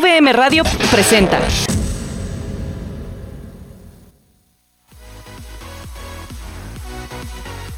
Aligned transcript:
VM 0.00 0.30
Radio 0.34 0.62
presenta. 0.90 1.40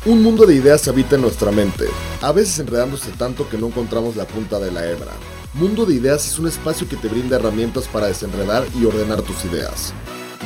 Un 0.05 0.23
mundo 0.25 0.45
de 0.45 0.57
ideas 0.57 0.89
habita 0.89 1.15
en 1.15 1.23
nuestra 1.23 1.53
mente, 1.53 1.87
a 2.21 2.33
veces 2.33 2.59
enredándose 2.59 3.13
tanto 3.13 3.49
que 3.49 3.57
no 3.57 3.69
encontramos 3.69 4.17
la 4.17 4.25
punta 4.25 4.59
de 4.59 4.73
la 4.73 4.85
hebra. 4.89 5.13
Mundo 5.55 5.87
de 5.87 5.95
Ideas 5.95 6.27
es 6.27 6.39
un 6.41 6.49
espacio 6.49 6.89
que 6.89 6.97
te 6.97 7.07
brinda 7.07 7.37
herramientas 7.37 7.87
para 7.87 8.09
desenredar 8.09 8.65
y 8.75 8.85
ordenar 8.85 9.23
tus 9.23 9.45
ideas. 9.45 9.93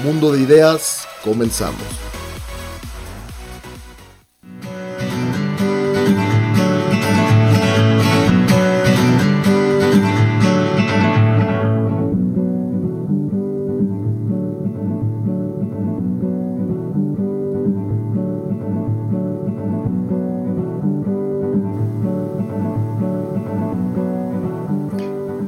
Mundo 0.04 0.32
de 0.32 0.40
Ideas, 0.40 1.08
comenzamos. 1.24 1.82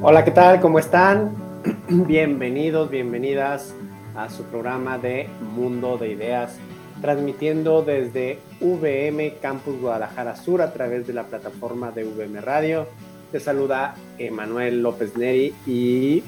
Hola, 0.06 0.22
¿qué 0.22 0.32
tal? 0.32 0.60
¿Cómo 0.60 0.78
están? 0.78 1.34
Bienvenidos, 1.88 2.90
bienvenidas 2.90 3.74
a 4.14 4.28
su 4.28 4.42
programa 4.42 4.98
de 4.98 5.30
Mundo 5.56 5.96
de 5.96 6.10
Ideas, 6.10 6.58
transmitiendo 7.00 7.80
desde 7.80 8.38
VM 8.60 9.36
Campus 9.40 9.80
Guadalajara 9.80 10.36
Sur 10.36 10.60
a 10.60 10.74
través 10.74 11.06
de 11.06 11.14
la 11.14 11.22
plataforma 11.22 11.90
de 11.90 12.04
VM 12.04 12.42
Radio. 12.42 12.86
Te 13.32 13.40
saluda 13.40 13.94
Emanuel 14.18 14.82
López 14.82 15.16
Neri 15.16 15.54
y 15.66 16.22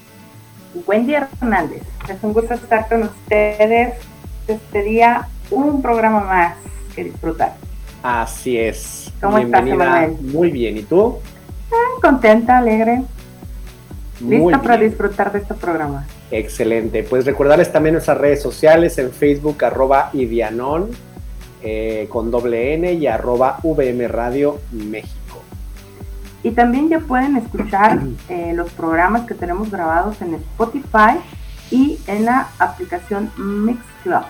Wendy 0.86 1.12
Hernández. 1.12 1.82
Es 2.08 2.16
un 2.22 2.32
gusto 2.32 2.54
estar 2.54 2.88
con 2.88 3.02
ustedes 3.02 3.92
este 4.48 4.82
día, 4.84 5.28
un 5.50 5.82
programa 5.82 6.20
más 6.20 6.56
que 6.94 7.04
disfrutar. 7.04 7.52
Así 8.02 8.56
es. 8.56 9.12
¿Cómo 9.20 9.36
estás, 9.36 9.66
Emanuel? 9.66 10.16
Muy 10.22 10.50
bien, 10.50 10.78
¿y 10.78 10.82
tú? 10.82 11.18
Ah, 11.70 12.00
contenta, 12.00 12.56
alegre. 12.56 13.02
Lista 14.20 14.62
para 14.62 14.78
disfrutar 14.78 15.32
de 15.32 15.40
este 15.40 15.54
programa. 15.54 16.06
Excelente. 16.30 17.02
Pues 17.02 17.26
recordarles 17.26 17.70
también 17.70 17.94
nuestras 17.94 18.18
redes 18.18 18.42
sociales 18.42 18.96
en 18.98 19.12
Facebook, 19.12 19.62
arroba 19.64 20.10
Idianon, 20.12 20.90
eh, 21.62 22.06
con 22.08 22.30
doble 22.30 22.74
N 22.74 22.92
y 22.94 23.06
arroba 23.06 23.58
VM 23.62 24.08
Radio 24.08 24.60
México. 24.72 25.42
Y 26.42 26.52
también 26.52 26.88
ya 26.88 27.00
pueden 27.00 27.36
escuchar 27.36 28.00
eh, 28.28 28.52
los 28.54 28.70
programas 28.72 29.26
que 29.26 29.34
tenemos 29.34 29.70
grabados 29.70 30.20
en 30.22 30.34
Spotify 30.34 31.18
y 31.70 31.98
en 32.06 32.24
la 32.24 32.48
aplicación 32.58 33.30
Mixclub. 33.36 34.24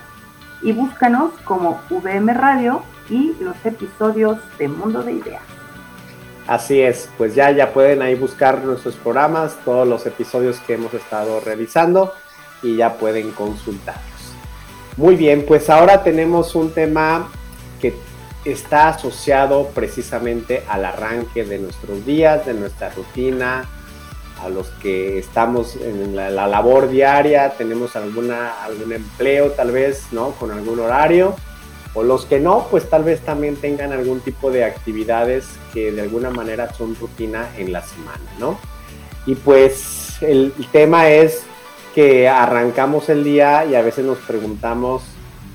Y 0.63 0.73
búscanos 0.73 1.33
como 1.45 1.79
VM 1.91 2.33
Radio 2.33 2.83
y 3.11 3.35
los 3.41 3.57
episodios 3.65 4.39
de 4.59 4.69
Mundo 4.69 5.03
de 5.03 5.13
Ideas. 5.13 5.56
Así 6.47 6.81
es, 6.81 7.09
pues 7.19 7.35
ya, 7.35 7.51
ya 7.51 7.73
pueden 7.73 8.03
ahí 8.03 8.15
buscar 8.15 8.63
nuestros 8.65 8.95
programas, 8.95 9.57
todos 9.65 9.87
los 9.87 10.07
episodios 10.07 10.59
que 10.61 10.75
hemos 10.75 10.95
estado 10.95 11.41
realizando 11.41 12.13
y 12.63 12.77
ya 12.77 12.95
pueden 12.95 13.33
consultarlos. 13.33 14.05
Muy 14.97 15.17
bien, 15.17 15.45
pues 15.45 15.69
ahora 15.69 16.05
tenemos 16.05 16.55
un 16.55 16.71
tema 16.71 17.29
que 17.81 17.95
está 18.45 18.89
asociado 18.89 19.71
precisamente 19.75 20.63
al 20.69 20.85
arranque 20.85 21.45
de 21.45 21.59
nuestros 21.59 22.07
días, 22.07 22.47
de 22.47 22.55
nuestra 22.55 22.91
rutina, 22.91 23.69
a 24.41 24.49
los 24.49 24.69
que 24.81 25.19
estamos 25.19 25.75
en 25.77 26.15
la, 26.15 26.31
la 26.31 26.47
labor 26.47 26.89
diaria, 26.89 27.55
tenemos 27.59 27.97
alguna, 27.97 28.63
algún 28.63 28.93
empleo 28.93 29.51
tal 29.51 29.73
vez, 29.73 30.05
¿no? 30.13 30.31
Con 30.33 30.53
algún 30.53 30.79
horario 30.79 31.35
o 31.95 32.03
los 32.03 32.27
que 32.27 32.39
no, 32.39 32.69
pues 32.71 32.89
tal 32.89 33.03
vez 33.03 33.21
también 33.23 33.57
tengan 33.57 33.93
algún 33.93 34.21
tipo 34.21 34.51
de 34.51 34.65
actividades 34.65 35.47
que 35.77 35.93
de 35.93 36.01
alguna 36.01 36.31
manera 36.31 36.73
son 36.73 36.97
rutina 36.97 37.51
en 37.59 37.71
la 37.71 37.83
semana, 37.83 38.25
¿no? 38.39 38.59
Y 39.27 39.35
pues 39.35 40.17
el, 40.23 40.55
tema 40.73 41.11
es 41.11 41.43
que 41.95 42.31
arrancamos 42.31 43.11
el 43.11 43.23
día 43.23 43.67
y 43.67 43.75
a 43.75 43.83
veces 43.83 44.07
nos 44.07 44.17
preguntamos, 44.17 45.03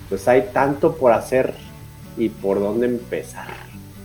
pues 0.09 0.27
hay 0.27 0.49
tanto 0.53 0.95
por 0.95 1.11
hacer 1.11 1.55
y 2.17 2.29
por 2.29 2.59
dónde 2.59 2.85
empezar, 2.85 3.47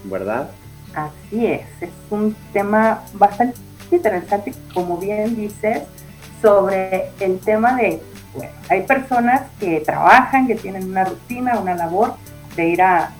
¿verdad? 0.04 0.48
Así 0.94 1.44
es, 1.44 1.66
es 1.82 1.90
un 2.08 2.34
tema 2.54 3.02
bastante 3.12 3.58
interesante, 3.90 4.54
como 4.72 4.96
bien 4.96 5.36
dices, 5.36 5.82
sobre 6.40 7.10
el 7.20 7.38
tema 7.40 7.76
de 7.76 8.00
bueno, 8.34 8.52
hay 8.70 8.84
personas 8.84 9.42
que 9.60 9.80
trabajan, 9.80 10.46
que 10.46 10.54
tienen 10.54 10.88
una 10.88 11.04
rutina, 11.04 11.58
una 11.58 11.74
labor 11.74 12.14
de 12.56 12.68
ir 12.68 12.80
a, 12.80 13.12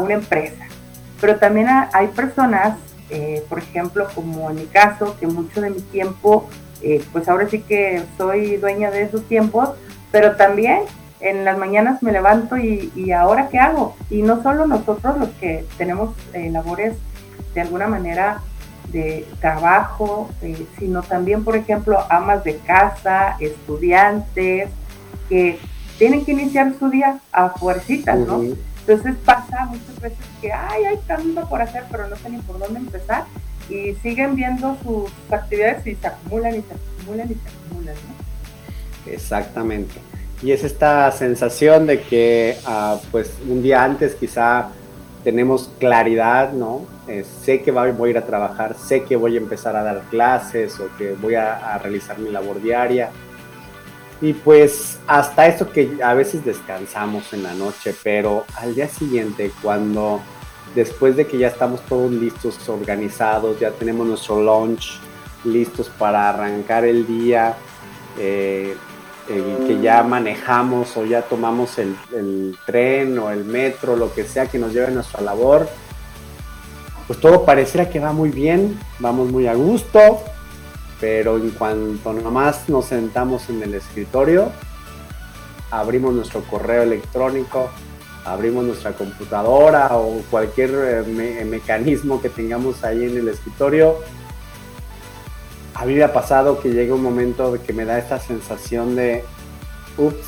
una 0.00 0.14
empresa, 0.14 0.64
pero 1.22 1.36
también 1.36 1.68
hay 1.92 2.08
personas, 2.08 2.76
eh, 3.08 3.44
por 3.48 3.60
ejemplo, 3.60 4.08
como 4.12 4.50
en 4.50 4.56
mi 4.56 4.66
caso, 4.66 5.16
que 5.20 5.28
mucho 5.28 5.60
de 5.60 5.70
mi 5.70 5.80
tiempo, 5.80 6.48
eh, 6.82 7.00
pues 7.12 7.28
ahora 7.28 7.48
sí 7.48 7.60
que 7.60 8.02
soy 8.18 8.56
dueña 8.56 8.90
de 8.90 9.02
esos 9.02 9.22
tiempos, 9.28 9.70
pero 10.10 10.34
también 10.34 10.80
en 11.20 11.44
las 11.44 11.56
mañanas 11.58 12.02
me 12.02 12.10
levanto 12.10 12.56
y, 12.56 13.12
ahora 13.12 13.48
qué 13.50 13.60
hago. 13.60 13.94
Y 14.10 14.22
no 14.22 14.42
solo 14.42 14.66
nosotros 14.66 15.16
los 15.16 15.28
que 15.40 15.64
tenemos 15.78 16.12
eh, 16.32 16.50
labores 16.50 16.96
de 17.54 17.60
alguna 17.60 17.86
manera 17.86 18.40
de 18.90 19.24
trabajo, 19.40 20.28
eh, 20.42 20.66
sino 20.76 21.02
también, 21.02 21.44
por 21.44 21.54
ejemplo, 21.54 22.00
amas 22.10 22.42
de 22.42 22.56
casa, 22.56 23.36
estudiantes, 23.38 24.70
que 25.28 25.60
tienen 25.98 26.24
que 26.24 26.32
iniciar 26.32 26.74
su 26.80 26.90
día 26.90 27.20
a 27.30 27.50
fuercitas, 27.50 28.18
¿no? 28.18 28.42
Entonces 28.86 29.14
pasa 29.24 29.66
muchas 29.66 30.00
veces 30.00 30.18
que, 30.40 30.52
ay, 30.52 30.84
hay 30.84 30.98
tanto 31.06 31.48
por 31.48 31.62
hacer, 31.62 31.84
pero 31.90 32.08
no 32.08 32.16
sé 32.16 32.30
ni 32.30 32.38
por 32.38 32.58
dónde 32.58 32.80
empezar, 32.80 33.24
y 33.68 33.94
siguen 34.02 34.34
viendo 34.34 34.76
sus 34.82 35.10
actividades 35.30 35.86
y 35.86 35.94
se 35.94 36.06
acumulan 36.06 36.56
y 36.56 36.62
se 36.62 36.74
acumulan 36.74 37.30
y 37.30 37.34
se 37.34 37.48
acumulan, 37.48 37.94
¿no? 37.94 39.12
Exactamente. 39.12 39.94
Y 40.42 40.50
es 40.50 40.64
esta 40.64 41.10
sensación 41.12 41.86
de 41.86 42.02
que, 42.02 42.58
ah, 42.66 42.98
pues, 43.12 43.30
un 43.48 43.62
día 43.62 43.84
antes 43.84 44.16
quizá 44.16 44.70
tenemos 45.22 45.70
claridad, 45.78 46.52
¿no? 46.52 46.86
Sé 47.44 47.62
que 47.62 47.70
voy 47.70 48.08
a 48.08 48.10
ir 48.10 48.18
a 48.18 48.26
trabajar, 48.26 48.74
sé 48.74 49.04
que 49.04 49.16
voy 49.16 49.34
a 49.36 49.38
empezar 49.38 49.76
a 49.76 49.82
dar 49.82 50.02
clases 50.10 50.78
o 50.80 50.88
que 50.96 51.12
voy 51.12 51.34
a, 51.34 51.78
realizar 51.78 52.18
mi 52.18 52.30
labor 52.30 52.60
diaria. 52.60 53.10
Y 54.22 54.34
pues 54.34 55.00
hasta 55.08 55.48
eso 55.48 55.70
que 55.72 55.98
a 56.02 56.14
veces 56.14 56.44
descansamos 56.44 57.32
en 57.32 57.42
la 57.42 57.54
noche, 57.54 57.92
pero 58.04 58.44
al 58.56 58.72
día 58.72 58.88
siguiente, 58.88 59.50
cuando 59.60 60.20
después 60.76 61.16
de 61.16 61.26
que 61.26 61.38
ya 61.38 61.48
estamos 61.48 61.80
todos 61.82 62.10
listos, 62.12 62.68
organizados, 62.68 63.58
ya 63.58 63.72
tenemos 63.72 64.06
nuestro 64.06 64.40
lunch 64.40 65.00
listos 65.44 65.90
para 65.98 66.28
arrancar 66.28 66.84
el 66.84 67.04
día, 67.04 67.56
eh, 68.16 68.76
que 69.26 69.80
ya 69.80 70.02
manejamos 70.04 70.96
o 70.96 71.04
ya 71.04 71.22
tomamos 71.22 71.78
el, 71.78 72.56
tren 72.64 73.18
o 73.18 73.30
el 73.30 73.44
metro, 73.44 73.96
lo 73.96 74.12
que 74.14 74.24
sea 74.24 74.46
que 74.46 74.58
nos 74.58 74.72
lleve 74.72 74.86
a 74.86 74.90
nuestra 74.90 75.20
labor, 75.20 75.68
pues 77.06 77.18
todo 77.18 77.44
pareciera 77.44 77.88
que 77.88 77.98
va 77.98 78.12
muy 78.12 78.30
bien, 78.30 78.78
vamos 79.00 79.30
muy 79.30 79.48
a 79.48 79.54
gusto, 79.54 80.22
pero 81.02 81.36
en 81.36 81.50
cuanto 81.50 82.12
nomás 82.12 82.68
nos 82.68 82.84
sentamos 82.84 83.50
en 83.50 83.60
el 83.60 83.74
escritorio, 83.74 84.52
abrimos 85.72 86.14
nuestro 86.14 86.42
correo 86.44 86.84
electrónico, 86.84 87.70
abrimos 88.24 88.62
nuestra 88.62 88.92
computadora 88.92 89.96
o 89.96 90.22
cualquier 90.30 90.70
eh, 90.70 91.44
mecanismo 91.44 92.22
que 92.22 92.28
tengamos 92.28 92.84
ahí 92.84 93.02
en 93.02 93.16
el 93.16 93.26
escritorio, 93.26 93.96
a 95.74 95.84
mí 95.86 95.94
me 95.94 96.04
ha 96.04 96.12
pasado 96.12 96.60
que 96.60 96.70
llega 96.70 96.94
un 96.94 97.02
momento 97.02 97.58
que 97.66 97.72
me 97.72 97.84
da 97.84 97.98
esta 97.98 98.20
sensación 98.20 98.94
de, 98.94 99.24
ups, 99.98 100.24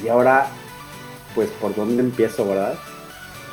y 0.00 0.06
ahora, 0.06 0.46
pues, 1.34 1.48
¿por 1.60 1.74
dónde 1.74 2.04
empiezo, 2.04 2.46
verdad? 2.46 2.74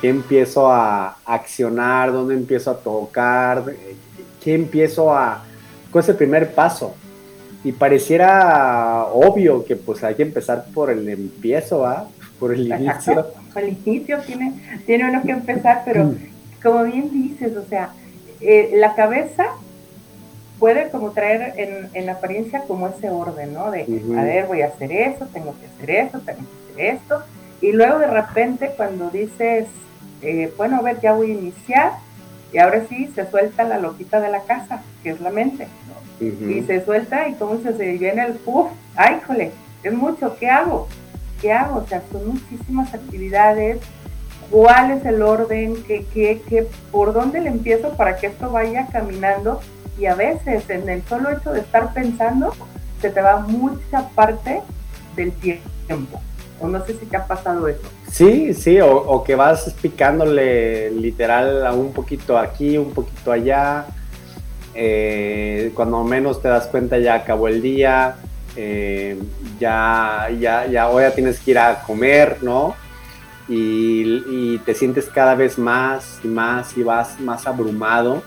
¿Qué 0.00 0.10
empiezo 0.10 0.70
a 0.70 1.16
accionar? 1.24 2.12
¿Dónde 2.12 2.34
empiezo 2.34 2.70
a 2.70 2.76
tocar? 2.76 3.64
¿qué 4.44 4.54
empiezo 4.54 5.12
a, 5.12 5.42
es 6.00 6.08
el 6.08 6.16
primer 6.16 6.54
paso? 6.54 6.94
Y 7.62 7.72
pareciera 7.72 9.06
obvio 9.12 9.64
que 9.64 9.76
pues 9.76 10.04
hay 10.04 10.14
que 10.14 10.22
empezar 10.22 10.66
por 10.74 10.90
el 10.90 11.08
empiezo, 11.08 11.86
¿ah? 11.86 12.08
Por 12.38 12.52
el 12.52 12.66
inicio. 12.66 13.26
Por 13.54 13.62
el 13.62 13.78
inicio 13.86 14.18
tiene, 14.26 14.52
tiene 14.84 15.08
uno 15.08 15.22
que 15.22 15.30
empezar, 15.30 15.82
pero 15.84 16.06
mm. 16.06 16.16
como 16.62 16.82
bien 16.82 17.10
dices, 17.10 17.56
o 17.56 17.64
sea, 17.68 17.90
eh, 18.40 18.72
la 18.74 18.94
cabeza 18.96 19.46
puede 20.58 20.90
como 20.90 21.12
traer 21.12 21.54
en, 21.56 21.88
en, 21.94 22.10
apariencia 22.10 22.62
como 22.62 22.88
ese 22.88 23.10
orden, 23.10 23.54
¿no? 23.54 23.70
De, 23.70 23.82
a 24.18 24.22
ver, 24.22 24.46
voy 24.46 24.62
a 24.62 24.66
hacer 24.66 24.90
eso, 24.92 25.26
tengo 25.32 25.54
que 25.58 25.66
hacer 25.66 25.90
eso, 25.90 26.18
tengo 26.20 26.40
que 26.40 26.72
hacer 26.72 26.96
esto. 26.96 27.22
Y 27.60 27.72
luego 27.72 27.98
de 27.98 28.06
repente 28.08 28.72
cuando 28.76 29.10
dices, 29.10 29.66
eh, 30.22 30.52
bueno, 30.56 30.76
a 30.76 30.82
ver, 30.82 31.00
ya 31.00 31.12
voy 31.12 31.30
a 31.30 31.34
iniciar, 31.34 31.92
y 32.54 32.58
ahora 32.58 32.84
sí 32.88 33.10
se 33.16 33.28
suelta 33.28 33.64
la 33.64 33.78
loquita 33.78 34.20
de 34.20 34.30
la 34.30 34.44
casa, 34.44 34.80
que 35.02 35.10
es 35.10 35.20
la 35.20 35.30
mente. 35.30 35.66
Y 36.20 36.62
se 36.62 36.84
suelta 36.84 37.28
y 37.28 37.34
como 37.34 37.60
se, 37.60 37.76
se 37.76 37.92
viene 37.98 38.24
el 38.24 38.34
puff, 38.34 38.68
ay, 38.94 39.20
jole, 39.26 39.50
es 39.82 39.92
mucho, 39.92 40.36
¿qué 40.38 40.48
hago? 40.48 40.86
¿Qué 41.42 41.52
hago? 41.52 41.80
O 41.80 41.86
sea, 41.88 42.00
son 42.12 42.28
muchísimas 42.28 42.94
actividades, 42.94 43.80
cuál 44.50 44.92
es 44.92 45.04
el 45.04 45.20
orden, 45.20 45.82
¿Qué, 45.82 46.06
qué, 46.14 46.40
qué, 46.48 46.68
por 46.92 47.12
dónde 47.12 47.40
le 47.40 47.50
empiezo 47.50 47.96
para 47.96 48.16
que 48.16 48.28
esto 48.28 48.48
vaya 48.52 48.86
caminando 48.86 49.60
y 49.98 50.06
a 50.06 50.14
veces 50.14 50.70
en 50.70 50.88
el 50.88 51.02
solo 51.02 51.30
hecho 51.30 51.52
de 51.52 51.60
estar 51.60 51.92
pensando 51.92 52.54
se 53.00 53.10
te 53.10 53.20
va 53.20 53.40
mucha 53.40 54.08
parte 54.10 54.62
del 55.16 55.32
tiempo. 55.32 56.20
O 56.60 56.68
no 56.68 56.84
sé 56.84 56.94
si 56.94 57.06
te 57.06 57.16
ha 57.16 57.26
pasado 57.26 57.66
eso. 57.68 57.82
Sí, 58.10 58.54
sí, 58.54 58.78
o, 58.80 59.24
que 59.24 59.34
vas 59.34 59.74
picándole 59.82 60.90
literal 60.90 61.66
a 61.66 61.72
un 61.72 61.92
poquito 61.92 62.38
aquí, 62.38 62.78
un 62.78 62.92
poquito 62.92 63.32
allá. 63.32 63.86
Eh, 64.74 65.72
cuando 65.74 66.02
menos 66.04 66.40
te 66.40 66.48
das 66.48 66.66
cuenta 66.66 66.98
ya 66.98 67.14
acabó 67.14 67.48
el 67.48 67.60
día, 67.60 68.16
eh, 68.56 69.18
ya, 69.58 70.28
ya, 70.38 70.66
ya, 70.66 70.88
hoy 70.88 71.02
ya 71.02 71.10
tienes 71.12 71.38
que 71.40 71.52
ir 71.52 71.58
a 71.58 71.82
comer, 71.82 72.38
¿no? 72.42 72.74
Y, 73.48 74.22
y, 74.28 74.58
te 74.64 74.74
sientes 74.74 75.06
cada 75.06 75.34
vez 75.34 75.58
más 75.58 76.18
y 76.24 76.28
más 76.28 76.76
y 76.78 76.82
vas 76.82 77.20
más 77.20 77.46
abrumado 77.46 78.22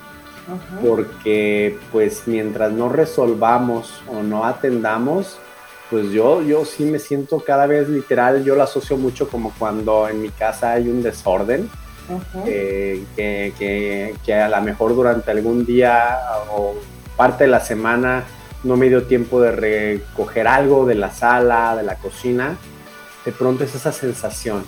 porque 0.81 1.77
pues 1.91 2.23
mientras 2.25 2.71
no 2.71 2.89
resolvamos 2.89 4.01
o 4.07 4.23
no 4.23 4.45
atendamos, 4.45 5.37
pues 5.89 6.11
yo, 6.11 6.41
yo 6.41 6.65
sí 6.65 6.85
me 6.85 6.99
siento 6.99 7.39
cada 7.39 7.65
vez 7.65 7.87
literal, 7.89 8.43
yo 8.43 8.55
lo 8.55 8.63
asocio 8.63 8.97
mucho 8.97 9.29
como 9.29 9.53
cuando 9.57 10.07
en 10.07 10.21
mi 10.21 10.29
casa 10.29 10.73
hay 10.73 10.89
un 10.89 11.01
desorden, 11.01 11.69
eh, 12.45 13.03
que, 13.15 14.13
que, 14.25 14.33
a 14.33 14.47
lo 14.47 14.61
mejor 14.61 14.95
durante 14.95 15.29
algún 15.31 15.65
día 15.65 16.17
o 16.51 16.75
parte 17.17 17.43
de 17.43 17.49
la 17.49 17.59
semana 17.59 18.23
no 18.63 18.77
me 18.77 18.87
dio 18.87 19.03
tiempo 19.03 19.41
de 19.41 19.51
recoger 19.51 20.47
algo 20.47 20.85
de 20.85 20.95
la 20.95 21.11
sala, 21.11 21.75
de 21.75 21.83
la 21.83 21.95
cocina, 21.95 22.57
de 23.25 23.31
pronto 23.31 23.63
es 23.63 23.75
esa 23.75 23.91
sensación 23.91 24.63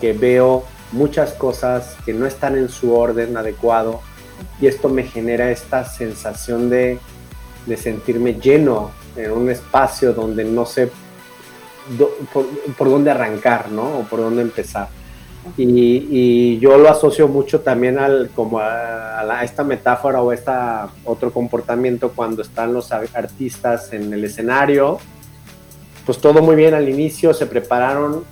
que 0.00 0.12
veo 0.12 0.64
muchas 0.92 1.32
cosas 1.32 1.96
que 2.04 2.12
no 2.12 2.26
están 2.26 2.56
en 2.56 2.68
su 2.68 2.94
orden 2.94 3.36
adecuado 3.36 4.00
y 4.60 4.66
esto 4.66 4.88
me 4.88 5.04
genera 5.04 5.50
esta 5.50 5.84
sensación 5.84 6.70
de, 6.70 6.98
sentirme 7.76 8.34
lleno 8.34 8.90
en 9.16 9.30
un 9.30 9.50
espacio 9.50 10.12
donde 10.12 10.44
no 10.44 10.66
sé 10.66 10.90
por, 12.32 12.88
dónde 12.90 13.10
arrancar, 13.10 13.70
¿no? 13.70 13.98
O 13.98 14.02
por 14.04 14.20
dónde 14.20 14.42
empezar. 14.42 14.88
Y, 15.56 16.58
yo 16.58 16.78
lo 16.78 16.88
asocio 16.88 17.28
mucho 17.28 17.60
también 17.60 17.98
al, 17.98 18.30
como 18.34 18.60
a, 18.60 19.42
esta 19.42 19.64
metáfora 19.64 20.22
o 20.22 20.32
esta 20.32 20.88
otro 21.04 21.32
comportamiento 21.32 22.12
cuando 22.12 22.42
están 22.42 22.72
los 22.72 22.92
artistas 22.92 23.92
en 23.92 24.12
el 24.12 24.24
escenario. 24.24 24.98
Pues 26.06 26.18
todo 26.18 26.42
muy 26.42 26.56
bien 26.56 26.74
al 26.74 26.88
inicio, 26.88 27.32
se 27.34 27.46
prepararon 27.46 28.24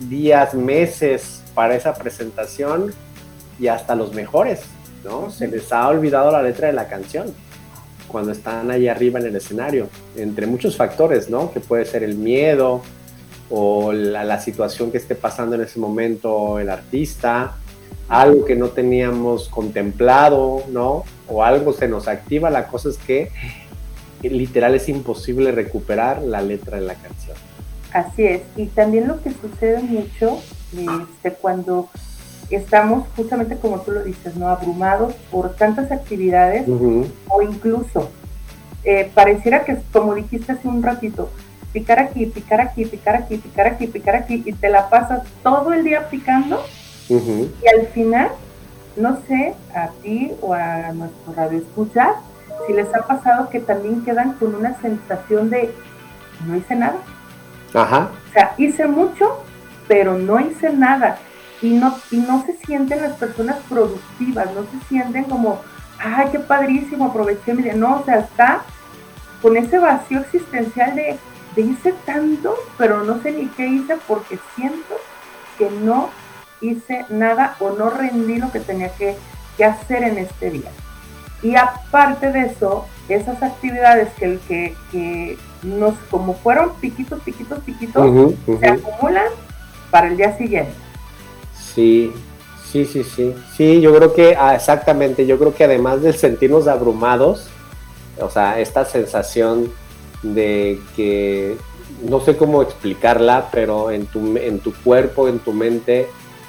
días, 0.00 0.54
meses 0.54 1.42
para 1.54 1.74
esa 1.74 1.94
presentación 1.94 2.92
y 3.58 3.68
hasta 3.68 3.94
los 3.94 4.14
mejores 4.14 4.60
¿no? 5.06 5.30
Se 5.30 5.48
les 5.48 5.72
ha 5.72 5.88
olvidado 5.88 6.30
la 6.30 6.42
letra 6.42 6.66
de 6.66 6.74
la 6.74 6.88
canción 6.88 7.32
cuando 8.08 8.32
están 8.32 8.70
ahí 8.70 8.88
arriba 8.88 9.20
en 9.20 9.26
el 9.26 9.36
escenario, 9.36 9.88
entre 10.16 10.46
muchos 10.46 10.76
factores, 10.76 11.28
¿no? 11.28 11.52
Que 11.52 11.60
puede 11.60 11.84
ser 11.84 12.02
el 12.02 12.16
miedo 12.16 12.82
o 13.50 13.92
la, 13.92 14.40
situación 14.40 14.90
que 14.90 14.98
esté 14.98 15.14
pasando 15.14 15.56
en 15.56 15.62
ese 15.62 15.78
momento 15.78 16.58
el 16.58 16.68
artista, 16.68 17.56
algo 18.08 18.44
que 18.44 18.56
no 18.56 18.68
teníamos 18.68 19.48
contemplado, 19.48 20.62
¿no? 20.70 21.04
O 21.28 21.42
algo 21.42 21.72
se 21.72 21.88
nos 21.88 22.08
activa, 22.08 22.50
la 22.50 22.66
cosa 22.68 22.88
es 22.88 22.98
que 22.98 23.30
literal 24.22 24.74
es 24.74 24.88
imposible 24.88 25.52
recuperar 25.52 26.22
la 26.22 26.42
letra 26.42 26.78
de 26.78 26.86
la 26.86 26.94
canción. 26.94 27.36
Así 27.92 28.24
es, 28.24 28.42
y 28.56 28.66
también 28.66 29.08
lo 29.08 29.22
que 29.22 29.30
sucede 29.30 29.80
mucho 29.80 30.40
este, 30.72 31.32
cuando 31.32 31.88
estamos 32.50 33.06
justamente 33.16 33.56
como 33.56 33.80
tú 33.80 33.92
lo 33.92 34.02
dices, 34.02 34.36
¿no? 34.36 34.48
Abrumados 34.48 35.14
por 35.30 35.54
tantas 35.54 35.90
actividades 35.90 36.68
o 37.28 37.42
incluso 37.42 38.10
eh, 38.84 39.10
pareciera 39.14 39.64
que, 39.64 39.78
como 39.92 40.14
dijiste 40.14 40.52
hace 40.52 40.68
un 40.68 40.82
ratito, 40.82 41.28
picar 41.72 41.98
aquí, 41.98 42.26
picar 42.26 42.60
aquí, 42.60 42.84
picar 42.84 43.16
aquí, 43.16 43.36
picar 43.36 43.66
aquí, 43.66 43.86
picar 43.88 44.14
aquí 44.14 44.42
y 44.46 44.52
te 44.52 44.70
la 44.70 44.88
pasas 44.88 45.22
todo 45.42 45.72
el 45.72 45.82
día 45.82 46.08
picando 46.08 46.62
y 47.08 47.68
al 47.68 47.86
final, 47.88 48.30
no 48.96 49.18
sé, 49.28 49.54
a 49.74 49.88
ti 50.02 50.32
o 50.40 50.54
a 50.54 50.92
nuestro 50.92 51.32
radio 51.34 51.58
escuchar, 51.58 52.14
si 52.66 52.72
les 52.72 52.92
ha 52.94 53.06
pasado 53.06 53.48
que 53.48 53.60
también 53.60 54.04
quedan 54.04 54.32
con 54.34 54.54
una 54.54 54.80
sensación 54.80 55.50
de 55.50 55.72
no 56.46 56.56
hice 56.56 56.74
nada. 56.74 56.96
Ajá. 57.74 58.10
O 58.28 58.32
sea, 58.32 58.54
hice 58.56 58.86
mucho, 58.86 59.42
pero 59.86 60.16
no 60.16 60.40
hice 60.40 60.70
nada 60.72 61.18
y 61.62 61.70
no, 61.70 61.96
y 62.10 62.18
no 62.18 62.44
se 62.44 62.56
sienten 62.58 63.02
las 63.02 63.16
personas 63.16 63.56
productivas, 63.68 64.48
no 64.54 64.62
se 64.62 64.88
sienten 64.88 65.24
como, 65.24 65.60
ay, 65.98 66.28
qué 66.32 66.38
padrísimo, 66.38 67.06
aproveché 67.06 67.54
mi 67.54 67.62
día. 67.62 67.74
No, 67.74 68.00
o 68.00 68.04
sea, 68.04 68.18
está 68.20 68.62
con 69.40 69.56
ese 69.56 69.78
vacío 69.78 70.20
existencial 70.20 70.94
de, 70.94 71.18
de 71.54 71.62
hice 71.62 71.94
tanto, 72.04 72.54
pero 72.76 73.04
no 73.04 73.22
sé 73.22 73.32
ni 73.32 73.46
qué 73.48 73.66
hice 73.66 73.96
porque 74.06 74.38
siento 74.54 74.96
que 75.58 75.70
no 75.70 76.10
hice 76.60 77.06
nada 77.08 77.56
o 77.60 77.70
no 77.70 77.90
rendí 77.90 78.36
lo 78.36 78.50
que 78.50 78.60
tenía 78.60 78.90
que, 78.94 79.16
hacer 79.64 80.02
en 80.02 80.18
este 80.18 80.50
día. 80.50 80.70
Y 81.42 81.54
aparte 81.56 82.30
de 82.30 82.40
eso, 82.40 82.86
esas 83.08 83.42
actividades 83.42 84.12
que, 84.18 84.38
que, 84.46 84.76
que 84.92 85.38
nos, 85.62 85.94
como 86.10 86.34
fueron 86.34 86.74
piquitos, 86.74 87.22
piquitos, 87.22 87.60
piquitos, 87.60 88.34
se 88.60 88.66
acumulan 88.66 89.28
para 89.90 90.08
el 90.08 90.18
día 90.18 90.36
siguiente. 90.36 90.74
Sí, 91.76 92.10
sí, 92.72 92.86
sí, 92.86 93.04
sí. 93.04 93.34
Sí, 93.54 93.80
yo 93.82 93.94
creo 93.94 94.14
que, 94.14 94.34
ah, 94.34 94.54
exactamente, 94.54 95.26
yo 95.26 95.38
creo 95.38 95.54
que 95.54 95.64
además 95.64 96.00
de 96.00 96.14
sentirnos 96.14 96.66
abrumados, 96.68 97.48
o 98.18 98.30
sea, 98.30 98.58
esta 98.58 98.86
sensación 98.86 99.70
de 100.22 100.80
que 100.96 101.58
no 102.08 102.20
sé 102.20 102.38
cómo 102.38 102.62
explicarla, 102.62 103.48
pero 103.52 103.90
en 103.90 104.06
tu, 104.06 104.38
en 104.38 104.60
tu 104.60 104.72
cuerpo, 104.72 105.28
en 105.28 105.38
tu 105.38 105.52
mente, 105.52 106.08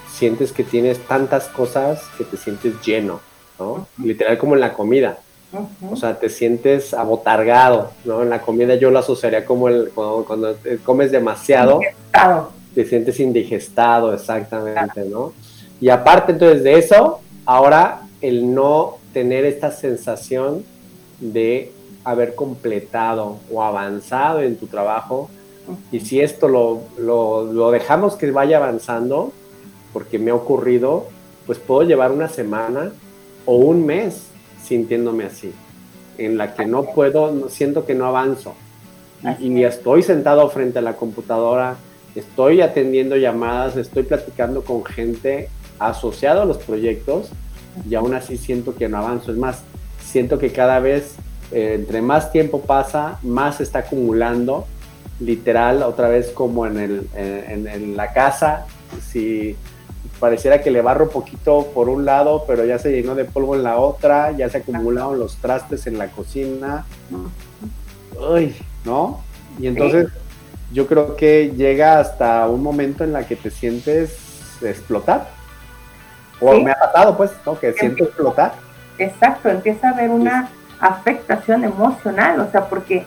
sientes 0.10 0.54
que 0.54 0.64
tienes 0.64 0.98
tantas 1.06 1.50
cosas 1.50 2.02
que 2.18 2.24
te 2.24 2.38
sientes 2.38 2.82
lleno, 2.86 3.20
¿no? 3.60 3.86
Literal 4.02 4.38
como 4.38 4.56
en 4.56 4.62
la 4.62 4.74
comida. 4.74 5.20
O 5.90 5.96
sea, 5.98 6.20
te 6.20 6.30
sientes 6.30 6.94
abotargado, 6.94 7.92
¿no? 8.06 8.24
En 8.24 8.30
la 8.30 8.42
comida 8.42 8.76
yo 8.76 8.92
lo 8.92 9.00
asociaría 9.00 9.46
como 9.46 9.68
el, 9.68 9.92
cuando, 9.94 10.56
comes 10.86 11.12
demasiado 11.12 11.82
te 12.78 12.86
sientes 12.86 13.20
indigestado, 13.20 14.14
exactamente, 14.14 15.04
¿no? 15.06 15.34
Y 15.82 15.90
aparte 15.90 16.34
entonces 16.34 16.64
de 16.64 16.78
eso, 16.78 17.22
ahora 17.44 18.02
el 18.22 18.54
no 18.54 18.98
tener 19.14 19.46
esta 19.46 19.72
sensación 19.72 20.64
de 21.20 21.72
haber 22.04 22.36
completado 22.36 23.38
o 23.52 23.64
avanzado 23.64 24.44
en 24.44 24.58
tu 24.58 24.68
trabajo, 24.68 25.28
y 25.92 26.02
si 26.02 26.22
esto 26.22 26.48
lo, 26.48 26.84
lo, 27.00 27.72
dejamos 27.72 28.16
que 28.16 28.30
vaya 28.30 28.58
avanzando, 28.58 29.34
porque 29.92 30.20
me 30.20 30.30
ha 30.30 30.36
ocurrido, 30.36 31.08
pues 31.48 31.58
puedo 31.58 31.82
llevar 31.82 32.12
una 32.12 32.30
semana 32.30 32.92
o 33.48 33.56
un 33.56 33.88
mes 33.88 34.28
sintiéndome 34.64 35.24
así, 35.24 35.52
en 36.20 36.38
la 36.38 36.54
que 36.54 36.68
no 36.68 36.84
puedo, 36.84 37.50
siento 37.50 37.88
que 37.88 37.96
no 37.96 38.06
avanzo. 38.06 38.54
Y, 39.40 39.48
y, 39.48 39.50
ni 39.50 39.64
estoy 39.64 40.04
sentado 40.04 40.48
frente 40.52 40.78
a 40.78 40.84
la 40.84 40.96
computadora 40.96 41.78
estoy 42.18 42.62
atendiendo 42.62 43.16
llamadas, 43.16 43.78
estoy 43.78 44.04
platicando 44.04 44.64
con 44.64 44.84
gente 44.84 45.50
asociada 45.80 46.42
a 46.42 46.46
los 46.46 46.58
proyectos 46.58 47.30
y 47.88 47.94
aún 47.96 48.16
así 48.16 48.38
siento 48.38 48.76
que 48.76 48.90
no 48.90 48.98
avanzo. 48.98 49.32
Es 49.32 49.38
más, 49.38 49.62
siento 50.04 50.40
que 50.40 50.52
cada 50.52 50.80
vez, 50.80 51.16
eh, 51.52 51.74
entre 51.76 52.02
más 52.02 52.32
tiempo 52.32 52.62
pasa, 52.62 53.20
más 53.22 53.58
se 53.58 53.64
está 53.64 53.80
acumulando, 53.80 54.66
literal, 55.20 55.84
otra 55.84 56.10
vez 56.10 56.30
como 56.30 56.66
en, 56.66 56.78
el, 56.78 57.08
en, 57.16 57.98
la 57.98 58.14
casa, 58.14 58.66
si 59.10 59.56
pareciera 60.20 60.62
que 60.62 60.72
le 60.72 60.82
barro 60.82 61.10
poquito 61.10 61.68
por 61.74 61.90
un 61.90 62.06
lado, 62.06 62.46
pero 62.48 62.66
ya 62.66 62.80
se 62.80 62.92
llenó 62.92 63.16
de 63.16 63.26
polvo 63.26 63.56
en 63.56 63.64
la 63.64 63.78
otra, 63.78 64.32
ya 64.32 64.50
se 64.50 64.60
acumularon 64.60 65.20
los 65.20 65.38
trastes 65.38 65.88
en 65.88 65.98
la 65.98 66.08
cocina. 66.08 66.86
Uy, 68.20 68.56
¿no? 68.86 69.22
Y 69.60 69.68
entonces 69.68 70.08
yo 70.72 70.88
creo 70.88 71.16
que 71.16 71.54
llega 71.56 72.00
hasta 72.00 72.48
un 72.48 72.62
momento 72.62 73.04
en 73.04 73.14
la 73.14 73.26
que 73.26 73.36
te 73.36 73.50
sientes 73.50 74.18
explotar. 74.62 75.30
O 76.40 76.60
me 76.60 76.72
ha 76.72 76.80
pasado, 76.80 77.18
pues, 77.18 77.32
¿no? 77.46 77.60
Que 77.60 77.74
siento 77.74 78.04
explotar. 78.04 78.54
Exacto, 78.98 79.50
empieza 79.50 79.90
a 79.90 79.92
haber 79.92 80.10
una 80.10 80.50
afectación 80.80 81.64
emocional, 81.64 82.40
o 82.40 82.52
sea, 82.52 82.70
porque 82.70 83.06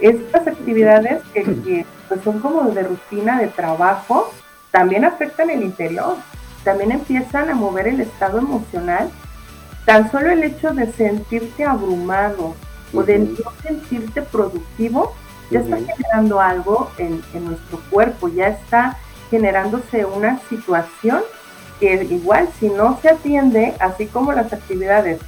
estas 0.00 0.46
actividades 0.46 1.22
que, 1.32 1.86
pues, 2.08 2.20
son 2.22 2.40
como 2.40 2.62
de 2.70 2.82
rutina 2.82 3.38
de 3.38 3.48
trabajo, 3.48 4.32
también 4.70 5.04
afectan 5.04 5.50
el 5.50 5.62
interior, 5.62 6.16
también 6.64 6.92
empiezan 6.92 7.50
a 7.50 7.54
mover 7.54 7.88
el 7.88 8.00
estado 8.00 8.38
emocional. 8.38 9.10
Tan 9.84 10.10
solo 10.10 10.30
el 10.30 10.44
hecho 10.44 10.72
de 10.72 10.90
sentirte 10.92 11.64
abrumado 11.64 12.54
o 12.94 13.02
de 13.02 13.18
no 13.18 13.52
sentirte 13.62 14.22
productivo, 14.22 15.14
ya 15.50 15.60
está 15.60 15.76
generando 15.76 16.40
algo 16.40 16.90
en, 16.98 17.22
en 17.34 17.44
nuestro 17.44 17.80
cuerpo, 17.90 18.28
ya 18.28 18.48
está 18.48 18.98
generándose 19.30 20.04
una 20.04 20.38
situación 20.48 21.22
que 21.80 22.06
igual 22.10 22.48
si 22.60 22.68
no 22.68 22.98
se 23.02 23.08
atiende, 23.08 23.74
así 23.80 24.06
como 24.06 24.32
las 24.32 24.52
actividades 24.52 25.20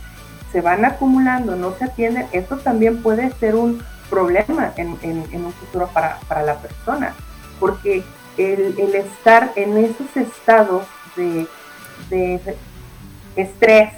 se 0.52 0.60
van 0.60 0.84
acumulando, 0.84 1.56
no 1.56 1.74
se 1.76 1.86
atienden, 1.86 2.26
eso 2.30 2.58
también 2.58 3.02
puede 3.02 3.32
ser 3.40 3.56
un 3.56 3.82
problema 4.08 4.72
en, 4.76 4.90
un 4.90 5.52
futuro 5.52 5.88
para, 5.92 6.42
la 6.44 6.54
persona, 6.58 7.12
porque 7.58 8.04
el, 8.36 8.94
estar 8.94 9.50
en 9.56 9.76
esos 9.78 10.16
estados 10.16 10.84
de, 11.16 11.48
estrés, 13.34 13.92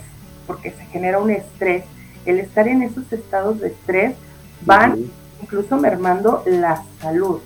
porque 0.47 0.71
se 0.71 0.87
genera 0.87 1.19
un 1.19 1.31
estrés, 1.31 1.85
el 2.25 2.39
estar 2.39 2.67
en 2.69 2.83
esos 2.83 3.13
estados 3.13 3.61
de 3.61 3.69
estrés 3.69 4.15
van 4.63 5.11
incluso 5.43 5.77
mermando 5.77 6.43
la 6.47 6.83
salud. 7.01 7.41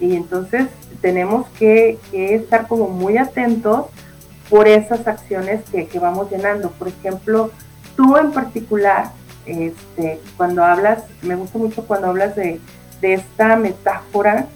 Y 0.00 0.16
entonces 0.16 0.68
tenemos 1.00 1.46
que, 1.58 1.98
estar 2.12 2.66
como 2.66 2.88
muy 2.88 3.18
atentos 3.18 3.86
por 4.50 4.66
esas 4.68 5.06
acciones 5.06 5.62
que, 5.70 5.98
vamos 5.98 6.30
llenando. 6.30 6.70
Por 6.70 6.88
ejemplo, 6.88 7.50
tú 7.96 8.16
en 8.16 8.32
particular, 8.32 9.12
este, 9.46 10.20
cuando 10.36 10.64
hablas, 10.64 11.04
me 11.22 11.34
gusta 11.34 11.58
mucho 11.58 11.86
cuando 11.86 12.08
hablas 12.08 12.36
de, 12.36 12.60
esta 13.00 13.56
metáfora 13.56 14.46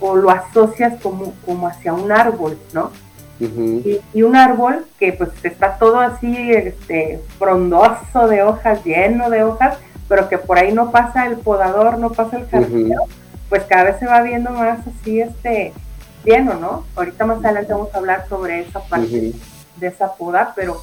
o 0.00 0.16
lo 0.16 0.28
asocias 0.30 1.00
como, 1.00 1.32
como 1.46 1.66
hacia 1.66 1.94
un 1.94 2.12
árbol, 2.12 2.58
¿no? 2.74 2.90
y, 3.40 4.22
un 4.22 4.36
árbol 4.36 4.86
que 4.98 5.12
pues 5.12 5.30
está 5.42 5.76
todo 5.78 6.00
así, 6.00 6.52
este, 6.52 7.20
frondoso 7.38 8.28
de 8.28 8.42
hojas, 8.42 8.84
lleno 8.84 9.30
de 9.30 9.44
hojas, 9.44 9.78
pero 10.08 10.28
que 10.28 10.38
por 10.38 10.58
ahí 10.58 10.72
no 10.72 10.90
pasa 10.90 11.26
el 11.26 11.36
podador, 11.36 11.98
no 11.98 12.10
pasa 12.10 12.38
el 12.38 12.46
jardinero, 12.46 13.02
pues 13.48 13.64
cada 13.64 13.84
vez 13.84 13.98
se 13.98 14.06
va 14.06 14.22
viendo 14.22 14.50
más 14.50 14.80
así, 14.86 15.20
este, 15.20 15.72
bien 16.24 16.48
o 16.48 16.54
no. 16.54 16.84
Ahorita 16.96 17.26
más 17.26 17.44
adelante 17.44 17.72
vamos 17.72 17.94
a 17.94 17.98
hablar 17.98 18.26
sobre 18.28 18.60
esa 18.60 18.80
parte 18.80 19.32
de 19.76 19.86
esa 19.86 20.14
poda, 20.14 20.52
pero 20.54 20.80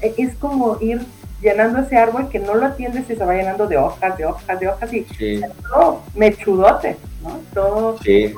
e, 0.00 0.14
es 0.16 0.34
como 0.36 0.78
ir 0.80 1.04
llenando 1.40 1.80
ese 1.80 1.96
árbol 1.96 2.28
que 2.28 2.38
no 2.38 2.54
lo 2.54 2.66
atiendes 2.66 3.08
y 3.10 3.16
se 3.16 3.24
va 3.24 3.34
llenando 3.34 3.66
de 3.66 3.76
hojas, 3.76 4.16
de 4.16 4.24
hojas, 4.24 4.60
de 4.60 4.68
hojas 4.68 4.92
y 4.92 5.06
todo 5.68 6.02
mechudote, 6.14 6.96
¿no? 7.22 7.40
Todo 7.52 7.98
sí. 7.98 8.34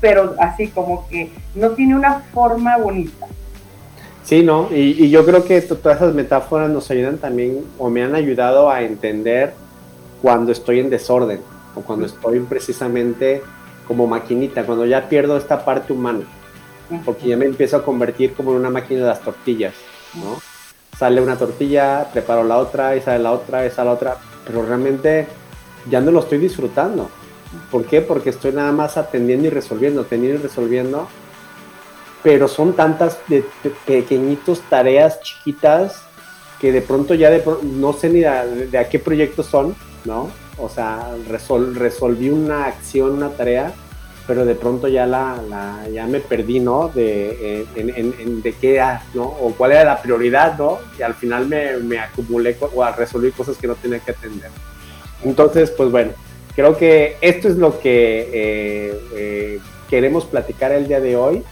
pero 0.00 0.34
así 0.38 0.68
como 0.68 1.08
que 1.08 1.32
no 1.54 1.70
tiene 1.70 1.96
una 1.96 2.20
forma 2.32 2.76
bonita. 2.78 3.26
Sí, 4.24 4.42
¿no? 4.42 4.68
Y, 4.70 5.04
y 5.04 5.10
yo 5.10 5.24
creo 5.24 5.44
que 5.44 5.60
todas 5.62 5.96
esas 5.96 6.14
metáforas 6.14 6.70
nos 6.70 6.90
ayudan 6.90 7.18
también 7.18 7.64
o 7.78 7.90
me 7.90 8.02
han 8.02 8.14
ayudado 8.14 8.70
a 8.70 8.82
entender 8.82 9.54
cuando 10.22 10.52
estoy 10.52 10.80
en 10.80 10.90
desorden 10.90 11.40
o 11.74 11.80
cuando 11.80 12.06
estoy 12.06 12.40
precisamente 12.40 13.42
como 13.86 14.06
maquinita, 14.06 14.64
cuando 14.64 14.86
ya 14.86 15.08
pierdo 15.08 15.36
esta 15.36 15.64
parte 15.64 15.92
humana, 15.92 16.20
porque 17.04 17.28
ya 17.28 17.36
me 17.36 17.46
empiezo 17.46 17.76
a 17.76 17.82
convertir 17.82 18.34
como 18.34 18.52
en 18.52 18.58
una 18.58 18.70
máquina 18.70 19.00
de 19.00 19.06
las 19.06 19.20
tortillas, 19.20 19.74
¿no? 20.14 20.40
Sale 20.96 21.20
una 21.20 21.36
tortilla, 21.36 22.06
preparo 22.12 22.44
la 22.44 22.58
otra, 22.58 22.94
y 22.94 23.00
sale 23.00 23.18
la 23.18 23.32
otra, 23.32 23.66
y 23.66 23.70
sale 23.70 23.88
la 23.88 23.94
otra, 23.94 24.16
pero 24.46 24.64
realmente 24.64 25.26
ya 25.90 26.00
no 26.00 26.10
lo 26.10 26.20
estoy 26.20 26.38
disfrutando. 26.38 27.10
¿Por 27.70 27.84
qué? 27.84 28.00
Porque 28.00 28.30
estoy 28.30 28.52
nada 28.52 28.70
más 28.70 28.96
atendiendo 28.96 29.48
y 29.48 29.50
resolviendo, 29.50 30.02
atendiendo 30.02 30.38
y 30.38 30.42
resolviendo, 30.42 31.08
pero 32.22 32.48
son 32.48 32.74
tantas 32.74 33.18
de, 33.28 33.44
pequeñitos 33.86 34.60
tareas 34.68 35.20
chiquitas 35.22 36.02
que 36.60 36.72
de 36.72 36.82
pronto 36.82 37.14
ya 37.14 37.30
de, 37.30 37.42
no 37.62 37.92
sé 37.92 38.10
ni 38.10 38.20
de, 38.20 38.78
a 38.78 38.88
qué 38.88 38.98
proyectos 38.98 39.46
son, 39.46 39.74
¿no? 40.04 40.30
o 40.62 40.68
sea, 40.68 41.14
resolví 41.26 42.30
una 42.30 42.66
acción, 42.66 43.12
una 43.12 43.30
tarea, 43.30 43.72
pero 44.26 44.44
de 44.44 44.54
pronto 44.54 44.88
ya 44.88 45.06
la, 45.06 45.40
ya 45.92 46.06
me 46.06 46.20
perdí, 46.20 46.60
¿no? 46.60 46.88
De, 46.88 47.66
en, 47.74 48.42
de 48.42 48.52
qué, 48.52 48.80
¿no? 49.14 49.24
O 49.24 49.54
cuál 49.56 49.72
era 49.72 49.84
la 49.84 50.02
prioridad, 50.02 50.56
¿no? 50.58 50.78
Y 50.98 51.02
al 51.02 51.14
final 51.14 51.46
me, 51.48 51.78
me 51.78 51.98
acumulé 51.98 52.56
o 52.60 52.86
resolví 52.92 53.32
cosas 53.32 53.56
que 53.56 53.66
no 53.66 53.74
tenía 53.74 53.98
que 53.98 54.12
atender. 54.12 54.50
Entonces, 55.24 55.70
pues 55.70 55.90
bueno, 55.90 56.12
creo 56.54 56.76
que 56.76 57.16
esto 57.20 57.48
es 57.48 57.56
lo 57.56 57.80
que 57.80 58.28
eh, 58.32 59.00
eh, 59.14 59.58
queremos 59.88 60.26
platicar 60.26 60.72
el 60.72 60.86
día 60.86 61.00
de 61.00 61.16
hoy. 61.16 61.42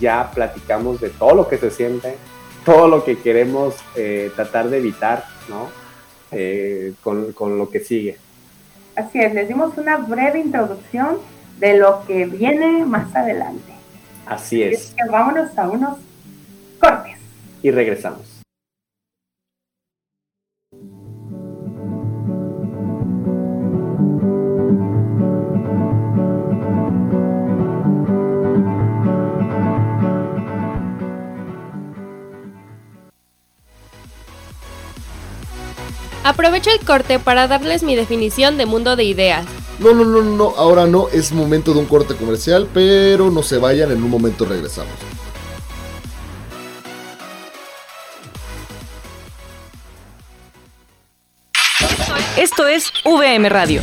Ya 0.00 0.30
platicamos 0.32 1.00
de 1.00 1.10
todo 1.10 1.34
lo 1.34 1.48
que 1.48 1.58
se 1.58 1.70
siente, 1.70 2.16
todo 2.64 2.88
lo 2.88 3.04
que 3.04 3.18
queremos 3.18 3.74
eh, 3.96 4.30
tratar 4.34 4.68
de 4.68 4.78
evitar, 4.78 5.24
¿no? 5.48 5.68
con, 7.02 7.32
con 7.32 7.58
lo 7.58 7.68
que 7.68 7.80
sigue. 7.80 8.16
Así 8.96 9.20
es, 9.20 9.34
les 9.34 9.48
dimos 9.48 9.76
una 9.76 9.98
breve 9.98 10.38
introducción 10.38 11.18
de 11.58 11.76
lo 11.76 12.04
que 12.06 12.24
viene 12.24 12.84
más 12.86 13.14
adelante. 13.14 13.72
Así 14.26 14.62
es. 14.62 14.80
Así 14.80 14.94
que 14.94 15.10
vámonos 15.10 15.56
a 15.58 15.68
unos 15.68 15.98
cortes. 16.80 17.18
Y 17.62 17.70
regresamos. 17.70 18.31
Aprovecho 36.32 36.70
el 36.70 36.82
corte 36.86 37.18
para 37.18 37.46
darles 37.46 37.82
mi 37.82 37.94
definición 37.94 38.56
de 38.56 38.64
mundo 38.64 38.96
de 38.96 39.04
ideas. 39.04 39.44
No, 39.78 39.92
no, 39.92 40.02
no, 40.06 40.22
no, 40.22 40.54
ahora 40.56 40.86
no, 40.86 41.08
es 41.10 41.30
momento 41.30 41.74
de 41.74 41.80
un 41.80 41.84
corte 41.84 42.16
comercial, 42.16 42.66
pero 42.72 43.30
no 43.30 43.42
se 43.42 43.58
vayan, 43.58 43.92
en 43.92 44.02
un 44.02 44.08
momento 44.08 44.46
regresamos. 44.46 44.94
Esto 52.38 52.66
es 52.66 52.90
VM 53.04 53.50
Radio. 53.50 53.82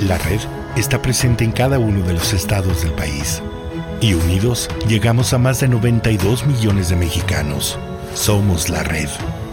La 0.00 0.18
red 0.18 0.40
está 0.76 1.00
presente 1.00 1.42
en 1.42 1.52
cada 1.52 1.78
uno 1.78 2.06
de 2.06 2.12
los 2.12 2.34
estados 2.34 2.82
del 2.82 2.92
país. 2.92 3.42
Y 4.00 4.12
unidos 4.12 4.68
llegamos 4.86 5.32
a 5.32 5.38
más 5.38 5.60
de 5.60 5.68
92 5.68 6.46
millones 6.46 6.90
de 6.90 6.96
mexicanos. 6.96 7.78
Somos 8.14 8.68
la 8.68 8.82
red. 8.82 9.08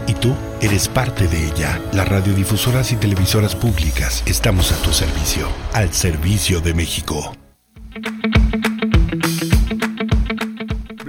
Y 0.05 0.13
tú 0.13 0.35
eres 0.59 0.89
parte 0.89 1.27
de 1.27 1.47
ella. 1.47 1.79
Las 1.93 2.09
radiodifusoras 2.09 2.91
y 2.91 2.97
televisoras 2.97 3.55
públicas 3.55 4.21
estamos 4.25 4.73
a 4.73 4.81
tu 4.81 4.91
servicio. 4.91 5.47
Al 5.71 5.93
servicio 5.93 6.59
de 6.59 6.73
México. 6.73 7.33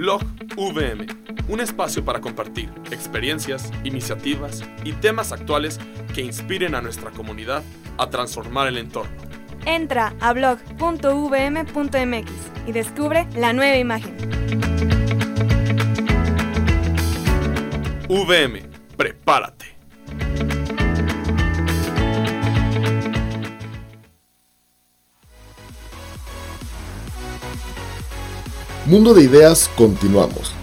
Blog 0.05 0.21
VM 0.55 1.07
un 1.47 1.61
espacio 1.61 2.05
para 2.05 2.21
compartir 2.21 2.69
experiencias, 2.91 3.71
iniciativas 3.83 4.63
y 4.83 4.93
temas 4.93 5.31
actuales 5.31 5.79
que 6.13 6.21
inspiren 6.21 6.75
a 6.75 6.81
nuestra 6.81 7.09
comunidad 7.09 7.63
a 7.97 8.07
transformar 8.11 8.67
el 8.67 8.77
entorno. 8.77 9.15
Entra 9.65 10.13
a 10.19 10.31
blog.vm.mx 10.33 12.31
y 12.67 12.71
descubre 12.71 13.27
la 13.35 13.51
nueva 13.53 13.77
imagen. 13.77 14.15
VM, 18.07 18.61
prepárate. 18.95 19.74
Mundo 28.87 29.15
de 29.15 29.23
Ideas, 29.23 29.67
continuamos. 29.75 30.53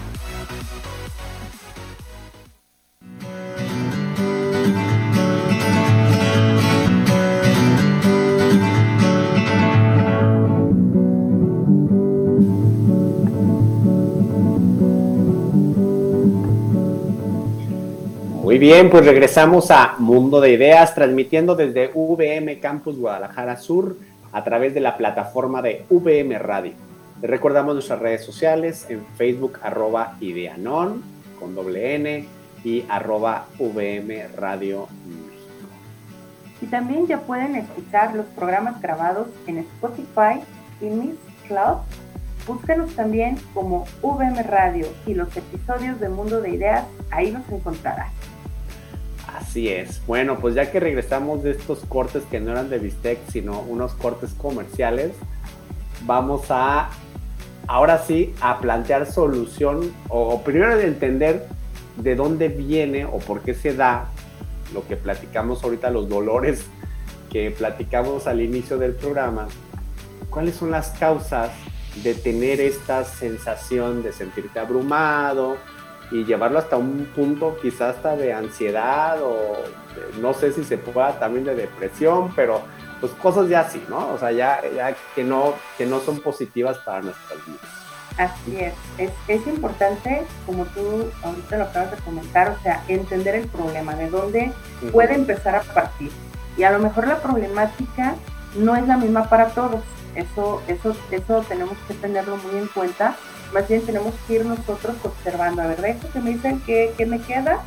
Muy 18.41 18.57
bien, 18.57 18.89
pues 18.89 19.05
regresamos 19.05 19.69
a 19.69 19.95
Mundo 19.99 20.39
de 20.39 20.53
Ideas, 20.53 20.95
transmitiendo 20.95 21.55
desde 21.55 21.91
VM 21.93 22.57
Campus 22.61 22.97
Guadalajara 22.97 23.57
Sur 23.57 23.97
a 24.31 24.45
través 24.45 24.73
de 24.73 24.79
la 24.79 24.95
plataforma 24.95 25.61
de 25.61 25.83
VM 25.89 26.39
Radio. 26.39 26.82
Les 27.23 27.29
recordamos 27.29 27.73
nuestras 27.73 27.99
redes 27.99 28.25
sociales 28.25 28.85
en 28.89 29.05
Facebook 29.15 29.57
arroba 29.63 30.17
Ideanon 30.19 31.01
con 31.39 31.55
doble 31.55 31.95
N 31.95 32.27
y 32.65 32.83
arroba 32.89 33.45
VM 33.59 34.27
Radio 34.35 34.89
México. 35.07 35.69
Y 36.61 36.65
también 36.65 37.07
ya 37.07 37.21
pueden 37.21 37.55
escuchar 37.55 38.13
los 38.13 38.25
programas 38.25 38.81
grabados 38.81 39.29
en 39.47 39.59
Spotify 39.59 40.41
y 40.81 40.87
Miss 40.87 41.15
Cloud. 41.47 41.77
Búsquenos 42.45 42.93
también 42.93 43.37
como 43.53 43.85
VM 44.01 44.43
Radio 44.43 44.87
y 45.05 45.13
los 45.13 45.29
episodios 45.37 46.01
de 46.01 46.09
Mundo 46.09 46.41
de 46.41 46.49
Ideas, 46.49 46.83
ahí 47.09 47.31
los 47.31 47.47
encontrarás. 47.49 48.11
Así 49.33 49.69
es. 49.69 50.05
Bueno, 50.07 50.39
pues 50.39 50.55
ya 50.55 50.69
que 50.69 50.81
regresamos 50.81 51.41
de 51.41 51.51
estos 51.51 51.85
cortes 51.85 52.23
que 52.29 52.41
no 52.41 52.51
eran 52.51 52.69
de 52.69 52.79
Bistec, 52.79 53.19
sino 53.29 53.61
unos 53.61 53.93
cortes 53.93 54.33
comerciales, 54.33 55.13
vamos 56.05 56.47
a, 56.49 56.89
ahora 57.67 57.99
sí, 57.99 58.33
a 58.41 58.59
plantear 58.59 59.11
solución 59.11 59.93
o, 60.09 60.41
primero 60.43 60.77
de 60.77 60.87
entender 60.87 61.47
de 61.97 62.15
dónde 62.15 62.49
viene 62.49 63.05
o 63.05 63.19
por 63.19 63.41
qué 63.41 63.53
se 63.53 63.75
da 63.75 64.07
lo 64.73 64.85
que 64.87 64.95
platicamos 64.95 65.63
ahorita, 65.63 65.89
los 65.89 66.09
dolores 66.09 66.65
que 67.31 67.51
platicamos 67.51 68.27
al 68.27 68.41
inicio 68.41 68.77
del 68.77 68.93
programa. 68.93 69.47
¿Cuáles 70.29 70.55
son 70.55 70.71
las 70.71 70.89
causas 70.91 71.51
de 72.03 72.15
tener 72.15 72.59
esta 72.59 73.03
sensación 73.03 74.01
de 74.01 74.11
sentirte 74.11 74.59
abrumado, 74.59 75.57
y 76.13 76.25
llevarlo 76.25 76.59
hasta 76.59 76.77
un 76.77 77.07
punto 77.15 77.57
quizás 77.59 77.95
hasta 77.95 78.15
de 78.15 78.33
ansiedad 78.33 79.17
o 79.21 79.55
no 80.21 80.33
sé 80.33 80.51
si 80.51 80.63
se 80.63 80.77
pueda 80.77 81.19
también 81.19 81.43
de 81.43 81.55
depresión, 81.55 82.31
pero 82.35 82.61
pues 83.03 83.11
cosas 83.15 83.49
ya 83.49 83.59
así, 83.59 83.83
¿no? 83.89 84.13
O 84.13 84.17
sea, 84.17 84.31
ya, 84.31 84.61
ya 84.73 84.95
que, 85.13 85.25
no, 85.25 85.55
que 85.77 85.85
no 85.85 85.99
son 85.99 86.21
positivas 86.21 86.77
para 86.77 87.01
nuestras 87.01 87.45
vidas. 87.45 87.61
Así 88.17 88.55
es. 88.55 88.73
es, 88.97 89.11
es 89.27 89.45
importante, 89.47 90.23
como 90.45 90.63
tú 90.67 91.11
ahorita 91.21 91.57
lo 91.57 91.63
acabas 91.65 91.91
de 91.91 91.97
comentar, 91.97 92.49
o 92.49 92.63
sea, 92.63 92.81
entender 92.87 93.35
el 93.35 93.47
problema, 93.47 93.93
de 93.95 94.09
dónde 94.09 94.53
puede 94.93 95.15
empezar 95.15 95.55
a 95.55 95.61
partir. 95.61 96.11
Y 96.55 96.63
a 96.63 96.71
lo 96.71 96.79
mejor 96.79 97.07
la 97.07 97.21
problemática 97.21 98.15
no 98.55 98.75
es 98.77 98.87
la 98.87 98.95
misma 98.95 99.27
para 99.27 99.49
todos. 99.49 99.81
Eso, 100.15 100.61
eso, 100.69 100.95
eso 101.11 101.43
tenemos 101.49 101.75
que 101.87 101.95
tenerlo 101.95 102.37
muy 102.37 102.55
en 102.55 102.67
cuenta 102.67 103.17
más 103.53 103.67
bien 103.67 103.85
tenemos 103.85 104.13
que 104.25 104.35
ir 104.35 104.45
nosotros 104.45 104.95
observando, 105.03 105.61
a 105.61 105.67
ver, 105.67 105.85
esto 105.85 106.07
que 106.11 106.19
me 106.19 106.31
dicen 106.31 106.59
que, 106.61 106.93
me 107.05 107.21
queda 107.21 107.59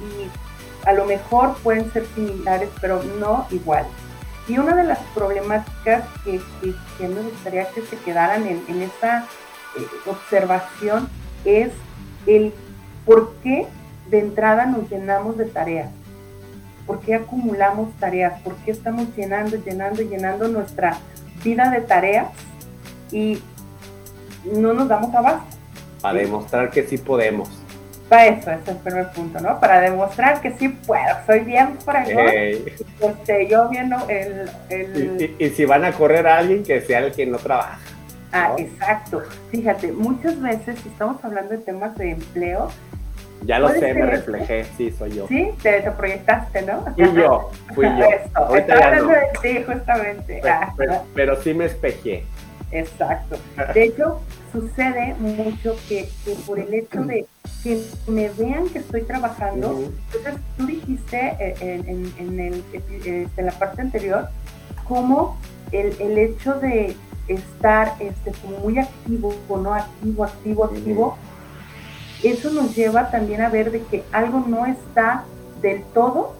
y 0.00 0.88
a 0.88 0.92
lo 0.92 1.04
mejor 1.04 1.56
pueden 1.62 1.92
ser 1.92 2.06
similares, 2.14 2.70
pero 2.80 3.02
no 3.20 3.46
igual. 3.50 3.84
Y 4.46 4.58
una 4.58 4.76
de 4.76 4.84
las 4.84 4.98
problemáticas 5.14 6.04
que, 6.24 6.40
que, 6.98 7.08
me 7.08 7.22
gustaría 7.22 7.66
que 7.70 7.82
se 7.82 7.96
quedaran 7.96 8.46
en, 8.46 8.62
en 8.68 8.82
esta 8.82 9.26
eh, 9.76 9.86
observación 10.06 11.08
es 11.44 11.70
el 12.26 12.52
por 13.06 13.34
qué 13.42 13.66
de 14.10 14.20
entrada 14.20 14.66
nos 14.66 14.90
llenamos 14.90 15.36
de 15.38 15.46
tareas. 15.46 15.90
¿Por 16.86 17.00
qué 17.00 17.14
acumulamos 17.14 17.90
tareas? 17.98 18.40
¿Por 18.42 18.54
qué 18.56 18.70
estamos 18.72 19.08
llenando, 19.16 19.56
llenando, 19.56 20.02
llenando 20.02 20.48
nuestra 20.48 20.98
vida 21.42 21.70
de 21.70 21.80
tareas? 21.80 22.26
Y 23.10 23.38
no 24.44 24.74
nos 24.74 24.88
damos 24.88 25.14
abasto. 25.14 25.56
Para 26.02 26.18
demostrar 26.18 26.70
que 26.70 26.82
sí 26.82 26.98
podemos. 26.98 27.63
Para 28.14 28.26
eso, 28.26 28.50
ese 28.52 28.62
es 28.62 28.68
el 28.68 28.76
primer 28.76 29.08
punto, 29.08 29.40
¿no? 29.40 29.58
Para 29.58 29.80
demostrar 29.80 30.40
que 30.40 30.52
sí 30.52 30.68
puedo, 30.68 31.16
soy 31.26 31.40
bien 31.40 31.76
fregón. 31.80 32.28
Este, 32.28 33.48
yo 33.48 33.68
viendo 33.68 33.96
el... 34.08 34.48
el... 34.68 35.34
Y, 35.36 35.50
si 35.50 35.64
van 35.64 35.84
a 35.84 35.90
correr 35.90 36.24
a 36.28 36.38
alguien, 36.38 36.62
que 36.62 36.80
sea 36.80 37.00
el 37.00 37.12
que 37.12 37.26
no 37.26 37.38
trabaja. 37.38 37.76
Ah, 38.30 38.54
exacto. 38.56 39.24
Fíjate, 39.50 39.90
muchas 39.90 40.40
veces, 40.40 40.78
si 40.78 40.90
estamos 40.90 41.24
hablando 41.24 41.54
de 41.54 41.58
temas 41.58 41.96
de 41.96 42.12
empleo, 42.12 42.70
ya 43.42 43.58
lo 43.58 43.68
sé, 43.70 43.92
me 43.92 44.06
reflejé, 44.06 44.64
sí, 44.76 44.92
soy 44.92 45.16
yo. 45.16 45.26
Sí, 45.26 45.50
te, 45.60 45.82
proyectaste, 45.90 46.62
¿no? 46.62 46.84
Fui 46.94 47.14
yo, 47.14 47.50
fui 47.74 47.86
yo. 47.98 48.04
Eso, 48.04 48.54
estaba 48.54 48.86
hablando 48.86 49.12
de 49.12 49.26
ti, 49.42 49.64
justamente. 49.66 50.40
pero, 50.76 51.04
pero, 51.16 51.42
sí 51.42 51.52
me 51.52 51.64
espejé. 51.64 52.24
Exacto. 52.70 53.38
De 53.74 53.82
hecho, 53.82 54.20
sucede 54.52 55.14
mucho 55.18 55.76
que, 55.88 56.08
por 56.46 56.60
el 56.60 56.72
hecho 56.74 57.02
de 57.02 57.26
que 57.64 57.82
me 58.06 58.28
vean 58.28 58.68
que 58.68 58.78
estoy 58.78 59.02
trabajando, 59.02 59.90
entonces 60.12 60.34
tú 60.58 60.66
dijiste 60.66 61.34
eh, 61.40 61.82
en, 61.86 62.12
en, 62.18 62.38
el, 62.38 62.64
este, 62.74 63.26
en 63.36 63.46
la 63.46 63.52
parte 63.52 63.80
anterior, 63.80 64.28
como 64.86 65.38
el, 65.72 65.96
el 65.98 66.18
hecho 66.18 66.54
de 66.60 66.94
estar 67.26 67.94
este, 68.00 68.32
como 68.42 68.58
muy 68.58 68.78
activo, 68.78 69.34
o 69.48 69.56
no 69.56 69.72
activo, 69.74 70.24
activo, 70.24 70.64
activo, 70.66 71.16
eso 72.22 72.50
nos 72.50 72.76
lleva 72.76 73.10
también 73.10 73.40
a 73.40 73.48
ver 73.48 73.70
de 73.70 73.80
que 73.82 74.04
algo 74.12 74.44
no 74.46 74.66
está 74.66 75.24
del 75.62 75.82
todo 75.94 76.34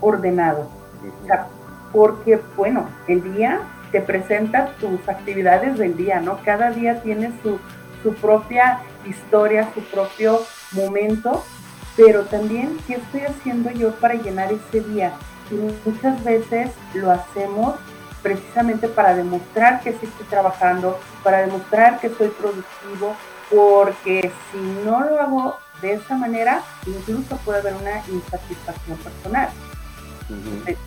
ordenado. 0.00 0.68
porque, 1.92 2.38
bueno, 2.56 2.86
el 3.08 3.34
día 3.34 3.62
te 3.92 4.00
presenta 4.00 4.72
tus 4.78 5.08
actividades 5.08 5.78
del 5.78 5.96
día, 5.96 6.20
¿no? 6.20 6.38
Cada 6.44 6.70
día 6.70 7.02
tiene 7.02 7.32
su, 7.42 7.58
su 8.02 8.14
propia 8.14 8.80
historia, 9.06 9.70
su 9.74 9.80
propio 9.82 10.40
momento, 10.72 11.44
pero 11.96 12.24
también 12.24 12.78
qué 12.86 12.94
estoy 12.94 13.22
haciendo 13.22 13.70
yo 13.70 13.92
para 13.96 14.14
llenar 14.14 14.52
ese 14.52 14.80
día. 14.80 15.12
Y 15.50 15.54
muchas 15.88 16.22
veces 16.24 16.70
lo 16.94 17.10
hacemos 17.10 17.74
precisamente 18.22 18.88
para 18.88 19.14
demostrar 19.14 19.80
que 19.80 19.92
sí 19.92 19.98
estoy 20.02 20.26
trabajando, 20.26 20.98
para 21.22 21.40
demostrar 21.40 21.98
que 22.00 22.08
soy 22.10 22.28
productivo, 22.28 23.16
porque 23.50 24.30
si 24.52 24.58
no 24.84 25.00
lo 25.00 25.20
hago 25.20 25.56
de 25.82 25.94
esa 25.94 26.16
manera, 26.16 26.62
incluso 26.86 27.36
puede 27.38 27.60
haber 27.60 27.74
una 27.74 27.98
insatisfacción 28.08 28.98
personal. 28.98 29.48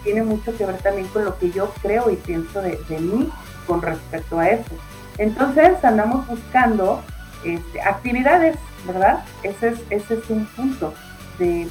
Tiene 0.04 0.24
mucho 0.24 0.56
que 0.56 0.66
ver 0.66 0.78
también 0.78 1.08
con 1.08 1.26
lo 1.26 1.38
que 1.38 1.52
yo 1.52 1.74
creo 1.82 2.10
y 2.10 2.16
pienso 2.16 2.62
de, 2.62 2.80
mí 3.00 3.30
con 3.68 3.82
respecto 3.82 4.40
a 4.40 4.50
eso. 4.50 4.72
Entonces 5.18 5.84
andamos 5.84 6.28
buscando 6.28 7.04
este, 7.44 7.82
actividades, 7.82 8.58
¿verdad? 8.88 9.24
Ese 9.44 9.70
es, 9.70 9.80
ese 9.90 10.16
es 10.16 10.30
un 10.30 10.46
punto 10.48 10.94
de 11.40 11.68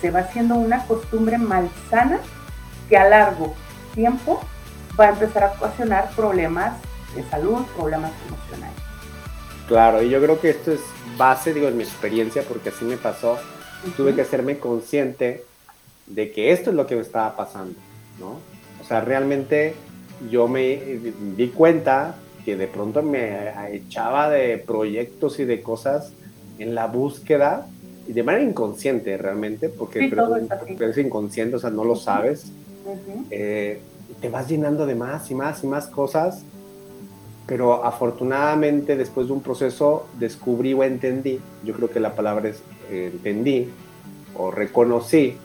se 0.00 0.10
va 0.10 0.20
haciendo 0.20 0.54
una 0.54 0.86
costumbre 0.86 1.36
malsana 1.38 2.20
que 2.88 2.96
a 2.96 3.08
largo 3.08 3.54
tiempo 3.94 4.40
va 4.98 5.06
a 5.06 5.08
empezar 5.10 5.44
a 5.44 5.52
ocasionar 5.52 6.10
problemas 6.16 6.78
de 7.14 7.22
salud, 7.28 7.64
problemas 7.76 8.12
emocionales. 8.26 8.76
Claro, 9.68 10.02
y 10.02 10.10
yo 10.10 10.20
creo 10.20 10.40
que 10.40 10.50
esto 10.50 10.72
es 10.72 10.80
base, 11.16 11.54
digo, 11.54 11.68
en 11.68 11.76
mi 11.76 11.84
experiencia, 11.84 12.42
porque 12.42 12.70
así 12.70 12.84
me 12.84 12.96
pasó. 12.96 13.38
Tuve 13.96 14.14
que 14.14 14.22
hacerme 14.22 14.58
consciente 14.58 15.44
de 16.06 16.32
que 16.32 16.52
esto 16.52 16.70
es 16.70 16.76
lo 16.76 16.86
que 16.86 16.96
me 16.96 17.02
estaba 17.02 17.36
pasando, 17.36 17.78
¿no? 18.18 18.40
O 18.80 18.84
sea, 18.86 19.00
realmente 19.00 19.74
yo 20.28 20.48
me 20.48 21.00
di 21.36 21.48
cuenta 21.48 22.16
que 22.44 22.56
de 22.56 22.66
pronto 22.66 23.02
me 23.02 23.52
echaba 23.74 24.30
de 24.30 24.58
proyectos 24.58 25.38
y 25.40 25.44
de 25.44 25.62
cosas 25.62 26.12
en 26.58 26.74
la 26.74 26.86
búsqueda 26.86 27.66
y 28.06 28.12
de 28.12 28.22
manera 28.22 28.44
inconsciente 28.44 29.16
realmente, 29.16 29.68
porque 29.68 30.08
pero, 30.10 30.36
es, 30.36 30.98
inconsciente, 30.98 31.56
o 31.56 31.58
sea, 31.58 31.70
no 31.70 31.84
lo 31.84 31.96
sabes. 31.96 32.52
Eh, 33.30 33.80
te 34.20 34.28
vas 34.28 34.48
llenando 34.48 34.86
de 34.86 34.94
más 34.94 35.30
y 35.30 35.34
más 35.34 35.62
y 35.62 35.66
más 35.66 35.86
cosas, 35.86 36.42
pero 37.46 37.84
afortunadamente 37.84 38.96
después 38.96 39.28
de 39.28 39.32
un 39.32 39.42
proceso 39.42 40.06
descubrí 40.18 40.74
o 40.74 40.82
entendí, 40.82 41.40
yo 41.64 41.74
creo 41.74 41.90
que 41.90 42.00
la 42.00 42.14
palabra 42.14 42.48
es 42.48 42.62
eh, 42.90 43.10
entendí 43.12 43.68
o 44.36 44.50
reconocí 44.50 45.36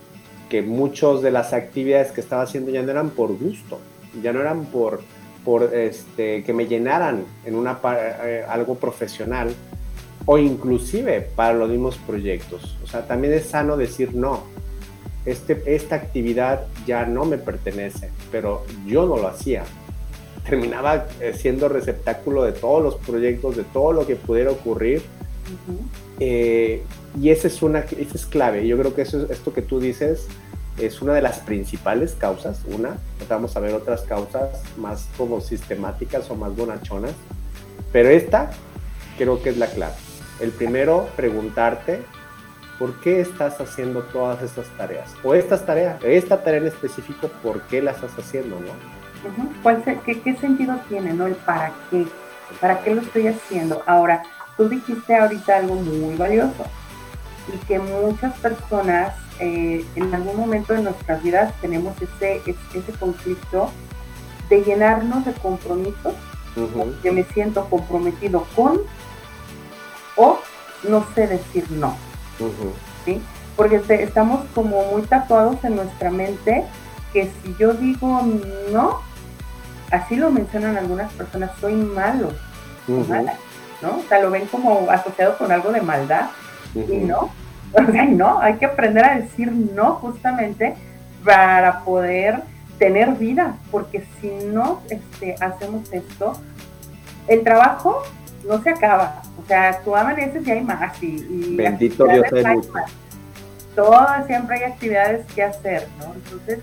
que 0.50 0.62
muchas 0.62 1.22
de 1.22 1.32
las 1.32 1.54
actividades 1.54 2.12
que 2.12 2.22
estaba 2.22 2.44
haciendo 2.44 2.72
ya 2.72 2.82
no 2.82 2.92
eran 2.92 3.10
por 3.10 3.38
gusto, 3.38 3.80
ya 4.22 4.34
no 4.34 4.42
eran 4.42 4.66
por, 4.66 5.02
por 5.44 5.74
este, 5.74 6.44
que 6.44 6.54
me 6.54 6.68
llenaran 6.68 7.26
en 7.46 7.56
una, 7.56 7.80
eh, 8.24 8.46
algo 8.48 8.76
profesional 8.76 9.54
o 10.26 10.38
inclusive 10.38 11.22
para 11.22 11.54
los 11.54 11.70
mismos 11.70 11.98
proyectos. 11.98 12.78
O 12.84 12.88
sea, 12.88 13.08
también 13.08 13.34
es 13.34 13.46
sano 13.46 13.78
decir 13.78 14.16
no. 14.16 14.44
Este, 15.26 15.62
esta 15.66 15.96
actividad 15.96 16.68
ya 16.86 17.06
no 17.06 17.26
me 17.26 17.38
pertenece, 17.38 18.12
pero 18.32 18.64
yo 18.86 19.06
no 19.06 19.18
lo 19.18 19.28
hacía 19.28 19.64
terminaba 20.46 21.08
eh, 21.20 21.34
siendo 21.36 21.68
receptáculo 21.68 22.44
de 22.44 22.54
todos 22.54 22.82
los 22.82 22.96
proyectos, 22.96 23.58
de 23.58 23.64
todo 23.64 23.92
lo 23.92 24.08
que 24.08 24.16
pudiera 24.16 24.52
ocurrir. 24.52 25.02
Eh, 26.20 26.84
y 27.20 27.30
esa 27.30 27.48
es, 27.48 27.62
una, 27.62 27.80
esa 27.80 28.16
es 28.16 28.26
clave. 28.26 28.68
Yo 28.68 28.78
creo 28.78 28.94
que 28.94 29.02
eso, 29.02 29.28
esto 29.30 29.54
que 29.54 29.62
tú 29.62 29.80
dices 29.80 30.28
es 30.78 31.02
una 31.02 31.14
de 31.14 31.22
las 31.22 31.40
principales 31.40 32.16
causas. 32.20 32.62
Una, 32.68 32.98
vamos 33.30 33.56
a 33.56 33.60
ver 33.60 33.74
otras 33.74 34.02
causas 34.02 34.62
más 34.78 35.08
como 35.18 35.42
sistemáticas 35.42 36.30
o 36.30 36.36
más 36.36 36.56
bonachonas. 36.56 37.14
Pero 37.92 38.10
esta 38.10 38.52
creo 39.18 39.42
que 39.42 39.50
es 39.50 39.58
la 39.58 39.68
clave. 39.68 39.96
El 40.40 40.52
primero, 40.52 41.08
preguntarte 41.16 42.04
por 42.78 43.00
qué 43.00 43.22
estás 43.22 43.60
haciendo 43.62 44.04
todas 44.04 44.42
estas 44.42 44.68
tareas. 44.78 45.12
O 45.24 45.34
estas 45.34 45.66
tareas, 45.66 46.04
esta 46.04 46.44
tarea 46.44 46.60
en 46.60 46.68
específico, 46.68 47.30
¿por 47.42 47.62
qué 47.64 47.82
la 47.82 47.92
estás 47.92 48.12
haciendo? 48.18 48.60
¿no? 48.60 49.76
qué, 50.06 50.36
sentido 50.36 50.78
tiene, 50.90 51.14
no? 51.14 51.28
El 51.28 51.36
para 51.36 51.72
qué. 51.90 52.06
¿Para 52.60 52.80
qué 52.82 52.94
lo 52.94 53.02
estoy 53.02 53.28
haciendo? 53.28 53.82
Ahora, 53.88 54.22
tú 54.56 54.70
dijiste 54.70 55.16
ahorita 55.16 55.58
algo 55.58 55.76
muy 55.76 56.16
valioso 56.16 56.66
y 57.52 57.58
que 57.66 57.80
muchas 57.80 58.38
personas 58.40 59.14
eh, 59.40 59.86
en 59.96 60.14
algún 60.14 60.38
momento 60.38 60.74
de 60.74 60.82
nuestras 60.82 61.22
vidas 61.22 61.54
tenemos 61.62 61.94
ese, 62.02 62.42
ese, 62.46 62.92
conflicto 63.00 63.70
de 64.50 64.64
llenarnos 64.64 65.26
de 65.26 65.34
compromisos, 65.34 66.14
que 67.04 67.12
me 67.12 67.24
siento 67.26 67.66
comprometido 67.70 68.46
con 68.56 68.80
o 70.16 70.40
no 70.88 71.06
sé 71.14 71.28
decir 71.28 71.70
no. 71.72 71.98
¿sí? 73.04 73.22
Porque 73.58 73.82
estamos 73.90 74.46
como 74.54 74.86
muy 74.86 75.02
tatuados 75.02 75.62
en 75.64 75.76
nuestra 75.76 76.12
mente 76.12 76.64
que 77.12 77.32
si 77.44 77.56
yo 77.60 77.74
digo 77.74 78.22
no, 78.72 79.02
así 79.92 80.16
lo 80.16 80.32
mencionan 80.32 80.78
algunas 80.78 81.12
personas, 81.14 81.52
soy 81.60 81.74
malo, 81.74 82.32
mala, 82.88 83.36
¿no? 83.82 83.98
O 83.98 84.04
sea, 84.08 84.20
lo 84.20 84.32
ven 84.32 84.46
como 84.48 84.90
asociado 84.90 85.38
con 85.38 85.52
algo 85.52 85.72
de 85.72 85.82
maldad 85.82 86.30
y 86.74 86.98
no, 86.98 87.32
o 87.88 87.92
sea, 87.92 88.06
no, 88.06 88.40
hay 88.40 88.56
que 88.56 88.66
aprender 88.66 89.06
a 89.06 89.16
decir 89.16 89.52
no 89.52 89.96
justamente 89.96 90.76
para 91.24 91.84
poder 91.84 92.42
tener 92.78 93.12
vida, 93.16 93.56
porque 93.72 94.04
si 94.20 94.30
no 94.48 94.82
este, 94.90 95.36
hacemos 95.40 95.92
esto, 95.92 96.34
el 97.28 97.44
trabajo 97.44 98.04
no 98.48 98.62
se 98.62 98.70
acaba, 98.70 99.22
o 99.42 99.48
sea, 99.48 99.80
tú 99.84 99.96
amaneces 99.96 100.46
y 100.46 100.52
hay 100.52 100.62
más 100.62 101.02
y, 101.02 101.56
bendito 101.56 102.06
Dios 102.06 102.26
todo 103.76 104.08
siempre 104.26 104.58
hay 104.58 104.72
actividades 104.72 105.26
que 105.34 105.44
hacer, 105.44 105.88
¿no? 106.00 106.14
Entonces, 106.14 106.60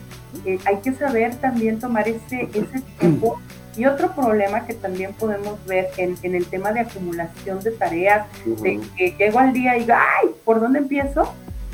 eh, 0.46 0.58
hay 0.64 0.78
que 0.78 0.92
saber 0.94 1.34
también 1.36 1.78
tomar 1.78 2.08
ese, 2.08 2.48
ese 2.54 2.80
tiempo. 2.98 3.38
Y 3.76 3.86
otro 3.86 4.12
problema 4.12 4.66
que 4.66 4.74
también 4.74 5.14
podemos 5.14 5.64
ver 5.66 5.88
en, 5.96 6.16
en 6.22 6.34
el 6.34 6.46
tema 6.46 6.72
de 6.72 6.80
acumulación 6.80 7.60
de 7.60 7.70
tareas, 7.70 8.26
de 8.44 8.80
que 8.96 9.14
llego 9.18 9.38
al 9.38 9.52
día 9.52 9.76
y 9.76 9.80
digo, 9.80 9.94
ay, 9.94 10.30
¿por 10.44 10.60
dónde 10.60 10.80
empiezo? 10.80 11.32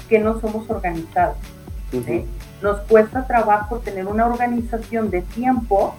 Que 0.08 0.18
no 0.18 0.40
somos 0.40 0.68
organizados. 0.70 1.36
Nos 2.62 2.80
cuesta 2.82 3.26
trabajo 3.26 3.78
tener 3.78 4.06
una 4.06 4.26
organización 4.26 5.10
de 5.10 5.22
tiempo, 5.22 5.94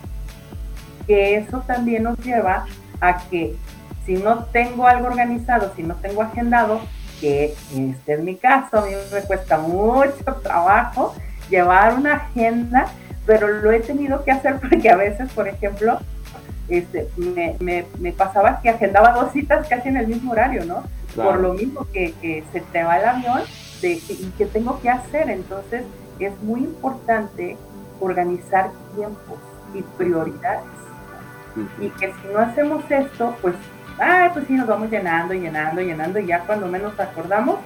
que 1.07 1.35
eso 1.35 1.63
también 1.65 2.03
nos 2.03 2.17
lleva 2.19 2.65
a 3.01 3.17
que 3.29 3.55
si 4.05 4.13
no 4.15 4.45
tengo 4.45 4.87
algo 4.87 5.07
organizado, 5.07 5.71
si 5.75 5.83
no 5.83 5.95
tengo 5.95 6.21
agendado, 6.21 6.81
que 7.19 7.53
este 7.75 8.13
es 8.13 8.19
mi 8.21 8.35
caso, 8.35 8.79
a 8.79 8.85
mí 8.85 8.91
me 9.13 9.21
cuesta 9.21 9.57
mucho 9.57 10.33
trabajo 10.43 11.13
llevar 11.49 11.95
una 11.95 12.15
agenda, 12.15 12.87
pero 13.29 13.47
lo 13.47 13.71
he 13.71 13.79
tenido 13.79 14.23
que 14.23 14.31
hacer 14.31 14.59
porque 14.59 14.89
a 14.89 14.95
veces, 14.95 15.31
por 15.33 15.47
ejemplo, 15.47 15.99
este, 16.67 17.07
me, 17.15 17.55
me, 17.99 18.11
pasaba 18.11 18.59
que 18.59 18.69
agendaba 18.69 19.11
dos 19.11 19.31
citas 19.33 19.67
casi 19.67 19.89
en 19.89 19.97
el 19.97 20.07
mismo 20.07 20.31
horario, 20.31 20.65
¿no? 20.65 20.83
Por 21.15 21.39
lo 21.39 21.53
mismo 21.53 21.85
que, 21.93 22.43
se 22.51 22.61
te 22.61 22.83
va 22.83 22.97
el 22.97 23.05
avión 23.05 23.41
de, 23.83 23.91
y 23.91 24.33
que 24.35 24.47
tengo 24.47 24.81
que 24.81 24.89
hacer. 24.89 25.29
Entonces, 25.29 25.83
es 26.19 26.41
muy 26.41 26.61
importante 26.61 27.55
organizar 27.99 28.71
tiempos 28.95 29.37
y 29.75 29.83
prioridades. 29.83 30.63
Y 31.79 31.89
que 31.89 32.07
si 32.07 32.33
no 32.33 32.39
hacemos 32.39 32.83
esto, 32.89 33.35
pues 33.43 33.53
ay, 33.99 34.29
pues 34.33 34.47
sí, 34.47 34.53
nos 34.53 34.67
vamos 34.67 34.89
llenando, 34.89 35.35
llenando, 35.35 35.81
llenando, 35.81 36.17
y 36.17 36.25
ya 36.25 36.39
cuando 36.47 36.65
menos 36.65 36.99
acordamos, 36.99 37.59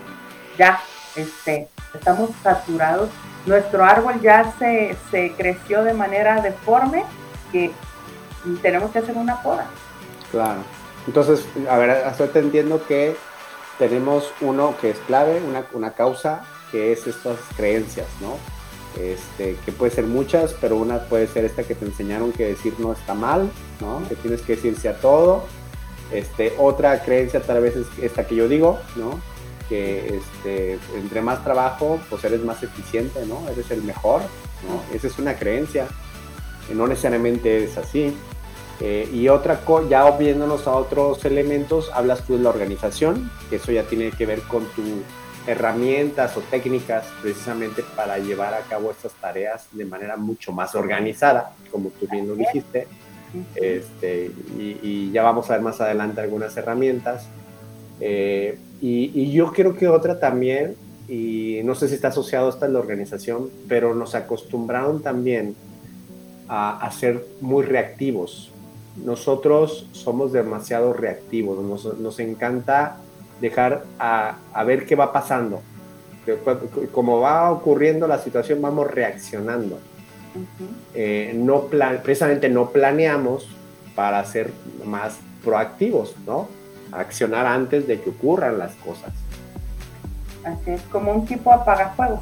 ya 0.58 0.78
este, 1.16 1.70
estamos 1.94 2.32
saturados. 2.44 3.10
Nuestro 3.46 3.84
árbol 3.84 4.22
ya 4.22 4.54
se, 4.58 4.96
se 5.12 5.34
creció 5.34 5.84
de 5.84 5.94
manera 5.94 6.42
deforme 6.42 7.04
que 7.52 7.72
tenemos 8.62 8.92
que 8.92 9.00
hacer 9.00 9.16
una 9.16 9.42
poda. 9.42 9.66
Claro. 10.32 10.62
Entonces, 11.08 11.46
a 11.70 11.78
ver, 11.78 11.90
hasta 11.92 12.28
te 12.28 12.40
entiendo 12.40 12.86
que 12.88 13.16
tenemos 13.78 14.32
uno 14.42 14.76
que 14.80 14.92
es 14.92 14.98
clave, 15.08 15.42
una, 15.46 15.66
una 15.74 15.92
causa, 15.92 16.44
que 16.72 16.92
es 16.92 17.06
estas 17.06 17.38
creencias, 17.56 18.08
¿no? 18.22 18.38
Este, 19.02 19.58
que 19.66 19.72
puede 19.72 19.92
ser 19.92 20.06
muchas, 20.06 20.54
pero 20.62 20.78
una 20.78 21.00
puede 21.06 21.28
ser 21.28 21.46
esta 21.46 21.64
que 21.64 21.76
te 21.76 21.86
enseñaron 21.86 22.32
que 22.32 22.46
decir 22.46 22.76
no 22.78 22.94
está 22.94 23.14
mal, 23.14 23.50
¿no? 23.82 24.08
Que 24.08 24.16
tienes 24.16 24.42
que 24.42 24.56
decirse 24.56 24.88
a 24.88 24.98
todo, 24.98 25.44
este, 26.12 26.54
otra 26.60 27.02
creencia 27.04 27.42
tal 27.42 27.62
vez 27.62 27.76
es 27.76 27.88
esta 28.02 28.26
que 28.26 28.36
yo 28.36 28.48
digo, 28.48 28.80
¿no? 28.96 29.20
Que 29.74 30.18
este, 30.18 30.80
entre 30.96 31.22
más 31.22 31.44
trabajo, 31.44 32.00
pues 32.10 32.24
eres 32.24 32.44
más 32.44 32.62
eficiente, 32.62 33.26
¿no? 33.26 33.50
Eres 33.50 33.72
el 33.72 33.82
mejor, 33.82 34.22
¿no? 34.68 34.96
Esa 34.96 35.08
es 35.08 35.18
una 35.18 35.36
creencia, 35.36 35.88
no 36.74 36.86
necesariamente 36.86 37.64
es 37.64 37.76
así. 37.78 38.16
Eh, 38.80 39.10
y 39.12 39.30
otra 39.30 39.62
cosa, 39.62 39.88
ya 39.90 40.12
viéndonos 40.12 40.68
a 40.68 40.72
otros 40.72 41.26
elementos, 41.26 41.90
hablas 41.94 42.24
tú 42.26 42.38
de 42.38 42.44
la 42.44 42.50
organización, 42.50 43.32
que 43.50 43.56
eso 43.56 43.72
ya 43.72 43.84
tiene 43.84 44.12
que 44.12 44.26
ver 44.26 44.42
con 44.42 44.66
tus 44.76 44.86
herramientas 45.48 46.38
o 46.38 46.42
técnicas 46.42 47.06
precisamente 47.22 47.84
para 47.96 48.18
llevar 48.18 48.54
a 48.54 48.60
cabo 48.60 48.92
estas 48.92 49.14
tareas 49.14 49.68
de 49.72 49.86
manera 49.86 50.18
mucho 50.18 50.52
más 50.52 50.76
organizada, 50.76 51.54
como 51.72 51.90
tú 51.90 52.08
bien 52.12 52.28
lo 52.28 52.36
dijiste. 52.36 52.88
Este, 53.56 54.32
y, 54.58 55.12
ya 55.12 55.24
vamos 55.24 55.50
a 55.50 55.54
ver 55.54 55.62
más 55.62 55.82
adelante 55.82 56.22
algunas 56.22 56.56
herramientas. 56.56 57.28
Eh, 58.00 58.58
y, 58.86 59.32
yo 59.32 59.54
creo 59.54 59.78
que 59.78 59.88
otra 59.88 60.20
también, 60.20 60.76
y 61.08 61.62
no 61.64 61.74
sé 61.74 61.88
si 61.88 61.96
está 61.96 62.10
asociado 62.10 62.50
hasta 62.50 62.68
la 62.68 62.80
organización, 62.80 63.50
pero 63.70 63.96
nos 63.96 64.14
acostumbraron 64.14 65.02
también 65.02 65.56
a, 66.50 66.92
ser 66.92 67.26
muy 67.40 67.64
reactivos. 67.64 68.52
Nosotros 68.98 69.88
somos 69.94 70.34
demasiado 70.34 70.92
reactivos, 70.92 71.64
nos, 71.64 71.98
nos 71.98 72.20
encanta 72.20 72.98
dejar 73.40 73.86
a, 73.98 74.36
a, 74.54 74.64
ver 74.66 74.86
qué 74.86 74.96
va 74.96 75.14
pasando. 75.14 75.62
Como 76.92 77.22
va 77.22 77.52
ocurriendo 77.52 78.06
la 78.06 78.20
situación, 78.20 78.62
vamos 78.62 78.92
reaccionando. 78.92 79.80
Eh, 80.94 81.32
no 81.36 81.68
precisamente 82.04 82.50
no 82.50 82.72
planeamos 82.72 83.48
para 83.96 84.24
ser 84.26 84.52
más 84.84 85.18
proactivos, 85.42 86.16
¿no? 86.26 86.50
Accionar 86.96 87.46
antes 87.46 87.88
de 87.88 88.00
que 88.00 88.10
ocurran 88.10 88.58
las 88.58 88.74
cosas. 88.76 89.12
Así 90.44 90.72
es, 90.72 90.82
como 90.84 91.12
un 91.12 91.26
tipo 91.26 91.52
apagafuegos. 91.52 92.20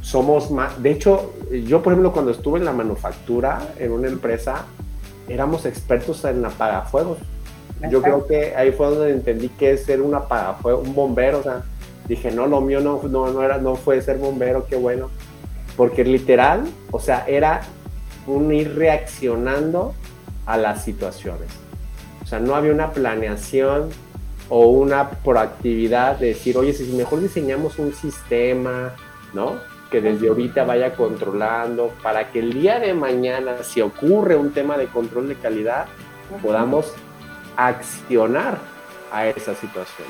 Somos 0.00 0.50
más, 0.50 0.82
de 0.82 0.90
hecho, 0.90 1.32
yo 1.66 1.82
por 1.82 1.92
ejemplo 1.92 2.12
cuando 2.12 2.30
estuve 2.30 2.58
en 2.58 2.66
la 2.66 2.72
manufactura, 2.72 3.62
en 3.78 3.92
una 3.92 4.08
empresa, 4.08 4.64
éramos 5.28 5.64
expertos 5.64 6.24
en 6.24 6.44
apagafuegos. 6.44 7.18
Yo 7.90 8.00
creo 8.02 8.26
que 8.26 8.54
ahí 8.56 8.72
fue 8.72 8.88
donde 8.88 9.12
entendí 9.12 9.48
que 9.48 9.72
es 9.72 9.84
ser 9.84 10.00
un 10.00 10.14
apagafuegos, 10.14 10.86
un 10.86 10.94
bombero, 10.94 11.38
o 11.38 11.42
sea, 11.42 11.62
dije, 12.06 12.30
no, 12.30 12.46
lo 12.46 12.60
mío 12.60 12.80
no, 12.80 13.00
no, 13.02 13.30
no, 13.30 13.42
era, 13.42 13.58
no 13.58 13.76
fue 13.76 14.00
ser 14.00 14.18
bombero, 14.18 14.66
qué 14.66 14.76
bueno 14.76 15.10
porque 15.76 16.04
literal, 16.04 16.64
o 16.90 17.00
sea, 17.00 17.24
era 17.26 17.62
un 18.26 18.52
ir 18.52 18.74
reaccionando 18.76 19.94
a 20.46 20.56
las 20.56 20.84
situaciones. 20.84 21.48
Sea, 22.34 22.40
no 22.40 22.56
había 22.56 22.72
una 22.72 22.90
planeación 22.90 23.90
o 24.48 24.66
una 24.66 25.08
proactividad 25.08 26.18
de 26.18 26.28
decir, 26.28 26.58
oye, 26.58 26.72
si 26.72 26.84
mejor 26.92 27.20
diseñamos 27.20 27.78
un 27.78 27.94
sistema, 27.94 28.92
¿no? 29.32 29.52
Que 29.88 30.00
desde 30.00 30.28
ahorita 30.28 30.64
vaya 30.64 30.96
controlando 30.96 31.92
para 32.02 32.32
que 32.32 32.40
el 32.40 32.52
día 32.52 32.80
de 32.80 32.92
mañana, 32.92 33.62
si 33.62 33.80
ocurre 33.80 34.34
un 34.34 34.52
tema 34.52 34.76
de 34.76 34.86
control 34.86 35.28
de 35.28 35.36
calidad, 35.36 35.86
podamos 36.42 36.92
accionar 37.56 38.58
a 39.12 39.28
esa 39.28 39.54
situación. 39.54 40.08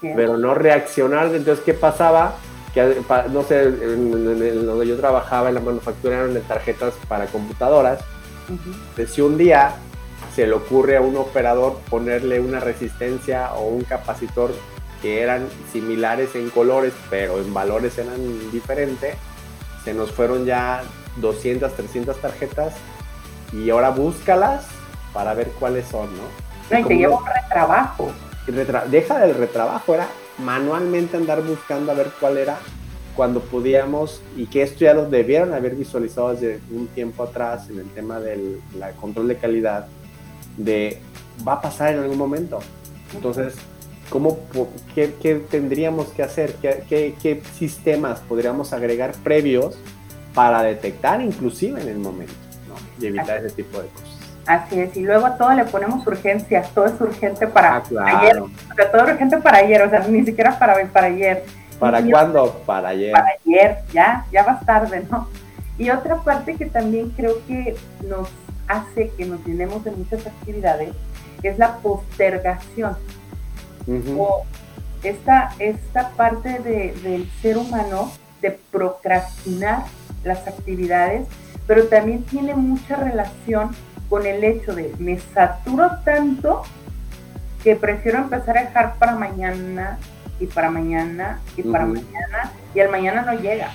Pero 0.00 0.38
no 0.38 0.54
reaccionar. 0.54 1.26
Entonces, 1.34 1.62
¿qué 1.64 1.74
pasaba? 1.74 2.36
Que, 2.72 3.02
no 3.30 3.42
sé, 3.42 3.64
en, 3.64 4.64
donde 4.64 4.86
yo 4.86 4.96
trabajaba 4.96 5.50
en 5.50 5.56
la 5.56 5.60
manufactura 5.60 6.16
eran 6.16 6.32
de 6.32 6.40
tarjetas 6.40 6.94
para 7.08 7.26
computadoras. 7.26 8.00
si 9.06 9.20
un 9.20 9.36
día 9.36 9.74
se 10.34 10.46
le 10.46 10.52
ocurre 10.54 10.96
a 10.96 11.00
un 11.00 11.16
operador 11.16 11.78
ponerle 11.90 12.40
una 12.40 12.60
resistencia 12.60 13.52
o 13.54 13.68
un 13.68 13.84
capacitor 13.84 14.52
que 15.02 15.20
eran 15.20 15.48
similares 15.72 16.34
en 16.34 16.48
colores, 16.50 16.92
pero 17.10 17.40
en 17.40 17.52
valores 17.52 17.98
eran 17.98 18.50
diferentes, 18.50 19.16
se 19.84 19.92
nos 19.92 20.12
fueron 20.12 20.44
ya 20.46 20.82
200, 21.16 21.74
300 21.74 22.16
tarjetas 22.20 22.74
y 23.52 23.68
ahora 23.70 23.90
búscalas 23.90 24.64
para 25.12 25.34
ver 25.34 25.48
cuáles 25.58 25.86
son, 25.88 26.08
¿no? 26.16 26.22
No, 26.70 26.78
y 26.78 26.84
te 26.84 26.96
lleva 26.96 27.18
un 27.18 27.26
retrabajo. 27.26 28.12
deja 28.88 29.18
del 29.18 29.34
retrabajo, 29.34 29.94
era 29.94 30.08
manualmente 30.38 31.16
andar 31.16 31.42
buscando 31.42 31.92
a 31.92 31.94
ver 31.94 32.10
cuál 32.18 32.38
era 32.38 32.58
cuando 33.14 33.40
podíamos, 33.40 34.22
y 34.36 34.46
que 34.46 34.62
esto 34.62 34.86
ya 34.86 34.94
lo 34.94 35.04
debieron 35.04 35.52
haber 35.52 35.74
visualizado 35.74 36.32
desde 36.32 36.60
un 36.70 36.86
tiempo 36.86 37.24
atrás 37.24 37.68
en 37.68 37.78
el 37.78 37.90
tema 37.90 38.20
del 38.20 38.60
control 38.98 39.28
de 39.28 39.36
calidad, 39.36 39.86
de 40.56 41.00
va 41.46 41.54
a 41.54 41.60
pasar 41.60 41.94
en 41.94 42.00
algún 42.00 42.18
momento. 42.18 42.60
Entonces, 43.14 43.54
¿cómo, 44.10 44.38
qué, 44.94 45.14
qué 45.20 45.36
tendríamos 45.36 46.08
que 46.08 46.22
hacer? 46.22 46.54
¿Qué, 46.54 46.84
¿Qué, 46.88 47.14
qué, 47.22 47.42
sistemas 47.58 48.20
podríamos 48.20 48.72
agregar 48.72 49.12
previos 49.22 49.78
para 50.34 50.62
detectar 50.62 51.20
inclusive 51.20 51.80
en 51.80 51.88
el 51.88 51.98
momento 51.98 52.32
¿no? 52.68 52.74
y 53.02 53.06
evitar 53.06 53.38
ese 53.38 53.54
tipo 53.54 53.80
de 53.80 53.88
cosas? 53.88 54.08
Así 54.46 54.80
es, 54.80 54.96
y 54.96 55.02
luego 55.02 55.26
a 55.26 55.36
todo 55.36 55.52
le 55.52 55.64
ponemos 55.64 56.04
urgencias, 56.04 56.68
todo 56.74 56.86
es 56.86 57.00
urgente 57.00 57.46
para 57.46 57.76
ah, 57.76 57.82
ayer, 58.06 58.40
o 58.40 58.50
sea, 58.74 58.90
todo 58.90 59.06
es 59.06 59.12
urgente 59.12 59.38
para 59.38 59.58
ayer, 59.58 59.82
o 59.82 59.88
sea, 59.88 60.00
ni 60.08 60.24
siquiera 60.24 60.58
para 60.58 60.74
hoy, 60.74 60.84
para 60.86 61.06
ayer. 61.06 61.44
¿Para 61.78 62.02
cuándo? 62.02 62.60
Para 62.66 62.88
ayer. 62.88 63.12
Para 63.12 63.28
ayer, 63.44 63.78
ya, 63.92 64.26
ya 64.32 64.42
va 64.42 64.58
tarde, 64.58 65.06
¿no? 65.08 65.28
Y 65.78 65.90
otra 65.90 66.16
parte 66.16 66.56
que 66.56 66.66
también 66.66 67.10
creo 67.10 67.36
que 67.46 67.76
nos 68.04 68.28
hace 68.72 69.10
que 69.16 69.24
nos 69.24 69.44
llenemos 69.46 69.84
de 69.84 69.90
muchas 69.90 70.26
actividades 70.26 70.90
es 71.42 71.58
la 71.58 71.78
postergación. 71.78 72.96
O 74.16 74.44
esta, 75.02 75.54
esta 75.58 76.10
parte 76.10 76.60
de, 76.60 76.94
del 77.02 77.28
ser 77.40 77.58
humano 77.58 78.12
de 78.40 78.52
procrastinar 78.70 79.84
las 80.24 80.46
actividades, 80.46 81.26
pero 81.66 81.86
también 81.86 82.22
tiene 82.24 82.54
mucha 82.54 82.96
relación 82.96 83.70
con 84.08 84.26
el 84.26 84.44
hecho 84.44 84.74
de 84.74 84.94
me 84.98 85.18
saturo 85.18 85.90
tanto 86.04 86.62
que 87.64 87.76
prefiero 87.76 88.18
empezar 88.18 88.58
a 88.58 88.62
dejar 88.62 88.94
para 88.98 89.14
mañana 89.16 89.98
y 90.38 90.46
para 90.46 90.70
mañana 90.70 91.40
y 91.56 91.62
para 91.62 91.86
mañana 91.86 92.52
y 92.74 92.80
el 92.80 92.88
mañana 92.88 93.22
no 93.22 93.34
llega. 93.40 93.70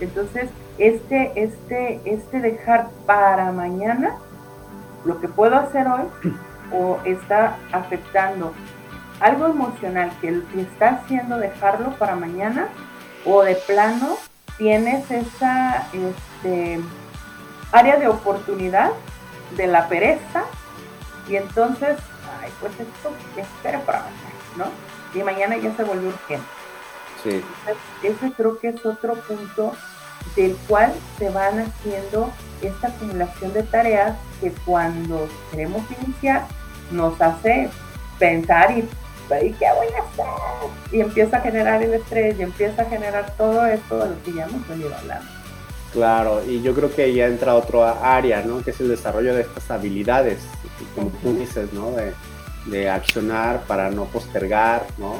Entonces, 0.00 0.48
este, 0.78 1.32
este, 1.36 2.00
este 2.04 2.40
dejar 2.40 2.88
para 3.06 3.52
mañana 3.52 4.16
lo 5.04 5.20
que 5.20 5.28
puedo 5.28 5.56
hacer 5.56 5.86
hoy 5.86 6.04
o 6.72 6.98
está 7.04 7.56
afectando 7.72 8.52
algo 9.20 9.46
emocional 9.46 10.12
que 10.20 10.42
que 10.52 10.60
está 10.60 10.90
haciendo 10.90 11.38
dejarlo 11.38 11.90
para 11.92 12.14
mañana 12.14 12.68
o 13.24 13.42
de 13.42 13.56
plano 13.56 14.16
tienes 14.56 15.10
esa 15.10 15.88
este, 15.92 16.80
área 17.72 17.96
de 17.96 18.08
oportunidad 18.08 18.90
de 19.56 19.66
la 19.66 19.88
pereza 19.88 20.44
y 21.28 21.36
entonces, 21.36 21.96
ay, 22.42 22.50
pues 22.60 22.72
esto 22.72 23.12
espera 23.36 23.80
para 23.80 24.00
mañana, 24.00 24.16
¿no? 24.56 25.18
Y 25.18 25.22
mañana 25.22 25.56
ya 25.56 25.74
se 25.74 25.84
volvió 25.84 26.08
urgente. 26.08 26.46
Sí. 27.22 27.44
ese 28.04 28.32
creo 28.32 28.58
que 28.60 28.68
es 28.68 28.86
otro 28.86 29.14
punto 29.14 29.72
del 30.36 30.56
cual 30.68 30.92
se 31.18 31.30
van 31.30 31.58
haciendo 31.60 32.30
esta 32.62 32.88
acumulación 32.88 33.52
de 33.52 33.62
tareas 33.64 34.16
que 34.40 34.52
cuando 34.64 35.28
queremos 35.50 35.82
iniciar 36.02 36.46
nos 36.90 37.20
hace 37.20 37.70
pensar 38.18 38.70
y, 38.72 38.80
¿y 38.80 39.52
qué 39.52 39.66
voy 39.76 39.86
a 39.94 40.02
hacer? 40.02 40.26
Y 40.92 41.00
empieza 41.00 41.36
a 41.36 41.40
generar 41.40 41.82
el 41.82 41.94
estrés 41.94 42.38
y 42.38 42.42
empieza 42.42 42.82
a 42.82 42.84
generar 42.86 43.34
todo 43.36 43.66
esto 43.66 43.98
de 43.98 44.10
lo 44.10 44.22
que 44.22 44.32
ya 44.32 44.44
hemos 44.44 44.66
venido 44.68 44.94
hablando. 44.94 45.30
Claro, 45.92 46.42
y 46.46 46.62
yo 46.62 46.74
creo 46.74 46.94
que 46.94 47.12
ya 47.14 47.26
entra 47.26 47.54
otra 47.54 48.16
área, 48.16 48.42
¿no? 48.42 48.62
Que 48.62 48.70
es 48.72 48.80
el 48.80 48.88
desarrollo 48.88 49.34
de 49.34 49.42
estas 49.42 49.70
habilidades, 49.70 50.40
como 50.94 51.10
tú 51.22 51.34
dices, 51.34 51.72
¿no? 51.72 51.92
De, 51.92 52.12
de 52.66 52.90
accionar 52.90 53.62
para 53.62 53.90
no 53.90 54.04
postergar, 54.04 54.86
¿no? 54.98 55.14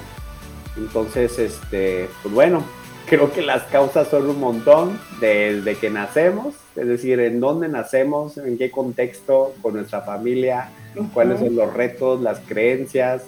Entonces, 0.76 1.38
este, 1.38 2.08
pues 2.22 2.34
bueno, 2.34 2.64
creo 3.08 3.32
que 3.32 3.42
las 3.42 3.64
causas 3.64 4.08
son 4.08 4.28
un 4.28 4.38
montón 4.38 4.98
desde 5.20 5.76
que 5.76 5.90
nacemos, 5.90 6.54
es 6.76 6.86
decir, 6.86 7.20
en 7.20 7.40
dónde 7.40 7.68
nacemos, 7.68 8.36
en 8.38 8.58
qué 8.58 8.70
contexto, 8.70 9.54
con 9.62 9.74
nuestra 9.74 10.02
familia, 10.02 10.70
cuáles 11.14 11.40
son 11.40 11.56
los 11.56 11.72
retos, 11.72 12.20
las 12.20 12.40
creencias, 12.40 13.22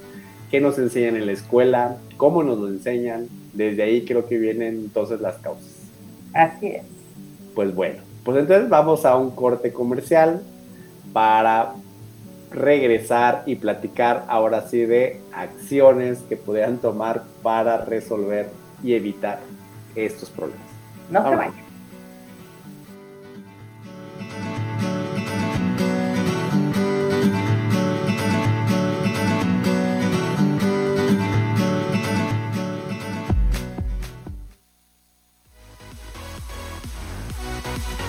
qué 0.51 0.61
nos 0.61 0.79
enseñan 0.79 1.17
en 1.17 1.27
la 1.27 1.33
escuela, 1.33 1.97
cómo 2.17 2.43
nos 2.43 2.59
lo 2.59 2.69
enseñan. 2.69 3.29
Desde 3.53 3.83
ahí 3.83 4.05
creo 4.05 4.27
que 4.27 4.39
vienen 4.39 4.75
entonces 4.77 5.21
las 5.21 5.37
causas. 5.39 5.71
Así 6.33 6.69
es. 6.69 6.83
Pues 7.55 7.75
bueno, 7.75 8.01
pues 8.25 8.39
entonces 8.39 8.69
vamos 8.69 9.05
a 9.05 9.17
un 9.17 9.31
corte 9.31 9.73
comercial 9.73 10.43
para 11.13 11.73
regresar 12.53 13.43
y 13.47 13.57
platicar 13.57 14.25
ahora 14.29 14.69
sí 14.69 14.85
de 14.85 15.21
acciones 15.33 16.19
que 16.29 16.37
podrían 16.37 16.79
tomar 16.79 17.23
para 17.43 17.85
resolver 17.85 18.49
y 18.83 18.95
evitar 18.95 19.41
estos 19.95 20.31
problemas. 20.31 20.67
No 21.11 21.23
se 21.29 21.37
vayan. 21.37 21.71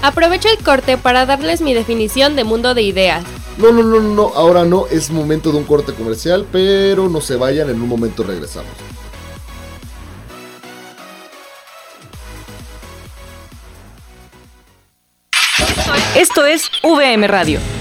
Aprovecho 0.01 0.49
el 0.49 0.63
corte 0.63 0.97
para 0.97 1.27
darles 1.27 1.61
mi 1.61 1.75
definición 1.75 2.35
de 2.35 2.43
mundo 2.43 2.73
de 2.73 2.81
ideas. 2.81 3.23
No, 3.57 3.71
no, 3.71 3.83
no, 3.83 4.01
no, 4.01 4.31
ahora 4.33 4.65
no, 4.65 4.87
es 4.87 5.11
momento 5.11 5.51
de 5.51 5.59
un 5.59 5.63
corte 5.63 5.93
comercial, 5.93 6.47
pero 6.51 7.07
no 7.07 7.21
se 7.21 7.35
vayan, 7.35 7.69
en 7.69 7.79
un 7.79 7.87
momento 7.87 8.23
regresamos. 8.23 8.71
Esto 16.21 16.45
es 16.45 16.69
VM 16.83 17.25
Radio. 17.25 17.80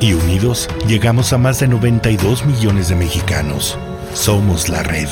y 0.00 0.14
unidos 0.14 0.68
llegamos 0.86 1.32
a 1.32 1.38
más 1.38 1.60
de 1.60 1.68
92 1.68 2.46
millones 2.46 2.88
de 2.88 2.96
mexicanos. 2.96 3.78
Somos 4.14 4.68
la 4.68 4.82
red. 4.82 5.08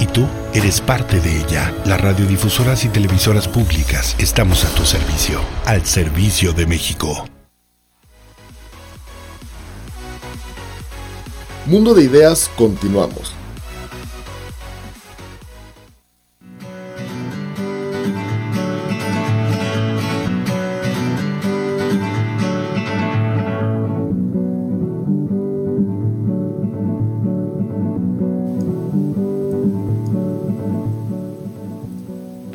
y 0.00 0.06
tú 0.06 0.26
eres 0.54 0.80
parte 0.80 1.20
de 1.20 1.40
ella. 1.42 1.74
Las 1.84 2.00
radiodifusoras 2.00 2.86
y 2.86 2.88
televisoras 2.88 3.46
públicas 3.46 4.16
estamos 4.18 4.64
a 4.64 4.74
tu 4.74 4.86
servicio, 4.86 5.40
al 5.66 5.84
servicio 5.84 6.54
de 6.54 6.66
México. 6.66 7.26
Mundo 11.66 11.92
de 11.92 12.04
Ideas, 12.04 12.50
continuamos. 12.56 13.34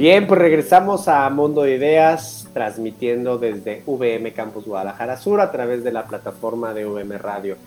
Bien, 0.05 0.27
pues 0.27 0.39
regresamos 0.39 1.07
a 1.07 1.27
Mundo 1.31 1.63
de 1.63 1.77
Ideas, 1.77 2.47
transmitiendo 2.53 3.39
desde 3.39 3.81
VM 3.87 4.33
Campus 4.33 4.67
Guadalajara 4.67 5.17
Sur 5.17 5.41
a 5.41 5.51
través 5.51 5.83
de 5.83 5.91
la 5.91 6.05
plataforma 6.05 6.75
de 6.75 6.85
VM 6.85 7.17
Radio. 7.17 7.57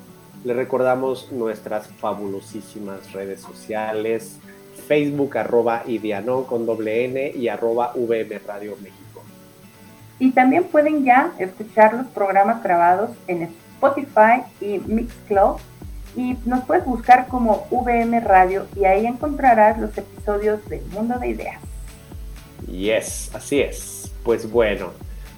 Les 0.44 0.55
recordamos 0.55 1.33
nuestras 1.33 1.88
fabulosísimas 1.88 3.12
redes 3.12 3.40
sociales, 3.40 4.38
Facebook 4.87 5.37
arroba 5.37 5.83
Idianon 5.85 6.44
con 6.44 6.64
doble 6.64 7.07
N 7.07 7.33
y 7.35 7.48
arroba 7.48 7.90
VM 7.96 8.38
Radio 8.46 8.77
México. 8.81 9.24
Y 10.20 10.31
también 10.31 10.62
pueden 10.62 11.05
ya 11.05 11.33
escuchar 11.40 11.94
los 11.94 12.07
programas 12.07 12.62
grabados 12.62 13.11
en 13.27 13.53
Spotify 13.74 14.44
y 14.61 14.79
Mixcloud. 14.87 15.57
Y 16.14 16.37
nos 16.44 16.64
puedes 16.66 16.85
buscar 16.85 17.27
como 17.27 17.66
VM 17.72 18.20
Radio 18.20 18.68
y 18.77 18.85
ahí 18.85 19.07
encontrarás 19.07 19.77
los 19.81 19.98
episodios 19.98 20.64
de 20.68 20.81
Mundo 20.92 21.18
de 21.18 21.31
Ideas. 21.31 21.67
Yes, 22.66 23.31
así 23.35 23.61
es. 23.61 24.11
Pues 24.23 24.51
bueno, 24.51 24.90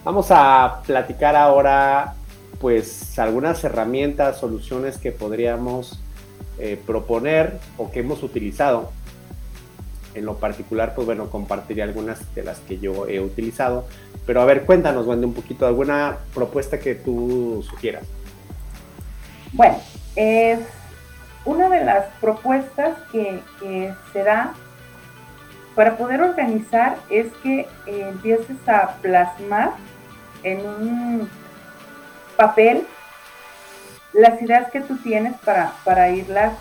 vamos 0.04 0.28
a 0.30 0.82
platicar 0.86 1.36
ahora 1.36 2.14
pues 2.60 3.18
algunas 3.18 3.62
herramientas, 3.64 4.38
soluciones 4.38 4.98
que 4.98 5.12
podríamos 5.12 5.98
eh, 6.58 6.78
proponer 6.86 7.58
o 7.78 7.90
que 7.90 8.00
hemos 8.00 8.22
utilizado. 8.22 8.90
En 10.14 10.26
lo 10.26 10.36
particular, 10.36 10.94
pues 10.94 11.06
bueno, 11.06 11.30
compartiría 11.30 11.84
algunas 11.84 12.34
de 12.34 12.42
las 12.42 12.58
que 12.60 12.78
yo 12.78 13.06
he 13.06 13.20
utilizado. 13.20 13.86
Pero 14.26 14.42
a 14.42 14.44
ver, 14.44 14.66
cuéntanos, 14.66 15.06
Wendy, 15.06 15.24
un 15.24 15.34
poquito, 15.34 15.66
alguna 15.66 16.18
propuesta 16.34 16.78
que 16.78 16.96
tú 16.96 17.64
sugieras. 17.68 18.04
Bueno, 19.52 19.78
es 20.16 20.60
una 21.44 21.68
de 21.68 21.84
las 21.84 22.06
propuestas 22.20 22.98
que 23.10 23.40
se 24.12 24.22
da 24.22 24.54
para 25.80 25.96
poder 25.96 26.20
organizar 26.20 26.98
es 27.08 27.28
que 27.42 27.60
eh, 27.60 27.66
empieces 27.86 28.58
a 28.68 28.96
plasmar 29.00 29.70
en 30.42 30.60
un 30.60 31.30
papel 32.36 32.86
las 34.12 34.42
ideas 34.42 34.70
que 34.70 34.82
tú 34.82 34.98
tienes 34.98 35.32
para, 35.38 35.72
para 35.82 36.10
irlas 36.10 36.52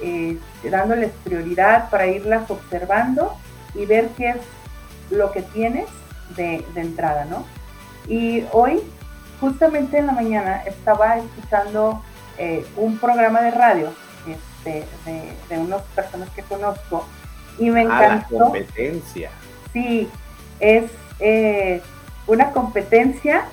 eh, 0.00 0.40
dándoles 0.68 1.12
prioridad, 1.22 1.88
para 1.88 2.08
irlas 2.08 2.50
observando 2.50 3.36
y 3.76 3.86
ver 3.86 4.08
qué 4.16 4.30
es 4.30 4.36
lo 5.08 5.30
que 5.30 5.42
tienes 5.42 5.86
de, 6.34 6.64
entrada, 6.74 7.26
¿no? 7.26 7.44
Y 8.08 8.42
hoy, 8.50 8.82
justamente 9.40 9.98
en 9.98 10.08
la 10.08 10.14
mañana, 10.14 10.64
estaba 10.66 11.18
escuchando 11.18 12.02
eh, 12.38 12.66
un 12.76 12.98
programa 12.98 13.40
de 13.40 13.52
radio 13.52 13.94
este, 14.26 14.84
de, 15.04 15.32
de 15.48 15.58
unas 15.58 15.82
personas 15.94 16.28
que 16.30 16.42
conozco 16.42 17.06
y 17.58 17.70
me 17.70 17.82
encantó. 17.82 18.38
La 18.38 18.44
competencia. 18.44 19.30
Sí, 19.72 20.08
es 20.60 20.90
eh, 21.20 21.80
una 22.26 22.50
competencia, 22.50 23.44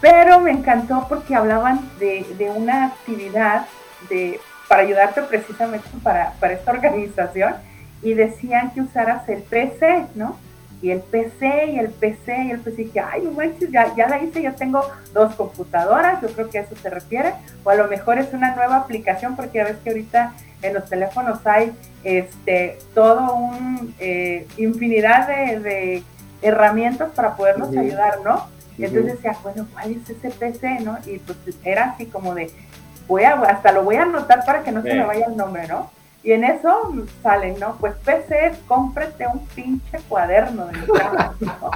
pero 0.00 0.40
me 0.40 0.50
encantó 0.50 1.06
porque 1.08 1.34
hablaban 1.34 1.88
de, 1.98 2.26
de 2.36 2.50
una 2.50 2.86
actividad 2.86 3.66
de, 4.08 4.40
para 4.68 4.82
ayudarte 4.82 5.22
precisamente 5.22 5.88
para, 6.02 6.32
para, 6.40 6.52
esta 6.54 6.72
organización 6.72 7.54
y 8.02 8.14
decían 8.14 8.70
que 8.72 8.82
usaras 8.82 9.28
el 9.28 9.42
PC, 9.42 10.06
¿no? 10.14 10.36
Y 10.80 10.90
el 10.90 11.00
PC 11.00 11.72
y 11.72 11.78
el 11.78 11.88
PC 11.88 12.44
y 12.44 12.50
el 12.52 12.60
PC, 12.60 12.82
y 12.82 12.88
que, 12.88 13.00
ay, 13.00 13.22
no 13.22 13.32
manches, 13.32 13.70
ya, 13.70 13.94
ya 13.96 14.08
la 14.08 14.22
hice, 14.22 14.42
yo 14.42 14.54
tengo 14.54 14.82
dos 15.12 15.34
computadoras, 15.34 16.20
yo 16.22 16.28
creo 16.28 16.48
que 16.50 16.58
a 16.58 16.62
eso 16.62 16.76
se 16.76 16.88
refiere, 16.88 17.32
o 17.64 17.70
a 17.70 17.74
lo 17.74 17.88
mejor 17.88 18.18
es 18.18 18.32
una 18.32 18.54
nueva 18.54 18.76
aplicación, 18.76 19.34
porque 19.34 19.58
ya 19.58 19.64
ves 19.64 19.76
que 19.82 19.90
ahorita 19.90 20.34
en 20.62 20.74
los 20.74 20.88
teléfonos 20.88 21.44
hay 21.46 21.72
este, 22.04 22.78
todo 22.94 23.34
un 23.34 23.94
eh, 23.98 24.46
infinidad 24.56 25.26
de, 25.26 26.02
herramientas 26.40 27.10
para 27.16 27.34
podernos 27.34 27.76
ayudar, 27.76 28.20
¿no? 28.24 28.46
Y 28.76 28.84
entonces 28.84 29.14
decía, 29.14 29.36
bueno, 29.42 29.66
¿cuál 29.72 29.90
es 29.90 30.08
ese 30.08 30.30
PC, 30.30 30.78
no? 30.82 30.96
Y 31.04 31.18
pues 31.18 31.36
era 31.64 31.90
así 31.90 32.06
como 32.06 32.32
de, 32.32 32.52
voy 33.08 33.24
a, 33.24 33.32
hasta 33.32 33.72
lo 33.72 33.82
voy 33.82 33.96
a 33.96 34.02
anotar 34.02 34.44
para 34.44 34.62
que 34.62 34.70
no 34.70 34.82
se 34.82 34.94
me 34.94 35.04
vaya 35.04 35.26
el 35.26 35.36
nombre, 35.36 35.66
¿no? 35.66 35.90
Y 36.28 36.32
en 36.32 36.44
eso 36.44 36.92
salen, 37.22 37.58
¿no? 37.58 37.78
Pues 37.78 37.94
PC, 38.04 38.52
cómprate 38.66 39.26
un 39.32 39.46
pinche 39.46 39.98
cuaderno 40.10 40.66
de 40.66 40.74
¿no? 41.40 41.70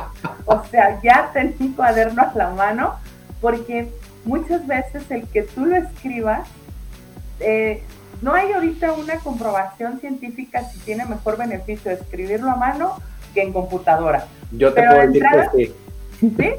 O 0.44 0.62
sea, 0.70 1.00
ya 1.00 1.30
ten 1.32 1.56
un 1.58 1.72
cuaderno 1.72 2.20
a 2.20 2.32
la 2.34 2.50
mano, 2.50 2.96
porque 3.40 3.88
muchas 4.26 4.66
veces 4.66 5.10
el 5.10 5.26
que 5.28 5.44
tú 5.44 5.64
lo 5.64 5.76
escribas, 5.76 6.46
eh, 7.40 7.82
no 8.20 8.34
hay 8.34 8.52
ahorita 8.52 8.92
una 8.92 9.16
comprobación 9.20 9.98
científica 10.00 10.62
si 10.64 10.80
tiene 10.80 11.06
mejor 11.06 11.38
beneficio 11.38 11.90
escribirlo 11.90 12.50
a 12.50 12.56
mano 12.56 12.96
que 13.32 13.40
en 13.40 13.54
computadora. 13.54 14.26
Yo 14.50 14.74
te 14.74 14.82
puedo 14.82 15.06
decir 15.06 15.22
que 15.22 15.64
sí. 15.64 15.74
¿Sí? 16.36 16.50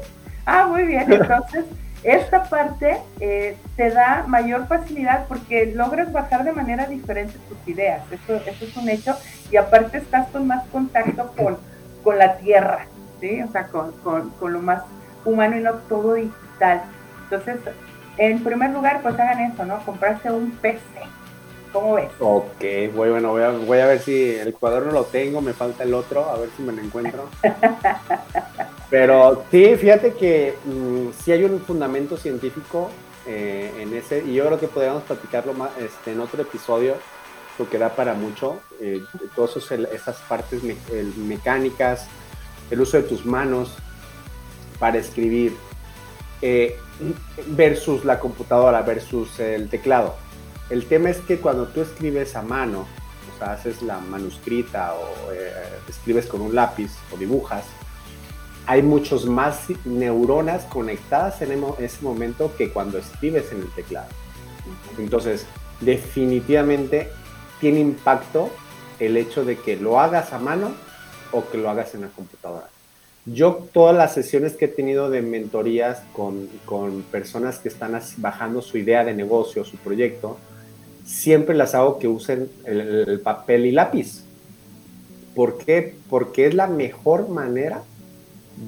Ah, 0.44 0.66
muy 0.66 0.82
bien. 0.82 1.12
Entonces, 1.12 1.64
esta 2.04 2.44
parte 2.44 2.98
eh, 3.18 3.56
te 3.76 3.90
da 3.90 4.24
mayor 4.28 4.68
facilidad 4.68 5.26
porque 5.26 5.72
logras 5.74 6.12
bajar 6.12 6.44
de 6.44 6.52
manera 6.52 6.86
diferente 6.86 7.38
tus 7.48 7.58
ideas. 7.66 8.02
Eso, 8.10 8.36
eso 8.46 8.64
es 8.64 8.76
un 8.76 8.88
hecho. 8.88 9.16
Y 9.50 9.56
aparte 9.56 9.98
estás 9.98 10.28
con 10.28 10.46
más 10.46 10.66
contacto 10.68 11.32
con, 11.36 11.58
con 12.02 12.18
la 12.18 12.36
tierra, 12.36 12.86
¿sí? 13.20 13.42
O 13.42 13.50
sea, 13.50 13.68
con, 13.68 13.92
con, 14.02 14.30
con 14.30 14.52
lo 14.52 14.60
más 14.60 14.82
humano 15.24 15.56
y 15.56 15.62
no 15.62 15.74
todo 15.88 16.14
digital. 16.14 16.82
Entonces, 17.24 17.56
en 18.18 18.44
primer 18.44 18.70
lugar, 18.70 19.00
pues 19.02 19.18
hagan 19.18 19.40
eso, 19.40 19.64
¿no? 19.64 19.78
Comprarse 19.84 20.30
un 20.30 20.50
PC 20.52 20.78
¿Cómo 21.74 21.94
ves? 21.94 22.08
Ok, 22.20 22.94
bueno, 22.94 23.30
voy 23.30 23.42
a, 23.42 23.50
voy 23.50 23.78
a 23.80 23.86
ver 23.86 23.98
si 23.98 24.30
el 24.30 24.54
cuaderno 24.54 24.92
lo 24.92 25.06
tengo, 25.06 25.40
me 25.40 25.52
falta 25.52 25.82
el 25.82 25.92
otro, 25.92 26.30
a 26.30 26.38
ver 26.38 26.48
si 26.56 26.62
me 26.62 26.72
lo 26.72 26.80
encuentro. 26.80 27.28
Pero 28.90 29.42
sí, 29.50 29.74
fíjate 29.74 30.12
que 30.12 30.54
mm, 30.64 31.08
sí 31.20 31.32
hay 31.32 31.42
un 31.42 31.60
fundamento 31.60 32.16
científico 32.16 32.90
eh, 33.26 33.72
en 33.80 33.92
ese, 33.92 34.22
y 34.24 34.34
yo 34.34 34.46
creo 34.46 34.60
que 34.60 34.68
podríamos 34.68 35.02
platicarlo 35.02 35.52
más 35.52 35.70
este, 35.80 36.12
en 36.12 36.20
otro 36.20 36.42
episodio, 36.42 36.94
porque 37.58 37.76
da 37.76 37.88
para 37.88 38.14
mucho, 38.14 38.60
eh, 38.80 39.00
todas 39.34 39.56
esas 39.56 40.16
partes 40.28 40.62
mecánicas, 41.16 42.06
el 42.70 42.80
uso 42.80 42.98
de 42.98 43.02
tus 43.02 43.26
manos 43.26 43.74
para 44.78 44.98
escribir, 44.98 45.56
eh, 46.40 46.78
versus 47.48 48.04
la 48.04 48.20
computadora, 48.20 48.80
versus 48.82 49.40
el 49.40 49.68
teclado. 49.68 50.14
El 50.74 50.86
tema 50.86 51.08
es 51.08 51.18
que 51.18 51.38
cuando 51.38 51.68
tú 51.68 51.82
escribes 51.82 52.34
a 52.34 52.42
mano, 52.42 52.80
o 53.32 53.38
sea, 53.38 53.52
haces 53.52 53.80
la 53.80 54.00
manuscrita 54.00 54.92
o 54.94 55.30
eh, 55.30 55.52
escribes 55.88 56.26
con 56.26 56.40
un 56.40 56.52
lápiz 56.52 56.90
o 57.12 57.16
dibujas, 57.16 57.62
hay 58.66 58.82
muchos 58.82 59.24
más 59.24 59.60
neuronas 59.84 60.64
conectadas 60.64 61.40
en 61.42 61.64
ese 61.78 62.02
momento 62.02 62.56
que 62.58 62.70
cuando 62.70 62.98
escribes 62.98 63.52
en 63.52 63.58
el 63.60 63.70
teclado. 63.70 64.08
Entonces, 64.98 65.46
definitivamente 65.80 67.08
tiene 67.60 67.78
impacto 67.78 68.50
el 68.98 69.16
hecho 69.16 69.44
de 69.44 69.56
que 69.56 69.76
lo 69.76 70.00
hagas 70.00 70.32
a 70.32 70.40
mano 70.40 70.72
o 71.30 71.48
que 71.48 71.56
lo 71.56 71.70
hagas 71.70 71.94
en 71.94 72.00
la 72.00 72.08
computadora. 72.08 72.68
Yo 73.26 73.68
todas 73.72 73.96
las 73.96 74.12
sesiones 74.12 74.56
que 74.56 74.64
he 74.64 74.68
tenido 74.68 75.08
de 75.08 75.22
mentorías 75.22 76.02
con, 76.12 76.48
con 76.64 77.02
personas 77.02 77.60
que 77.60 77.68
están 77.68 77.96
bajando 78.16 78.60
su 78.60 78.76
idea 78.76 79.04
de 79.04 79.14
negocio, 79.14 79.64
su 79.64 79.76
proyecto, 79.76 80.36
siempre 81.04 81.54
las 81.54 81.74
hago 81.74 81.98
que 81.98 82.08
usen 82.08 82.50
el, 82.64 83.20
papel 83.20 83.66
y 83.66 83.72
lápiz. 83.72 84.24
¿Por 85.34 85.58
qué? 85.58 85.94
Porque 86.08 86.46
es 86.46 86.54
la 86.54 86.66
mejor 86.66 87.28
manera 87.28 87.82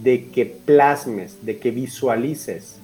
de 0.03 0.28
que 0.28 0.47
plasmes, 0.47 1.45
de 1.45 1.59
que 1.59 1.70
visualices 1.70 2.76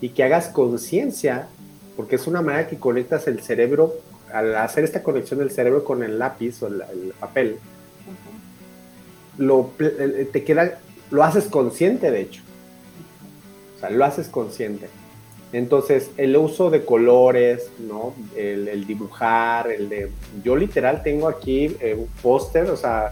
y 0.00 0.10
que 0.10 0.24
hagas 0.24 0.48
conciencia, 0.48 1.48
porque 1.96 2.16
es 2.16 2.26
una 2.26 2.42
manera 2.42 2.68
que 2.68 2.78
conectas 2.78 3.26
el 3.26 3.40
cerebro, 3.40 3.94
al 4.32 4.56
hacer 4.56 4.84
esta 4.84 5.02
conexión 5.02 5.38
del 5.38 5.50
cerebro 5.50 5.84
con 5.84 6.02
el 6.02 6.18
lápiz 6.18 6.62
o 6.62 6.66
el, 6.66 7.12
papel, 7.20 7.58
lo, 9.38 9.70
te 9.78 10.44
queda, 10.44 10.78
lo 11.10 11.22
haces 11.22 11.44
consciente 11.44 12.10
de 12.10 12.22
hecho. 12.22 12.42
O 13.76 13.80
sea, 13.80 13.90
lo 13.90 14.04
haces 14.04 14.28
consciente. 14.28 14.88
Entonces, 15.56 16.10
el 16.18 16.36
uso 16.36 16.68
de 16.68 16.84
colores, 16.84 17.70
¿no? 17.78 18.12
El, 18.36 18.86
dibujar, 18.86 19.70
el 19.70 19.88
de... 19.88 20.12
Yo 20.44 20.54
literal 20.54 21.02
tengo 21.02 21.28
aquí 21.28 21.74
eh, 21.80 21.96
póster, 22.20 22.68
o 22.68 22.76
sea, 22.76 23.10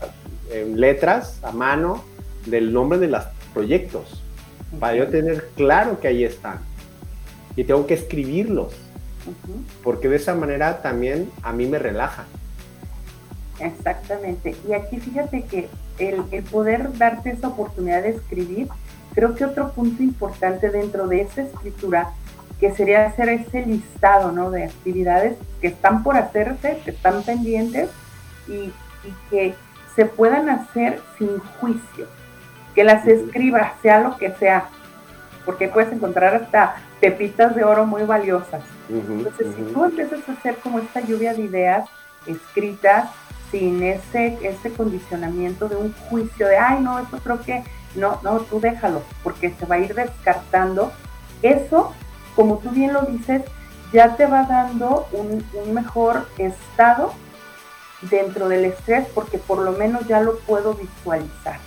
en 0.50 0.78
letras 0.78 1.38
a 1.42 1.52
mano 1.52 2.04
del 2.44 2.70
nombre 2.70 2.98
de 2.98 3.08
los 3.08 3.24
proyectos, 3.54 4.22
para 4.78 4.94
yo 4.94 5.08
tener 5.08 5.48
claro 5.56 5.98
que 6.00 6.08
ahí 6.08 6.22
están. 6.22 6.58
Y 7.56 7.64
tengo 7.64 7.86
que 7.86 7.94
escribirlos, 7.94 8.74
porque 9.82 10.10
de 10.10 10.16
esa 10.16 10.34
manera 10.34 10.82
también 10.82 11.30
a 11.42 11.50
mí 11.54 11.64
me 11.64 11.78
relaja. 11.78 12.26
Exactamente. 13.58 14.54
Y 14.68 14.74
aquí 14.74 15.00
fíjate 15.00 15.44
que 15.44 15.70
el, 15.98 16.42
poder 16.42 16.98
darte 16.98 17.30
esa 17.30 17.48
oportunidad 17.48 18.02
de 18.02 18.10
escribir, 18.10 18.68
creo 19.14 19.34
que 19.34 19.46
otro 19.46 19.72
punto 19.72 20.02
importante 20.02 20.68
dentro 20.68 21.08
de 21.08 21.22
esa 21.22 21.40
escritura, 21.40 22.12
que 22.64 22.74
sería 22.74 23.04
hacer 23.04 23.28
ese 23.28 23.66
listado 23.66 24.32
¿no? 24.32 24.50
de 24.50 24.64
actividades 24.64 25.36
que 25.60 25.66
están 25.66 26.02
por 26.02 26.16
hacerse, 26.16 26.80
que 26.82 26.92
están 26.92 27.22
pendientes 27.22 27.90
y, 28.48 28.72
que 29.28 29.54
se 29.94 30.06
puedan 30.06 30.48
hacer 30.48 30.98
sin 31.18 31.40
juicio, 31.60 32.06
que 32.74 32.82
las 32.82 33.06
escribas, 33.06 33.72
sea 33.82 34.00
lo 34.00 34.16
que 34.16 34.32
sea, 34.36 34.70
porque 35.44 35.68
puedes 35.68 35.92
encontrar 35.92 36.36
hasta 36.36 36.76
pepitas 37.02 37.54
de 37.54 37.64
oro 37.64 37.84
muy 37.84 38.04
valiosas. 38.04 38.62
Entonces, 38.88 39.48
si 39.54 39.62
tú 39.74 39.84
empiezas 39.84 40.26
a 40.26 40.32
hacer 40.32 40.56
como 40.56 40.78
esta 40.78 41.00
lluvia 41.00 41.34
de 41.34 41.42
ideas 41.42 41.86
escritas, 42.26 43.10
sin 43.50 43.82
ese, 43.82 44.38
ese 44.40 44.72
condicionamiento 44.72 45.68
de 45.68 45.76
un 45.76 45.92
juicio 46.08 46.48
de, 46.48 46.56
ay, 46.56 46.80
no, 46.80 46.98
eso 46.98 47.18
creo 47.22 47.42
que, 47.42 47.62
no, 47.94 48.20
no, 48.22 48.38
tú 48.40 48.58
déjalo, 48.58 49.02
porque 49.22 49.50
se 49.50 49.66
va 49.66 49.74
a 49.74 49.80
ir 49.80 49.94
descartando. 49.94 50.92
Eso, 51.42 51.92
como 52.34 52.58
tú 52.58 52.70
bien 52.70 52.92
lo 52.92 53.02
dices, 53.02 53.42
ya 53.92 54.16
te 54.16 54.26
va 54.26 54.44
dando 54.44 55.06
un, 55.12 55.44
mejor 55.72 56.26
estado 56.38 57.12
dentro 58.02 58.48
del 58.48 58.66
estrés, 58.66 59.06
porque 59.14 59.38
por 59.38 59.58
lo 59.58 59.72
menos 59.72 60.06
ya 60.06 60.20
lo 60.20 60.38
puedo 60.40 60.74
visualizar 60.74 61.58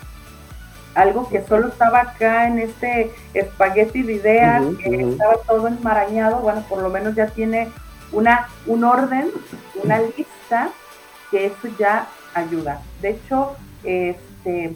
algo 0.94 1.30
que 1.30 1.46
solo 1.46 1.68
estaba 1.68 2.02
acá 2.02 2.48
en 2.48 2.58
este 2.58 3.12
espagueti 3.36 4.02
de 4.02 4.14
ideas, 4.14 4.64
que 4.84 4.96
estaba 4.96 5.36
todo 5.46 5.68
enmarañado, 5.68 6.40
bueno, 6.40 6.64
por 6.68 6.82
lo 6.82 6.90
menos 6.90 7.14
ya 7.14 7.28
tiene 7.28 7.70
una, 8.12 8.48
un 8.66 8.84
orden, 8.84 9.30
una 9.84 10.00
lista 10.00 10.70
que 11.30 11.46
eso 11.46 11.68
ya 11.78 12.08
ayuda. 12.34 12.82
De 13.02 13.10
hecho, 13.10 13.56
este, 13.84 14.76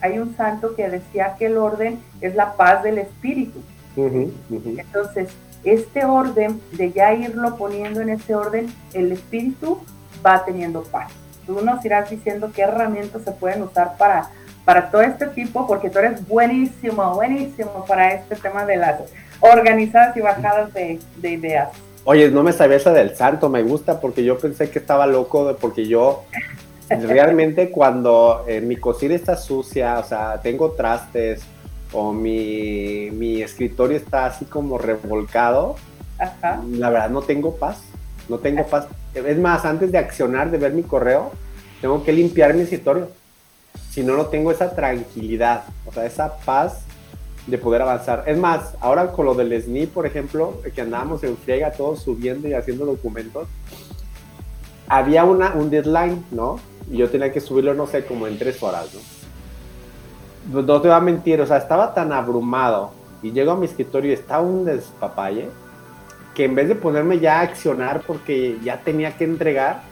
hay 0.00 0.18
un 0.18 0.36
santo 0.36 0.76
que 0.76 0.88
decía 0.88 1.34
que 1.38 1.46
el 1.46 1.56
orden 1.56 2.00
es 2.20 2.34
la 2.34 2.54
paz 2.54 2.82
del 2.82 2.98
espíritu. 2.98 3.60
Entonces, 3.96 5.28
este 5.64 6.04
orden, 6.04 6.60
de 6.72 6.92
ya 6.92 7.14
irlo 7.14 7.56
poniendo 7.56 8.00
en 8.00 8.10
ese 8.10 8.34
orden, 8.34 8.72
el 8.92 9.12
espíritu 9.12 9.78
va 10.24 10.44
teniendo 10.44 10.82
paz. 10.82 11.10
Tú 11.46 11.60
nos 11.62 11.84
irás 11.84 12.10
diciendo 12.10 12.50
qué 12.54 12.62
herramientas 12.62 13.22
se 13.22 13.32
pueden 13.32 13.62
usar 13.62 13.96
para, 13.96 14.30
para 14.64 14.90
todo 14.90 15.02
este 15.02 15.26
tipo, 15.28 15.66
porque 15.66 15.90
tú 15.90 15.98
eres 15.98 16.26
buenísimo, 16.26 17.14
buenísimo 17.14 17.84
para 17.86 18.14
este 18.14 18.36
tema 18.36 18.64
de 18.64 18.76
las 18.76 19.00
organizadas 19.40 20.16
y 20.16 20.20
bajadas 20.20 20.72
de, 20.74 20.98
de 21.16 21.30
ideas. 21.30 21.68
Oye, 22.04 22.30
no 22.30 22.42
me 22.44 22.52
sabía 22.52 22.76
esa 22.76 22.92
del 22.92 23.16
santo, 23.16 23.48
me 23.48 23.62
gusta 23.62 24.00
porque 24.00 24.22
yo 24.22 24.38
pensé 24.38 24.70
que 24.70 24.78
estaba 24.78 25.06
loco, 25.06 25.56
porque 25.60 25.86
yo 25.88 26.22
realmente 26.88 27.70
cuando 27.70 28.44
eh, 28.46 28.60
mi 28.60 28.76
cocina 28.76 29.14
está 29.14 29.36
sucia, 29.36 29.98
o 29.98 30.04
sea, 30.04 30.40
tengo 30.40 30.70
trastes 30.72 31.42
o 31.92 32.12
mi, 32.12 33.42
escritorio 33.42 33.96
está 33.96 34.26
así 34.26 34.44
como 34.44 34.78
revolcado, 34.78 35.76
la 36.70 36.90
verdad 36.90 37.10
no 37.10 37.22
tengo 37.22 37.56
paz, 37.56 37.78
no 38.28 38.38
tengo 38.38 38.66
paz. 38.66 38.86
Es 39.14 39.38
más, 39.38 39.64
antes 39.64 39.92
de 39.92 39.98
accionar, 39.98 40.50
de 40.50 40.58
ver 40.58 40.72
mi 40.72 40.82
correo, 40.82 41.32
tengo 41.80 42.02
que 42.04 42.12
limpiar 42.12 42.54
mi 42.54 42.62
escritorio. 42.62 43.08
Si 43.90 44.02
no, 44.02 44.16
no 44.16 44.26
tengo 44.26 44.50
esa 44.50 44.74
tranquilidad, 44.74 45.64
o 45.86 45.92
sea, 45.92 46.04
esa 46.04 46.36
paz 46.38 46.82
de 47.46 47.58
poder 47.58 47.82
avanzar. 47.82 48.24
Es 48.26 48.36
más, 48.36 48.74
ahora 48.80 49.12
con 49.12 49.26
lo 49.26 49.34
del 49.34 49.60
SNI, 49.62 49.86
por 49.86 50.06
ejemplo, 50.06 50.60
que 50.74 50.80
andábamos 50.80 51.22
en 51.22 51.36
friega 51.36 51.70
todos 51.70 52.02
subiendo 52.02 52.48
y 52.48 52.54
haciendo 52.54 52.84
documentos, 52.84 53.48
había 54.88 55.24
una, 55.24 55.54
un 55.54 55.70
deadline, 55.70 56.24
¿no? 56.30 56.58
Y 56.90 56.98
yo 56.98 57.08
tenía 57.08 57.32
que 57.32 57.40
subirlo, 57.40 57.74
no 57.74 57.86
sé, 57.86 58.04
como 58.04 58.26
en 58.26 58.38
tres 58.38 58.62
horas, 58.62 58.92
¿no? 58.94 59.00
No 60.48 60.64
te 60.64 60.88
voy 60.88 60.96
a 60.96 61.00
mentir, 61.00 61.40
o 61.40 61.46
sea, 61.46 61.56
estaba 61.56 61.92
tan 61.92 62.12
abrumado 62.12 62.92
y 63.20 63.32
llego 63.32 63.52
a 63.52 63.56
mi 63.56 63.66
escritorio 63.66 64.10
y 64.10 64.14
estaba 64.14 64.42
un 64.42 64.64
despapalle 64.64 65.48
que 66.36 66.44
en 66.44 66.54
vez 66.54 66.68
de 66.68 66.76
ponerme 66.76 67.18
ya 67.18 67.40
a 67.40 67.42
accionar 67.42 68.02
porque 68.06 68.58
ya 68.62 68.80
tenía 68.82 69.16
que 69.16 69.24
entregar, 69.24 69.82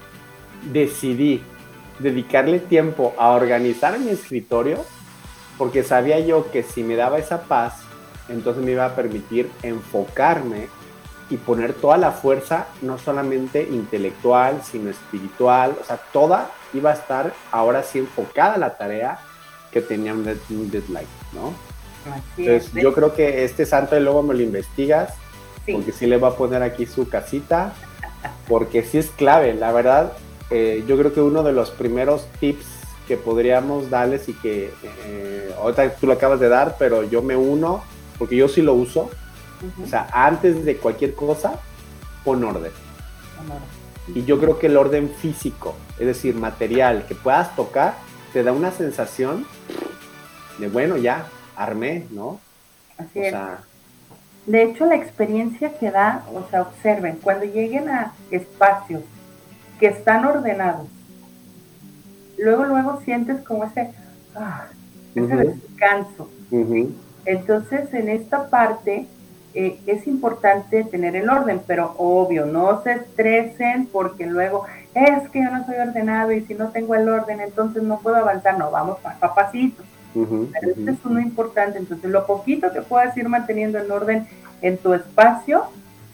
decidí 0.72 1.42
dedicarle 1.98 2.61
tiempo 2.61 3.14
a 3.18 3.30
organizar 3.30 3.98
mi 3.98 4.11
escritorio 4.11 4.84
porque 5.59 5.82
sabía 5.82 6.20
yo 6.20 6.50
que 6.52 6.62
si 6.62 6.84
me 6.84 6.94
daba 6.94 7.18
esa 7.18 7.42
paz, 7.42 7.80
entonces 8.28 8.62
me 8.62 8.72
iba 8.72 8.86
a 8.86 8.94
permitir 8.94 9.50
enfocarme 9.62 10.68
y 11.30 11.36
poner 11.36 11.72
toda 11.72 11.96
la 11.96 12.12
fuerza, 12.12 12.66
no 12.82 12.98
solamente 12.98 13.66
intelectual, 13.70 14.62
sino 14.62 14.90
espiritual, 14.90 15.74
o 15.80 15.84
sea, 15.84 15.96
toda 16.12 16.50
iba 16.74 16.90
a 16.90 16.94
estar 16.94 17.32
ahora 17.50 17.82
sí 17.82 17.98
enfocada 17.98 18.57
la 18.57 18.76
tarea 18.76 19.18
que 19.75 19.83
tenía 19.83 20.14
un 20.14 20.25
deadline, 20.25 21.07
¿no? 21.35 21.53
Entonces, 22.37 22.72
yo 22.72 22.95
creo 22.95 23.12
que 23.12 23.45
este 23.45 23.66
santo 23.66 23.97
de 23.97 24.01
luego 24.01 24.22
me 24.22 24.35
lo 24.35 24.41
investigas, 24.41 25.14
porque 25.70 25.91
sí 25.91 26.07
le 26.07 26.16
va 26.16 26.29
a 26.29 26.37
poner 26.37 26.62
aquí 26.62 26.87
su 26.87 27.09
casita, 27.09 27.75
porque 28.49 28.85
sí 28.85 28.99
es 28.99 29.11
clave, 29.11 29.53
la 29.55 29.72
verdad, 29.72 30.12
eh, 30.51 30.85
yo 30.87 30.97
creo 30.97 31.12
que 31.12 31.20
uno 31.20 31.43
de 31.43 31.53
los 31.53 31.70
primeros 31.70 32.29
tips 32.39 32.66
que 33.09 33.16
podríamos 33.16 33.91
darles 33.91 34.29
y 34.29 34.35
que 34.35 34.72
eh, 35.07 35.55
ahorita 35.59 35.97
tú 35.97 36.07
lo 36.07 36.12
acabas 36.12 36.39
de 36.39 36.49
dar, 36.49 36.77
pero 36.79 37.03
yo 37.03 37.20
me 37.20 37.35
uno 37.35 37.83
porque 38.18 38.37
yo 38.37 38.49
sí 38.49 38.62
lo 38.62 38.75
uso. 38.75 39.11
O 39.83 39.87
sea, 39.89 40.09
antes 40.12 40.64
de 40.64 40.77
cualquier 40.77 41.14
cosa, 41.14 41.55
pon 42.22 42.45
orden. 42.45 42.70
Y 44.14 44.25
yo 44.25 44.39
creo 44.39 44.59
que 44.59 44.66
el 44.66 44.77
orden 44.77 45.11
físico, 45.11 45.75
es 45.99 46.07
decir, 46.07 46.35
material 46.35 47.07
que 47.09 47.14
puedas 47.14 47.57
tocar, 47.57 47.95
te 48.35 48.43
da 48.43 48.53
una 48.53 48.72
sensación 48.72 49.47
de, 50.59 50.68
bueno, 50.68 50.96
ya, 50.96 51.26
armé, 51.57 52.07
¿no? 52.11 52.40
Así 52.98 53.20
es. 53.20 53.34
De 54.46 54.62
hecho, 54.62 54.84
la 54.84 54.96
experiencia 54.96 55.72
que 55.78 55.90
da, 55.90 56.24
o 56.32 56.48
sea, 56.50 56.62
observen, 56.62 57.18
cuando 57.22 57.46
lleguen 57.46 57.88
a 57.88 58.12
espacios 58.30 59.02
que 59.80 59.86
están 59.86 60.24
ordenados, 60.24 60.86
luego, 62.36 62.64
luego 62.64 63.00
sientes 63.05 63.40
como 63.40 63.64
ese, 63.64 63.90
ah, 64.36 64.66
ese 65.14 65.36
descanso. 65.36 66.28
Entonces, 67.24 67.92
en 67.94 68.11
esta 68.11 68.50
parte 68.50 69.07
eh, 69.55 69.80
es 69.86 70.07
importante 70.07 70.84
tener 70.84 71.16
el 71.16 71.30
orden, 71.30 71.62
pero 71.66 71.94
obvio, 71.96 72.44
no 72.44 72.82
se 72.82 72.92
estresen 72.92 73.86
porque 73.86 74.26
luego 74.26 74.66
es 74.94 75.28
que 75.30 75.42
yo 75.42 75.50
no 75.50 75.64
soy 75.64 75.76
ordenado 75.76 76.32
y 76.32 76.44
si 76.44 76.55
no 76.55 76.68
tengo 76.68 76.94
el 76.94 77.09
orden, 77.09 77.40
entonces 77.40 77.82
no 77.82 77.98
puedo 78.00 78.16
avanzar. 78.16 78.59
No, 78.59 78.70
vamos 78.70 78.98
papacito. 80.14 80.48
pero 80.60 80.72
este 80.74 80.90
es 80.90 81.04
uno 81.04 81.20
importante. 81.20 81.78
Entonces, 81.78 82.10
lo 82.10 82.26
poquito 82.26 82.72
que 82.72 82.82
puedas 82.82 83.16
ir 83.16 83.28
manteniendo 83.28 83.78
el 83.78 83.90
orden 83.90 84.26
en 84.62 84.78
tu 84.78 84.94
espacio 84.94 85.64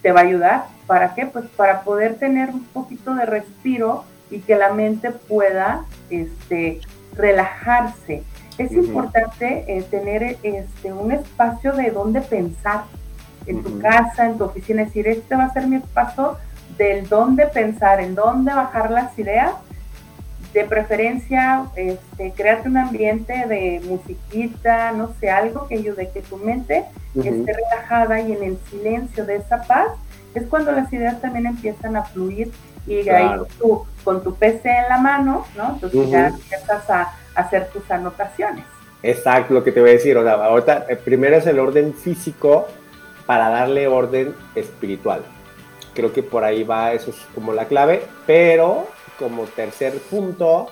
te 0.02 0.12
va 0.12 0.20
a 0.20 0.24
ayudar. 0.24 0.66
¿Para 0.86 1.14
qué? 1.14 1.26
Pues 1.26 1.46
para 1.56 1.82
poder 1.82 2.16
tener 2.16 2.50
un 2.50 2.64
poquito 2.64 3.14
de 3.14 3.26
respiro 3.26 4.04
y 4.30 4.40
que 4.40 4.56
la 4.56 4.72
mente 4.72 5.10
pueda 5.10 5.84
este, 6.08 6.80
relajarse. 7.16 8.22
Es 8.58 8.72
importante 8.72 9.64
eh, 9.68 9.82
tener 9.90 10.36
este, 10.42 10.92
un 10.92 11.12
espacio 11.12 11.72
de 11.72 11.90
donde 11.90 12.20
pensar 12.20 12.84
en 13.46 13.62
tu 13.62 13.78
casa, 13.78 14.26
en 14.26 14.36
tu 14.36 14.44
oficina, 14.44 14.82
es 14.82 14.88
decir, 14.88 15.08
este 15.08 15.34
va 15.34 15.44
a 15.44 15.52
ser 15.52 15.66
mi 15.66 15.76
espacio 15.76 16.36
del 16.76 17.08
dónde 17.08 17.46
pensar, 17.46 18.00
en 18.00 18.14
dónde 18.14 18.52
bajar 18.52 18.90
las 18.90 19.18
ideas. 19.18 19.52
De 20.52 20.64
preferencia, 20.64 21.66
este, 21.76 22.32
crearte 22.32 22.68
un 22.68 22.76
ambiente 22.76 23.46
de 23.46 23.80
musiquita, 23.84 24.92
no 24.92 25.12
sé, 25.20 25.30
algo 25.30 25.68
que 25.68 25.76
ayude 25.76 26.10
que 26.10 26.22
tu 26.22 26.38
mente 26.38 26.84
esté 27.14 27.52
relajada 27.52 28.20
y 28.20 28.32
en 28.32 28.42
el 28.42 28.58
silencio 28.68 29.24
de 29.24 29.36
esa 29.36 29.62
paz 29.62 29.88
es 30.34 30.44
cuando 30.46 30.72
las 30.72 30.92
ideas 30.92 31.20
también 31.20 31.46
empiezan 31.46 31.96
a 31.96 32.04
fluir 32.04 32.50
y 32.86 33.08
ahí 33.08 33.28
tú 33.58 33.84
con 34.04 34.22
tu 34.22 34.34
PC 34.34 34.68
en 34.68 34.88
la 34.88 34.98
mano, 34.98 35.46
¿no? 35.56 35.74
Entonces 35.74 36.10
ya 36.10 36.28
empiezas 36.28 36.88
a, 36.90 37.12
hacer 37.34 37.68
tus 37.68 37.88
anotaciones. 37.90 38.64
Exacto, 39.02 39.54
lo 39.54 39.62
que 39.62 39.72
te 39.72 39.80
voy 39.80 39.90
a 39.90 39.92
decir, 39.94 40.16
o 40.18 40.22
sea, 40.22 40.32
ahorita 40.34 40.86
eh, 40.88 40.96
primero 40.96 41.36
es 41.36 41.46
el 41.46 41.58
orden 41.58 41.94
físico 41.94 42.66
para 43.24 43.48
darle 43.48 43.86
orden 43.86 44.34
espiritual. 44.54 45.22
Creo 45.94 46.12
que 46.12 46.22
por 46.22 46.44
ahí 46.44 46.64
va, 46.64 46.92
eso 46.92 47.10
es 47.10 47.16
como 47.34 47.52
la 47.52 47.66
clave, 47.66 48.02
pero 48.26 48.88
como 49.20 49.44
tercer 49.44 49.98
punto, 50.10 50.68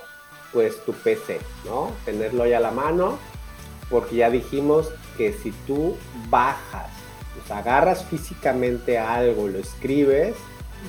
pues 0.51 0.83
tu 0.83 0.91
PC, 0.91 1.39
¿no? 1.65 1.91
Tenerlo 2.03 2.43
ahí 2.43 2.53
a 2.53 2.59
la 2.59 2.71
mano, 2.71 3.19
porque 3.89 4.17
ya 4.17 4.29
dijimos 4.29 4.91
que 5.15 5.31
si 5.33 5.51
tú 5.67 5.95
bajas 6.29 6.89
Pues 7.35 7.51
agarras 7.51 8.03
físicamente 8.05 8.97
algo, 8.97 9.47
lo 9.47 9.59
escribes, 9.59 10.35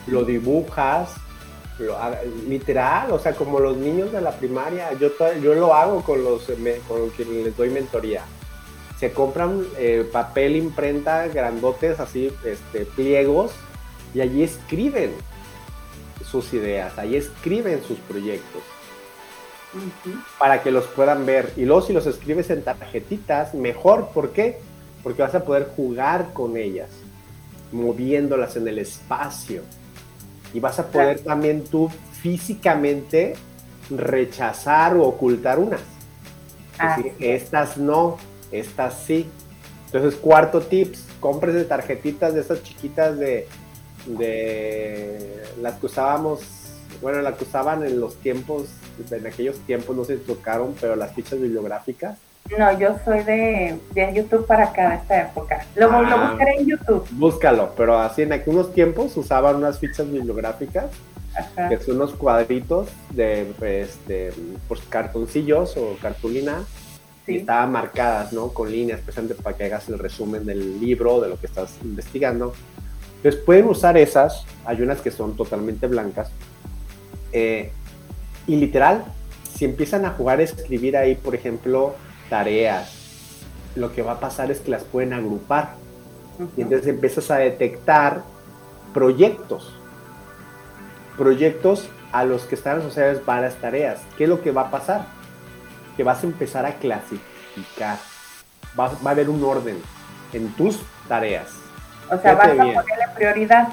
lo 0.07 0.25
dibujas, 0.25 1.11
lo, 1.79 1.97
literal, 2.49 3.13
o 3.13 3.19
sea, 3.19 3.35
como 3.35 3.61
los 3.61 3.77
niños 3.77 4.11
de 4.11 4.23
la 4.23 4.33
primaria, 4.33 4.93
yo, 4.95 5.11
yo 5.43 5.55
lo 5.55 5.75
hago 5.75 6.03
con 6.03 6.25
los 6.25 6.47
con 6.89 7.11
quienes 7.11 7.45
les 7.45 7.57
doy 7.57 7.69
mentoría. 7.69 8.23
Se 8.99 9.13
compran 9.13 9.65
eh, 9.79 10.09
papel 10.11 10.57
imprenta 10.57 11.29
grandotes, 11.29 12.01
así, 12.01 12.33
este, 12.45 12.85
pliegos, 12.85 13.53
y 14.15 14.21
allí 14.21 14.43
escriben 14.43 15.13
sus 16.31 16.53
ideas, 16.53 16.99
ahí 16.99 17.17
escriben 17.17 17.83
sus 17.83 17.99
proyectos 17.99 18.63
para 20.39 20.63
que 20.63 20.71
los 20.71 20.87
puedan 20.87 21.27
ver. 21.27 21.53
Y 21.57 21.65
luego 21.65 21.83
si 21.83 21.93
los 21.93 22.07
escribes 22.07 22.51
en 22.51 22.63
tarjetitas, 22.63 23.55
mejor. 23.55 24.09
¿Por 24.09 24.31
qué? 24.31 24.59
Porque 25.03 25.23
vas 25.23 25.35
a 25.35 25.45
poder 25.45 25.71
jugar 25.77 26.33
con 26.33 26.57
ellas, 26.57 26.91
moviéndolas 27.73 28.57
en 28.57 28.69
el 28.69 28.79
espacio. 28.79 29.63
Y 30.53 30.61
vas 30.61 30.79
a 30.79 30.89
poder 30.89 31.21
también 31.21 31.65
tú 31.65 31.91
físicamente 32.21 33.35
rechazar 33.91 34.97
o 34.97 35.05
ocultar 35.05 35.59
unas. 35.59 35.81
Es 36.73 36.97
decir, 36.97 37.13
estas 37.21 37.77
no, 37.77 38.19
estas 38.51 38.95
sí. 39.07 39.29
Entonces, 39.87 40.19
cuarto 40.19 40.61
tips, 40.61 41.05
compres 41.21 41.55
de 41.55 41.65
tarjetitas 41.65 42.35
de 42.35 42.41
esas 42.41 42.63
chiquitas 42.63 43.19
de, 43.19 43.47
de 44.07 45.43
las 45.61 45.75
que 45.75 45.87
usábamos, 45.87 46.41
bueno, 47.03 47.21
las 47.23 47.37
que 47.37 47.45
usaban 47.45 47.85
en 47.85 48.01
los 48.01 48.17
tiempos 48.17 48.69
en 49.11 49.27
aquellos 49.27 49.59
tiempos 49.61 49.97
no 49.97 50.05
se 50.05 50.17
tocaron, 50.17 50.75
pero 50.81 50.97
las 50.97 51.13
fichas 51.13 51.41
bibliográficas. 51.41 52.19
No, 52.59 52.79
yo 52.79 52.97
soy 53.05 53.23
de, 53.23 53.79
de 53.93 54.15
YouTube 54.15 54.47
para 54.47 54.65
acá, 54.65 54.91
de 54.91 54.97
esta 54.97 55.23
época. 55.23 55.65
Lo, 55.77 55.91
ah, 55.91 56.31
buscaré 56.31 56.57
en 56.59 56.67
YouTube. 56.67 57.07
Búscalo, 57.13 57.73
pero 57.77 57.99
así 57.99 58.23
en 58.23 58.33
aquellos 58.33 58.73
tiempos 58.73 59.17
usaban 59.17 59.57
unas 59.57 59.79
fichas 59.79 60.11
bibliográficas, 60.11 60.87
que 61.69 61.79
son 61.79 61.97
unos 61.97 62.13
cuadritos 62.15 62.89
de, 63.11 63.53
este, 63.61 64.33
pues, 64.67 64.81
cartoncillos 64.89 65.77
o 65.77 65.97
cartulina, 66.03 66.65
y 67.27 67.37
estaban 67.37 67.71
marcadas, 67.71 68.33
¿no? 68.33 68.49
Con 68.49 68.71
líneas, 68.71 69.01
precisamente 69.01 69.41
para 69.41 69.57
que 69.57 69.65
hagas 69.65 69.89
el 69.89 69.99
resumen 69.99 70.45
del 70.45 70.81
libro, 70.81 71.21
de 71.21 71.29
lo 71.29 71.39
que 71.39 71.47
estás 71.47 71.77
investigando. 71.85 72.53
Entonces 73.23 73.43
pueden 73.43 73.67
usar 73.67 73.99
esas, 73.99 74.47
hay 74.65 74.81
unas 74.81 75.01
que 75.01 75.11
son 75.11 75.37
totalmente 75.37 75.87
blancas, 75.87 76.31
eh, 77.33 77.71
y 78.47 78.57
literal, 78.57 79.05
si 79.55 79.67
empiezan 79.67 80.07
a 80.07 80.11
jugar 80.13 80.41
a 80.41 80.43
escribir 80.43 80.97
ahí, 80.97 81.15
por 81.15 81.35
ejemplo, 81.35 81.95
tareas, 82.31 82.91
lo 83.77 83.93
que 83.93 84.03
va 84.03 84.13
a 84.13 84.21
pasar 84.21 84.51
es 84.51 84.61
que 84.61 84.71
las 84.71 84.85
pueden 84.85 85.13
agrupar. 85.13 85.75
Y 86.57 86.63
entonces 86.63 86.89
empiezas 86.89 87.31
a 87.31 87.37
detectar 87.37 88.23
proyectos. 88.95 89.77
Proyectos 91.19 91.89
a 92.13 92.25
los 92.25 92.45
que 92.45 92.55
están 92.55 92.79
asociadas 92.79 93.25
varias 93.27 93.57
tareas. 93.57 94.01
¿Qué 94.17 94.25
es 94.25 94.31
lo 94.31 94.41
que 94.41 94.51
va 94.51 94.63
a 94.63 94.71
pasar? 94.71 95.07
Que 95.97 96.03
vas 96.03 96.25
a 96.25 96.27
empezar 96.27 96.65
a 96.65 96.77
clasificar. 96.77 97.99
Va, 98.79 98.89
va 98.89 99.11
a 99.11 99.13
haber 99.13 99.29
un 99.29 99.45
orden 99.45 99.77
en 100.33 100.49
tus 100.55 100.81
tareas. 101.07 101.60
O 102.11 102.19
sea, 102.19 102.35
vas 102.35 102.51
a 102.51 102.57
ponerle 102.57 103.09
prioridad. 103.15 103.69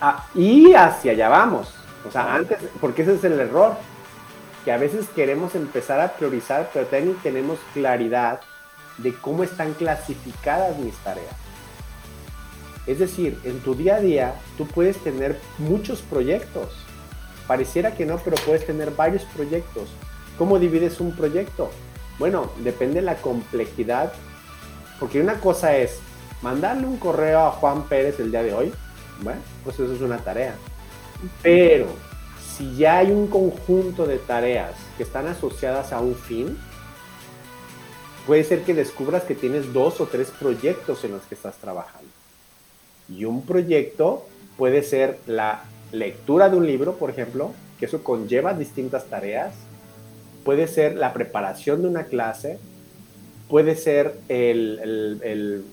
Ah, 0.00 0.26
y 0.34 0.72
hacia 0.72 1.12
allá 1.12 1.28
vamos. 1.28 1.74
O 2.08 2.10
sea, 2.10 2.34
antes, 2.34 2.58
porque 2.80 3.02
ese 3.02 3.14
es 3.14 3.24
el 3.24 3.38
error 3.38 3.76
que 4.64 4.72
a 4.72 4.78
veces 4.78 5.06
queremos 5.14 5.54
empezar 5.54 6.00
a 6.00 6.12
priorizar, 6.12 6.70
pero 6.72 6.86
también 6.86 7.16
tenemos 7.22 7.58
claridad 7.74 8.40
de 8.98 9.14
cómo 9.14 9.42
están 9.42 9.74
clasificadas 9.74 10.78
mis 10.78 10.94
tareas. 10.96 11.34
Es 12.86 12.98
decir, 12.98 13.38
en 13.44 13.60
tu 13.60 13.74
día 13.74 13.96
a 13.96 14.00
día 14.00 14.34
tú 14.56 14.66
puedes 14.66 14.96
tener 14.98 15.38
muchos 15.58 16.00
proyectos. 16.00 16.68
Pareciera 17.46 17.94
que 17.94 18.06
no, 18.06 18.18
pero 18.18 18.36
puedes 18.46 18.66
tener 18.66 18.90
varios 18.92 19.24
proyectos. 19.24 19.88
¿Cómo 20.38 20.58
divides 20.58 21.00
un 21.00 21.14
proyecto? 21.14 21.70
Bueno, 22.18 22.50
depende 22.58 22.96
de 22.96 23.06
la 23.06 23.16
complejidad, 23.16 24.12
porque 24.98 25.20
una 25.20 25.34
cosa 25.40 25.76
es 25.76 26.00
mandarle 26.42 26.86
un 26.86 26.96
correo 26.96 27.40
a 27.40 27.50
Juan 27.50 27.84
Pérez 27.84 28.18
el 28.20 28.30
día 28.30 28.42
de 28.42 28.54
hoy, 28.54 28.72
bueno, 29.22 29.40
pues 29.64 29.78
eso 29.78 29.92
es 29.92 30.00
una 30.00 30.18
tarea. 30.18 30.54
Pero 31.42 31.86
si 32.56 32.76
ya 32.76 32.98
hay 32.98 33.10
un 33.10 33.26
conjunto 33.26 34.06
de 34.06 34.18
tareas 34.18 34.72
que 34.96 35.02
están 35.02 35.26
asociadas 35.26 35.92
a 35.92 36.00
un 36.00 36.14
fin, 36.14 36.58
puede 38.26 38.44
ser 38.44 38.62
que 38.62 38.74
descubras 38.74 39.24
que 39.24 39.34
tienes 39.34 39.72
dos 39.72 40.00
o 40.00 40.06
tres 40.06 40.30
proyectos 40.30 41.04
en 41.04 41.12
los 41.12 41.22
que 41.22 41.34
estás 41.34 41.56
trabajando. 41.56 42.08
Y 43.08 43.24
un 43.24 43.42
proyecto 43.42 44.26
puede 44.56 44.82
ser 44.82 45.18
la 45.26 45.64
lectura 45.92 46.48
de 46.48 46.56
un 46.56 46.66
libro, 46.66 46.94
por 46.94 47.10
ejemplo, 47.10 47.52
que 47.78 47.86
eso 47.86 48.04
conlleva 48.04 48.54
distintas 48.54 49.06
tareas. 49.06 49.54
Puede 50.44 50.68
ser 50.68 50.96
la 50.96 51.12
preparación 51.12 51.82
de 51.82 51.88
una 51.88 52.04
clase. 52.04 52.58
Puede 53.50 53.74
ser 53.74 54.14
el, 54.28 55.64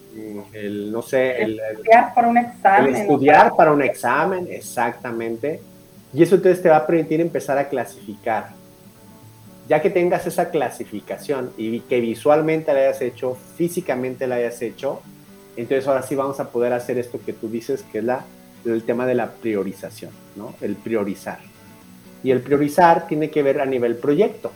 no 0.92 1.02
sé, 1.04 1.42
el, 1.44 1.60
estudiar 1.60 2.14
para 2.14 2.28
un 2.28 2.38
examen. 2.38 2.96
El 2.96 3.02
estudiar 3.02 3.56
para 3.56 3.72
un 3.72 3.84
examen, 3.84 4.48
exactamente 4.50 5.62
y 6.14 6.24
eso 6.24 6.36
entonces 6.36 6.62
te 6.62 6.70
va 6.70 6.78
a 6.78 6.88
permitir 6.88 7.22
empezar 7.22 7.58
a 7.58 7.68
clasificar. 7.68 8.50
Ya 9.68 9.82
que 9.82 9.90
tengas 9.90 10.26
esa 10.26 10.50
clasificación 10.50 11.52
y 11.58 11.82
que 11.82 12.00
visualmente 12.00 12.74
la 12.74 12.80
hayas 12.80 13.02
hecho, 13.02 13.38
físicamente 13.56 14.26
la 14.26 14.36
hayas 14.36 14.62
hecho, 14.62 15.02
entonces 15.58 15.88
ahora 15.88 16.04
sí 16.04 16.16
vamos 16.16 16.40
a 16.40 16.50
poder 16.50 16.72
hacer 16.72 16.98
esto 16.98 17.20
que 17.24 17.34
tú 17.34 17.50
dices, 17.50 17.84
que 17.92 17.98
es 17.98 18.04
la, 18.04 18.24
el 18.66 18.84
tema 18.84 19.06
de 19.06 19.16
la 19.16 19.32
priorización, 19.32 20.12
¿no? 20.36 20.56
El 20.62 20.76
priorizar. 20.76 21.40
Y 22.24 22.32
el 22.32 22.40
priorizar 22.42 23.08
tiene 23.08 23.30
que 23.30 23.44
ver 23.44 23.60
a 23.60 23.66
nivel 23.66 23.98
proyecto. 23.98 24.52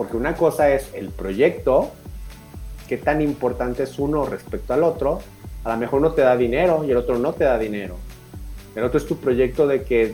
Porque 0.00 0.16
una 0.16 0.34
cosa 0.34 0.70
es 0.70 0.94
el 0.94 1.10
proyecto, 1.10 1.90
qué 2.88 2.96
tan 2.96 3.20
importante 3.20 3.82
es 3.82 3.98
uno 3.98 4.24
respecto 4.24 4.72
al 4.72 4.82
otro. 4.82 5.20
A 5.64 5.72
lo 5.72 5.76
mejor 5.76 5.98
uno 6.00 6.12
te 6.12 6.22
da 6.22 6.38
dinero 6.38 6.84
y 6.84 6.90
el 6.90 6.96
otro 6.96 7.18
no 7.18 7.34
te 7.34 7.44
da 7.44 7.58
dinero 7.58 7.96
el 8.74 8.84
otro 8.84 8.98
es 8.98 9.06
tu 9.06 9.16
proyecto 9.16 9.66
de 9.66 9.82
que 9.82 10.06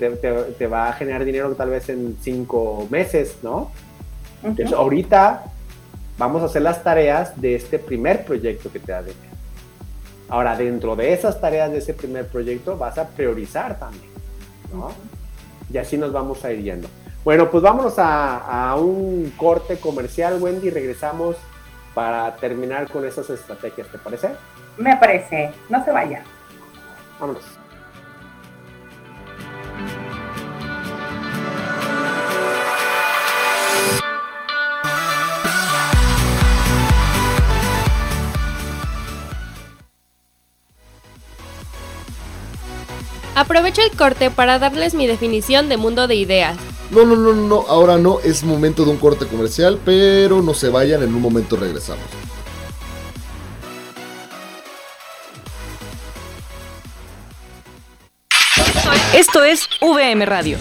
te, 0.58 0.66
va 0.66 0.88
a 0.88 0.92
generar 0.94 1.24
dinero 1.24 1.54
tal 1.54 1.70
vez 1.70 1.88
en 1.88 2.16
cinco 2.20 2.86
meses, 2.90 3.36
¿no? 3.42 3.70
Entonces, 4.42 4.72
ahorita 4.72 5.44
vamos 6.16 6.42
a 6.42 6.46
hacer 6.46 6.62
las 6.62 6.82
tareas 6.82 7.38
de 7.40 7.54
este 7.54 7.78
primer 7.78 8.24
proyecto 8.24 8.72
que 8.72 8.78
te 8.78 8.92
da 8.92 9.02
dinero. 9.02 9.20
Ahora, 10.28 10.56
dentro 10.56 10.96
de 10.96 11.12
esas 11.12 11.40
tareas 11.40 11.70
de 11.70 11.78
ese 11.78 11.92
primer 11.92 12.26
proyecto, 12.26 12.76
vas 12.76 12.96
a 12.98 13.06
priorizar 13.08 13.78
también, 13.78 14.10
¿no? 14.72 14.90
Y 15.72 15.78
así 15.78 15.98
nos 15.98 16.12
vamos 16.12 16.44
a 16.44 16.52
ir 16.52 16.62
yendo. 16.62 16.88
Bueno, 17.26 17.50
pues 17.50 17.60
vámonos 17.60 17.98
a, 17.98 18.68
a 18.68 18.76
un 18.76 19.32
corte 19.36 19.80
comercial, 19.80 20.40
Wendy, 20.40 20.68
y 20.68 20.70
regresamos 20.70 21.34
para 21.92 22.36
terminar 22.36 22.88
con 22.88 23.04
esas 23.04 23.28
estrategias, 23.30 23.88
¿te 23.88 23.98
parece? 23.98 24.30
Me 24.76 24.96
parece, 24.96 25.50
no 25.68 25.84
se 25.84 25.90
vaya. 25.90 26.22
Vámonos. 27.18 27.42
Aprovecho 43.34 43.82
el 43.82 43.90
corte 43.96 44.30
para 44.30 44.60
darles 44.60 44.94
mi 44.94 45.08
definición 45.08 45.68
de 45.68 45.76
mundo 45.76 46.06
de 46.06 46.14
ideas. 46.14 46.56
No, 46.90 47.04
no, 47.04 47.16
no, 47.16 47.32
no, 47.34 47.64
ahora 47.68 47.98
no, 47.98 48.20
es 48.20 48.44
momento 48.44 48.84
de 48.84 48.92
un 48.92 48.96
corte 48.98 49.26
comercial, 49.26 49.78
pero 49.84 50.40
no 50.40 50.54
se 50.54 50.68
vayan, 50.68 51.02
en 51.02 51.14
un 51.14 51.20
momento 51.20 51.56
regresamos. 51.56 52.04
Esto 59.12 59.42
es 59.42 59.68
VM 59.80 60.26
Radio. 60.26 60.58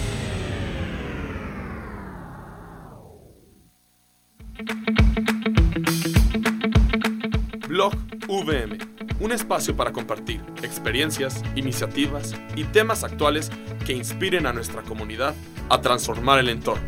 Espacio 9.36 9.76
para 9.76 9.92
compartir 9.92 10.42
experiencias, 10.62 11.42
iniciativas 11.54 12.34
y 12.54 12.64
temas 12.64 13.04
actuales 13.04 13.50
que 13.86 13.92
inspiren 13.92 14.46
a 14.46 14.52
nuestra 14.52 14.82
comunidad 14.82 15.34
a 15.68 15.80
transformar 15.80 16.40
el 16.40 16.48
entorno. 16.48 16.86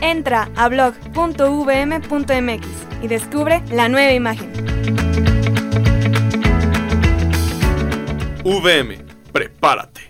Entra 0.00 0.50
a 0.56 0.68
blog.vm.mx 0.68 2.66
y 3.02 3.08
descubre 3.08 3.62
la 3.70 3.88
nueva 3.88 4.12
imagen. 4.12 4.50
VM, 8.44 8.98
prepárate. 9.32 10.09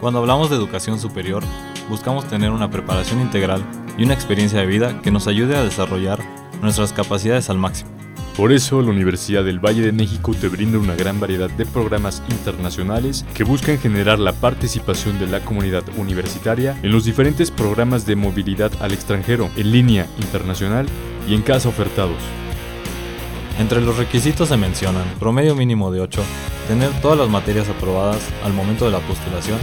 Cuando 0.00 0.20
hablamos 0.20 0.48
de 0.48 0.56
educación 0.56 0.98
superior, 0.98 1.42
buscamos 1.90 2.26
tener 2.26 2.52
una 2.52 2.70
preparación 2.70 3.20
integral 3.20 3.62
y 3.98 4.04
una 4.04 4.14
experiencia 4.14 4.60
de 4.60 4.66
vida 4.66 5.02
que 5.02 5.10
nos 5.10 5.26
ayude 5.26 5.56
a 5.56 5.62
desarrollar 5.62 6.20
nuestras 6.62 6.94
capacidades 6.94 7.50
al 7.50 7.58
máximo. 7.58 7.90
Por 8.34 8.50
eso, 8.52 8.80
la 8.80 8.88
Universidad 8.88 9.44
del 9.44 9.58
Valle 9.58 9.82
de 9.82 9.92
México 9.92 10.32
te 10.32 10.48
brinda 10.48 10.78
una 10.78 10.94
gran 10.94 11.20
variedad 11.20 11.50
de 11.50 11.66
programas 11.66 12.22
internacionales 12.30 13.26
que 13.34 13.44
buscan 13.44 13.78
generar 13.78 14.18
la 14.18 14.32
participación 14.32 15.18
de 15.18 15.26
la 15.26 15.40
comunidad 15.40 15.84
universitaria 15.98 16.78
en 16.82 16.92
los 16.92 17.04
diferentes 17.04 17.50
programas 17.50 18.06
de 18.06 18.16
movilidad 18.16 18.72
al 18.80 18.94
extranjero, 18.94 19.50
en 19.58 19.70
línea, 19.70 20.06
internacional 20.18 20.86
y 21.28 21.34
en 21.34 21.42
casa 21.42 21.68
ofertados. 21.68 22.16
Entre 23.58 23.82
los 23.82 23.98
requisitos 23.98 24.48
se 24.48 24.56
mencionan 24.56 25.04
promedio 25.18 25.54
mínimo 25.54 25.92
de 25.92 26.00
8, 26.00 26.22
tener 26.68 26.90
todas 27.02 27.18
las 27.18 27.28
materias 27.28 27.68
aprobadas 27.68 28.22
al 28.42 28.54
momento 28.54 28.86
de 28.86 28.92
la 28.92 29.00
postulación 29.00 29.58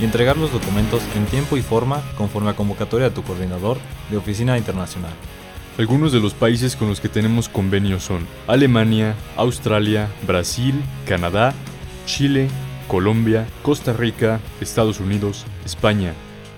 y 0.00 0.04
entregar 0.04 0.36
los 0.36 0.52
documentos 0.52 1.02
en 1.14 1.26
tiempo 1.26 1.56
y 1.56 1.62
forma 1.62 2.02
conforme 2.16 2.50
a 2.50 2.56
convocatoria 2.56 3.08
de 3.08 3.14
tu 3.14 3.22
coordinador 3.22 3.78
de 4.10 4.16
oficina 4.16 4.58
internacional. 4.58 5.12
Algunos 5.78 6.12
de 6.12 6.20
los 6.20 6.32
países 6.32 6.74
con 6.74 6.88
los 6.88 7.00
que 7.00 7.08
tenemos 7.08 7.48
convenios 7.48 8.02
son 8.02 8.26
Alemania, 8.46 9.14
Australia, 9.36 10.08
Brasil, 10.26 10.74
Canadá, 11.06 11.52
Chile, 12.06 12.48
Colombia, 12.88 13.46
Costa 13.62 13.92
Rica, 13.92 14.40
Estados 14.60 15.00
Unidos, 15.00 15.44
España, 15.64 16.14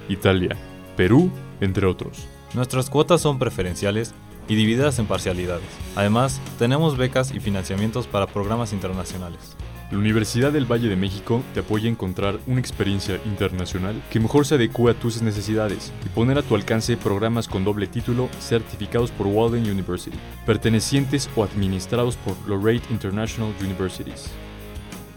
Italia, 0.09 0.57
Perú, 0.97 1.31
entre 1.61 1.87
otros. 1.87 2.29
Nuestras 2.55 2.91
cuotas 2.91 3.21
son 3.21 3.39
preferenciales 3.39 4.15
y 4.49 4.55
divididas 4.55 4.99
en 4.99 5.07
parcialidades. 5.07 5.67
Además, 5.97 6.41
tenemos 6.59 6.97
becas 6.97 7.33
y 7.33 7.41
financiamientos 7.41 8.07
para 8.07 8.27
programas 8.27 8.73
internacionales. 8.73 9.57
La 9.91 9.97
Universidad 9.97 10.53
del 10.53 10.71
Valle 10.71 10.91
de 10.91 10.97
México 10.97 11.43
te 11.55 11.61
apoya 11.61 11.87
a 11.87 11.91
encontrar 11.91 12.39
una 12.47 12.61
experiencia 12.61 13.19
internacional 13.25 14.03
que 14.11 14.21
mejor 14.21 14.45
se 14.45 14.57
adecue 14.57 14.91
a 14.91 14.95
tus 14.95 15.23
necesidades 15.23 15.95
y 16.05 16.11
poner 16.11 16.37
a 16.37 16.43
tu 16.43 16.55
alcance 16.55 16.99
programas 16.99 17.49
con 17.49 17.65
doble 17.65 17.87
título 17.87 18.29
certificados 18.39 19.11
por 19.11 19.27
Walden 19.29 19.71
University, 19.71 20.19
pertenecientes 20.45 21.31
o 21.37 21.43
administrados 21.43 22.17
por 22.17 22.37
Lorraine 22.47 22.85
International 22.91 23.51
Universities. 23.63 24.29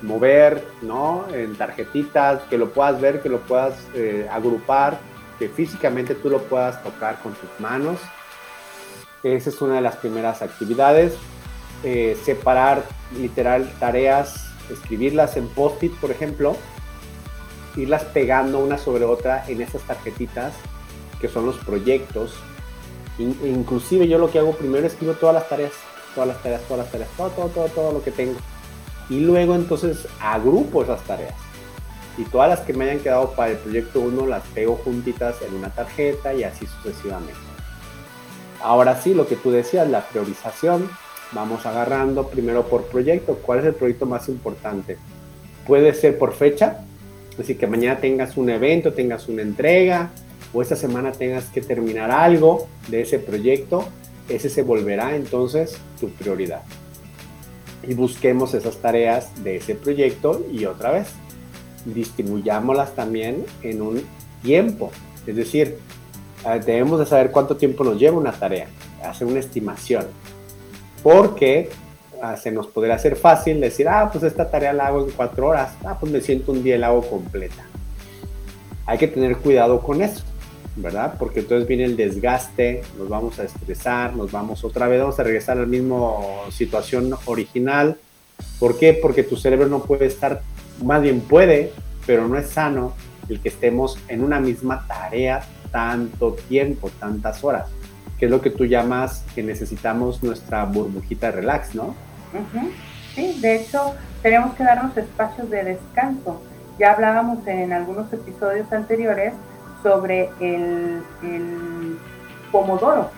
mover, 0.02 0.68
¿no? 0.82 1.26
En 1.34 1.56
tarjetitas, 1.56 2.42
que 2.50 2.58
lo 2.58 2.72
puedas 2.74 3.00
ver, 3.00 3.22
que 3.22 3.30
lo 3.30 3.40
puedas 3.40 3.74
eh, 3.94 4.28
agrupar, 4.30 4.98
que 5.40 5.48
físicamente 5.48 6.14
tú 6.14 6.30
lo 6.30 6.40
puedas 6.40 6.84
tocar 6.84 7.20
con 7.24 7.32
tus 7.36 7.50
manos. 7.58 8.02
Esa 9.24 9.50
es 9.50 9.62
una 9.62 9.76
de 9.76 9.82
las 9.82 9.96
primeras 9.96 10.42
actividades. 10.42 11.14
Eh, 11.86 12.18
separar 12.26 12.84
literal 13.18 13.72
tareas, 13.80 14.52
escribirlas 14.70 15.38
en 15.38 15.48
post-it, 15.48 15.94
por 16.02 16.12
ejemplo, 16.12 16.58
irlas 17.78 18.04
pegando 18.04 18.60
una 18.60 18.78
sobre 18.78 19.06
otra 19.06 19.46
en 19.48 19.62
esas 19.62 19.84
tarjetitas 19.84 20.52
que 21.26 21.34
son 21.34 21.48
los 21.48 21.58
proyectos. 21.58 22.34
In, 23.18 23.36
inclusive 23.44 24.08
yo 24.08 24.20
lo 24.20 24.30
que 24.30 24.38
hago 24.38 24.52
primero 24.52 24.86
escribo 24.86 25.14
todas 25.14 25.34
las 25.34 25.50
tareas, 25.50 25.72
todas 26.14 26.28
las 26.28 26.44
tareas, 26.44 26.62
todas 26.64 26.84
las 26.84 26.92
tareas, 26.92 27.10
todo, 27.18 27.30
todo, 27.30 27.48
todo, 27.48 27.68
todo 27.70 27.92
lo 27.94 28.04
que 28.04 28.12
tengo. 28.12 28.36
Y 29.10 29.22
luego 29.22 29.56
entonces 29.56 30.08
agrupo 30.22 30.84
esas 30.84 31.02
tareas. 31.04 31.34
Y 32.18 32.26
todas 32.26 32.48
las 32.48 32.60
que 32.60 32.74
me 32.74 32.86
hayan 32.86 33.00
quedado 33.00 33.32
para 33.32 33.52
el 33.52 33.58
proyecto 33.58 34.02
1 34.02 34.28
las 34.28 34.44
pego 34.54 34.76
juntitas 34.76 35.42
en 35.42 35.56
una 35.56 35.70
tarjeta 35.70 36.34
y 36.34 36.44
así 36.44 36.68
sucesivamente. 36.68 37.34
Ahora 38.62 39.02
sí, 39.02 39.16
lo 39.16 39.28
que 39.28 39.36
tú 39.36 39.50
decías, 39.50 39.90
la 39.90 40.08
priorización, 40.08 40.90
vamos 41.32 41.66
agarrando 41.66 42.28
primero 42.28 42.68
por 42.68 42.84
proyecto. 42.84 43.40
¿Cuál 43.42 43.60
es 43.60 43.66
el 43.66 43.74
proyecto 43.74 44.06
más 44.06 44.30
importante? 44.30 44.98
Puede 45.66 45.94
ser 45.96 46.20
por 46.20 46.34
fecha, 46.34 46.82
es 47.32 47.38
decir, 47.38 47.58
que 47.58 47.68
mañana 47.68 48.00
tengas 48.00 48.38
un 48.38 48.50
evento, 48.50 48.94
tengas 48.94 49.28
una 49.28 49.42
entrega, 49.42 50.12
o 50.56 50.62
esta 50.62 50.78
semana 50.78 51.12
tengas 51.12 51.46
que 51.48 51.60
terminar 51.60 52.12
algo 52.12 52.68
de 52.88 53.02
ese 53.02 53.20
proyecto, 53.20 53.84
ese 54.30 54.50
se 54.50 54.62
volverá 54.62 55.18
entonces 55.18 55.78
tu 56.00 56.10
prioridad. 56.10 56.62
Y 57.84 57.94
busquemos 57.94 58.54
esas 58.54 58.78
tareas 58.78 59.44
de 59.44 59.58
ese 59.58 59.76
proyecto 59.76 60.46
y 60.50 60.64
otra 60.64 60.92
vez, 60.92 61.10
distribuyámoslas 61.84 62.96
también 62.96 63.46
en 63.64 63.82
un 63.82 64.02
tiempo. 64.42 64.92
Es 65.28 65.36
decir, 65.36 65.78
debemos 66.66 67.00
de 67.00 67.06
saber 67.06 67.32
cuánto 67.32 67.58
tiempo 67.58 67.84
nos 67.84 68.00
lleva 68.00 68.18
una 68.18 68.32
tarea, 68.32 68.68
hacer 69.04 69.28
una 69.28 69.42
estimación. 69.42 70.06
Porque 71.04 71.70
se 72.42 72.50
nos 72.50 72.68
podría 72.68 72.96
hacer 72.96 73.18
fácil 73.18 73.60
decir, 73.60 73.90
ah, 73.90 74.10
pues 74.10 74.24
esta 74.24 74.50
tarea 74.50 74.72
la 74.72 74.88
hago 74.88 75.04
en 75.04 75.12
cuatro 75.12 75.50
horas, 75.50 75.74
ah, 75.84 75.98
pues 76.00 76.14
me 76.14 76.22
siento 76.22 76.54
un 76.54 76.64
día 76.64 76.78
y 76.78 76.80
la 76.80 76.88
hago 76.88 77.02
completa. 77.02 77.66
Hay 78.86 78.98
que 78.98 79.10
tener 79.10 79.36
cuidado 79.38 79.82
con 79.82 80.02
eso. 80.02 80.24
¿Verdad? 80.76 81.16
Porque 81.18 81.42
entonces 81.42 81.68
viene 81.68 81.86
el 81.86 81.96
desgaste, 81.96 82.82
nos 82.98 83.10
vamos 83.10 83.40
a 83.40 83.44
estresar, 83.44 84.16
nos 84.16 84.32
vamos 84.32 84.64
otra 84.64 84.88
vez, 84.88 85.00
vamos 85.00 85.20
a 85.20 85.24
regresar 85.24 85.58
a 85.58 85.62
la 85.62 85.68
misma 85.68 85.98
situación 86.52 87.16
original 87.26 87.98
¿Por 88.60 88.78
qué? 88.78 88.98
Porque 89.02 89.24
tu 89.24 89.36
cerebro 89.36 89.68
no 89.68 89.84
puede 89.84 90.06
estar, 90.06 90.42
más 90.84 91.02
bien 91.02 91.22
puede, 91.22 91.72
pero 92.06 92.28
no 92.28 92.38
es 92.38 92.50
sano 92.50 92.94
el 93.30 93.40
que 93.40 93.50
estemos 93.50 93.98
en 94.08 94.24
una 94.24 94.40
misma 94.40 94.86
tarea 94.88 95.44
tanto 95.72 96.34
tiempo, 96.48 96.90
tantas 97.00 97.44
horas, 97.44 97.70
que 98.18 98.26
es 98.26 98.32
lo 98.32 98.42
que 98.42 98.50
tú 98.50 98.66
llamas 98.66 99.26
que 99.34 99.44
necesitamos 99.44 100.24
nuestra 100.24 100.64
burbujita 100.64 101.28
de 101.28 101.32
relax, 101.34 101.76
¿no? 101.76 101.96
Sí, 103.14 103.40
de 103.42 103.56
hecho, 103.58 103.94
tenemos 104.22 104.56
que 104.56 104.64
darnos 104.64 104.96
espacios 104.96 105.50
de 105.50 105.64
descanso. 105.64 106.42
Ya 106.80 106.92
hablábamos 106.92 107.46
en 107.48 107.74
algunos 107.74 108.12
episodios 108.12 108.72
anteriores 108.72 109.34
sobre 109.86 110.32
el, 110.40 111.04
pomodoro, 112.52 113.12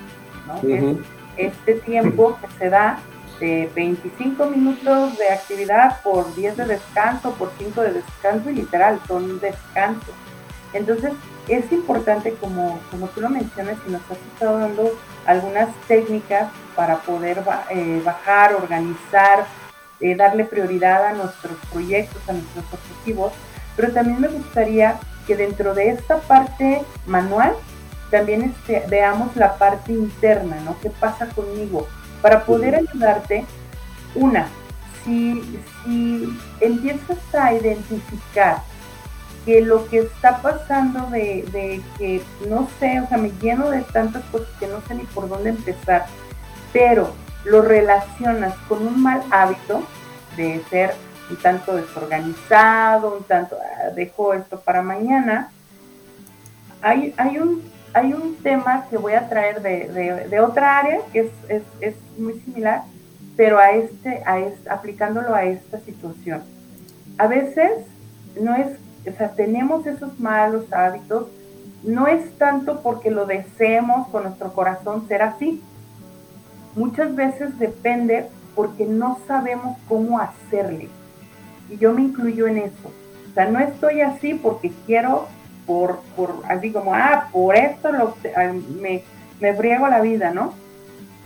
¿no? 0.47 0.69
es 0.69 0.97
este 1.37 1.75
tiempo 1.75 2.37
que 2.41 2.47
se 2.57 2.69
da 2.69 2.99
de 3.39 3.71
25 3.73 4.47
minutos 4.47 5.17
de 5.17 5.29
actividad 5.29 6.01
por 6.01 6.35
10 6.35 6.57
de 6.57 6.65
descanso, 6.65 7.31
por 7.35 7.51
5 7.57 7.81
de 7.83 7.93
descanso 7.93 8.49
y 8.49 8.55
literal, 8.55 8.99
son 9.07 9.39
descansos. 9.39 10.13
Entonces, 10.73 11.13
es 11.47 11.71
importante, 11.71 12.33
como, 12.33 12.79
como 12.91 13.07
tú 13.07 13.21
lo 13.21 13.29
mencionas, 13.29 13.77
y 13.87 13.91
nos 13.91 14.01
has 14.11 14.17
estado 14.33 14.59
dando 14.59 14.91
algunas 15.25 15.69
técnicas 15.87 16.49
para 16.75 16.97
poder 16.97 17.43
eh, 17.69 18.01
bajar, 18.03 18.55
organizar, 18.55 19.45
eh, 20.01 20.15
darle 20.15 20.43
prioridad 20.43 21.05
a 21.05 21.13
nuestros 21.13 21.55
proyectos, 21.71 22.21
a 22.27 22.33
nuestros 22.33 22.65
objetivos, 22.73 23.31
pero 23.77 23.93
también 23.93 24.19
me 24.19 24.27
gustaría 24.27 24.99
que 25.27 25.35
dentro 25.35 25.75
de 25.75 25.89
esta 25.89 26.17
parte 26.21 26.81
manual 27.05 27.53
también 28.09 28.41
este, 28.43 28.83
veamos 28.89 29.35
la 29.35 29.57
parte 29.57 29.91
interna, 29.91 30.57
¿no? 30.63 30.79
¿Qué 30.81 30.89
pasa 30.89 31.27
conmigo? 31.27 31.87
Para 32.21 32.45
poder 32.45 32.75
ayudarte, 32.75 33.45
una, 34.15 34.47
si, 35.03 35.59
si 35.83 36.39
empiezas 36.61 37.17
a 37.35 37.53
identificar 37.53 38.61
que 39.47 39.61
lo 39.61 39.87
que 39.87 39.99
está 39.99 40.41
pasando 40.41 41.09
de, 41.09 41.81
que, 41.97 42.21
no 42.49 42.67
sé, 42.79 42.99
o 42.99 43.07
sea, 43.07 43.17
me 43.17 43.31
lleno 43.41 43.69
de 43.69 43.81
tantas 43.81 44.23
cosas 44.25 44.49
que 44.59 44.67
no 44.67 44.81
sé 44.87 44.95
ni 44.95 45.03
por 45.05 45.29
dónde 45.29 45.51
empezar, 45.51 46.05
pero 46.73 47.13
lo 47.45 47.61
relacionas 47.61 48.53
con 48.67 48.85
un 48.85 49.01
mal 49.01 49.23
hábito 49.31 49.83
de 50.35 50.61
ser 50.69 50.95
un 51.29 51.37
tanto 51.37 51.75
desorganizado, 51.75 53.17
un 53.17 53.23
tanto, 53.23 53.57
ah, 53.61 53.89
dejo 53.95 54.33
esto 54.33 54.59
para 54.59 54.81
mañana, 54.81 55.51
hay, 56.81 57.13
hay, 57.17 57.37
un, 57.39 57.63
hay 57.93 58.13
un 58.13 58.35
tema 58.37 58.85
que 58.89 58.97
voy 58.97 59.13
a 59.13 59.27
traer 59.27 59.61
de, 59.61 60.39
otra 60.39 60.79
área 60.79 60.99
que 61.11 61.31
es, 61.49 61.95
muy 62.17 62.39
similar, 62.41 62.83
pero 63.35 63.59
a 63.59 63.71
este, 63.71 64.23
a 64.25 64.39
este, 64.39 64.69
aplicándolo 64.69 65.33
a 65.35 65.43
esta 65.43 65.79
situación. 65.81 66.43
A 67.17 67.27
veces 67.27 67.71
no 68.39 68.55
es 68.55 68.77
o 69.09 69.17
sea, 69.17 69.29
tenemos 69.29 69.85
esos 69.85 70.19
malos 70.19 70.71
hábitos, 70.71 71.27
no 71.83 72.07
es 72.07 72.37
tanto 72.37 72.81
porque 72.81 73.11
lo 73.11 73.25
deseemos 73.25 74.07
con 74.09 74.23
nuestro 74.23 74.51
corazón 74.53 75.07
ser 75.07 75.21
así. 75.21 75.61
Muchas 76.75 77.15
veces 77.15 77.57
depende 77.59 78.27
porque 78.55 78.85
no 78.85 79.19
sabemos 79.27 79.77
cómo 79.87 80.19
hacerle. 80.19 80.89
Y 81.69 81.77
yo 81.77 81.93
me 81.93 82.01
incluyo 82.01 82.47
en 82.47 82.57
eso. 82.57 82.91
O 83.29 83.33
sea, 83.33 83.45
no 83.49 83.59
estoy 83.59 84.01
así 84.01 84.33
porque 84.33 84.71
quiero, 84.85 85.27
por, 85.65 85.99
por 86.15 86.41
así 86.47 86.71
como, 86.71 86.93
ah, 86.93 87.29
por 87.31 87.55
esto 87.55 87.91
lo, 87.91 88.15
me, 88.81 89.03
me 89.39 89.53
friego 89.53 89.87
la 89.87 90.01
vida, 90.01 90.31
¿no? 90.31 90.53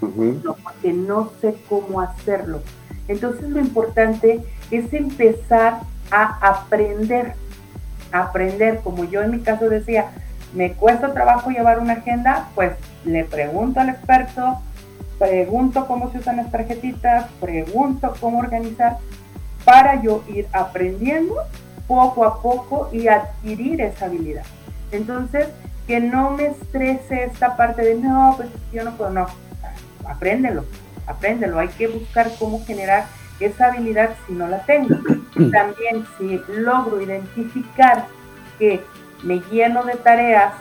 No, 0.01 0.55
porque 0.55 0.93
no 0.93 1.31
sé 1.41 1.55
cómo 1.69 2.01
hacerlo. 2.01 2.61
Entonces 3.07 3.49
lo 3.49 3.59
importante 3.59 4.43
es 4.71 4.91
empezar 4.93 5.81
a 6.09 6.49
aprender 6.49 7.35
aprender, 8.11 8.81
como 8.83 9.05
yo 9.05 9.21
en 9.21 9.31
mi 9.31 9.39
caso 9.39 9.69
decía, 9.69 10.11
me 10.53 10.73
cuesta 10.73 11.13
trabajo 11.13 11.49
llevar 11.49 11.79
una 11.79 11.93
agenda, 11.93 12.49
pues 12.55 12.73
le 13.05 13.23
pregunto 13.23 13.79
al 13.79 13.89
experto, 13.89 14.59
pregunto 15.17 15.87
cómo 15.87 16.11
se 16.11 16.19
usan 16.19 16.37
las 16.37 16.51
tarjetitas, 16.51 17.27
pregunto 17.39 18.13
cómo 18.19 18.39
organizar 18.39 18.97
para 19.71 20.01
yo 20.01 20.21
ir 20.27 20.49
aprendiendo 20.51 21.33
poco 21.87 22.25
a 22.25 22.41
poco 22.41 22.89
y 22.91 23.07
adquirir 23.07 23.79
esa 23.79 24.07
habilidad. 24.07 24.43
Entonces, 24.91 25.47
que 25.87 26.01
no 26.01 26.31
me 26.31 26.47
estrese 26.47 27.23
esta 27.23 27.55
parte 27.55 27.81
de 27.81 27.95
no, 27.95 28.33
pues 28.35 28.49
yo 28.73 28.83
no 28.83 28.97
puedo, 28.97 29.11
no, 29.11 29.27
apréndelo, 30.05 30.65
apréndelo, 31.07 31.57
hay 31.57 31.69
que 31.69 31.87
buscar 31.87 32.29
cómo 32.37 32.65
generar 32.65 33.05
esa 33.39 33.67
habilidad 33.67 34.09
si 34.27 34.33
no 34.33 34.45
la 34.49 34.61
tengo. 34.65 34.93
También 35.53 36.05
si 36.17 36.41
logro 36.49 37.01
identificar 37.01 38.07
que 38.59 38.83
me 39.23 39.39
lleno 39.49 39.85
de 39.85 39.95
tareas 39.95 40.53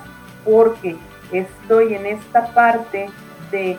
porque 0.44 0.96
estoy 1.32 1.94
en 1.94 2.06
esta 2.06 2.54
parte 2.54 3.10
de 3.50 3.76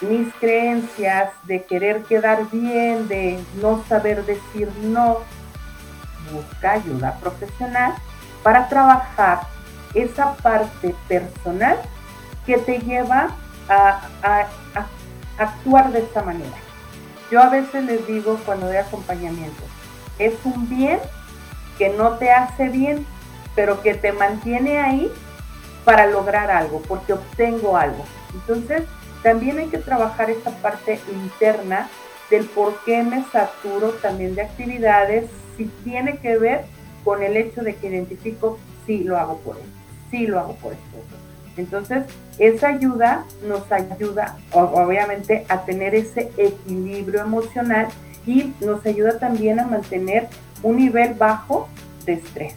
mis 0.00 0.32
creencias, 0.34 1.30
de 1.44 1.64
querer 1.64 2.02
quedar 2.02 2.50
bien, 2.50 3.08
de 3.08 3.42
no 3.60 3.82
saber 3.88 4.24
decir 4.24 4.70
no, 4.82 5.18
busca 6.32 6.72
ayuda 6.72 7.16
profesional 7.20 7.94
para 8.42 8.68
trabajar 8.68 9.40
esa 9.94 10.34
parte 10.34 10.94
personal 11.08 11.78
que 12.44 12.58
te 12.58 12.78
lleva 12.78 13.30
a, 13.68 14.00
actuar 15.38 15.92
de 15.92 16.00
esta 16.00 16.22
manera. 16.22 16.56
Yo 17.30 17.42
a 17.42 17.48
veces 17.48 17.84
les 17.84 18.06
digo 18.06 18.38
cuando 18.46 18.66
doy 18.66 18.76
acompañamiento, 18.76 19.62
es 20.18 20.34
un 20.44 20.68
bien 20.68 21.00
que 21.76 21.90
no 21.90 22.12
te 22.12 22.30
hace 22.30 22.68
bien, 22.68 23.06
pero 23.54 23.82
que 23.82 23.94
te 23.94 24.12
mantiene 24.12 24.78
ahí 24.78 25.12
para 25.84 26.06
lograr 26.06 26.50
algo, 26.50 26.80
porque 26.82 27.12
obtengo 27.12 27.76
algo. 27.76 28.04
Entonces, 28.32 28.84
también 29.22 29.58
hay 29.58 29.66
que 29.66 29.78
trabajar 29.78 30.30
esa 30.30 30.50
parte 30.62 31.00
interna 31.12 31.88
del 32.30 32.44
por 32.46 32.82
qué 32.84 33.02
me 33.02 33.24
saturo 33.32 33.90
también 34.02 34.34
de 34.34 34.42
actividades, 34.42 35.26
si 35.56 35.66
tiene 35.84 36.18
que 36.18 36.38
ver 36.38 36.64
con 37.04 37.22
el 37.22 37.36
hecho 37.36 37.62
de 37.62 37.76
que 37.76 37.88
identifico 37.88 38.58
si 38.84 39.04
lo 39.04 39.16
hago 39.16 39.38
por 39.38 39.56
él, 39.56 39.62
si 40.10 40.26
lo 40.26 40.40
hago 40.40 40.54
por 40.56 40.72
esto. 40.72 40.98
Entonces, 41.56 42.04
esa 42.38 42.68
ayuda 42.68 43.24
nos 43.46 43.70
ayuda, 43.72 44.36
obviamente, 44.52 45.46
a 45.48 45.64
tener 45.64 45.94
ese 45.94 46.30
equilibrio 46.36 47.22
emocional 47.22 47.88
y 48.26 48.52
nos 48.60 48.84
ayuda 48.84 49.18
también 49.18 49.60
a 49.60 49.66
mantener 49.66 50.28
un 50.62 50.76
nivel 50.76 51.14
bajo 51.14 51.68
de 52.04 52.14
estrés. 52.14 52.54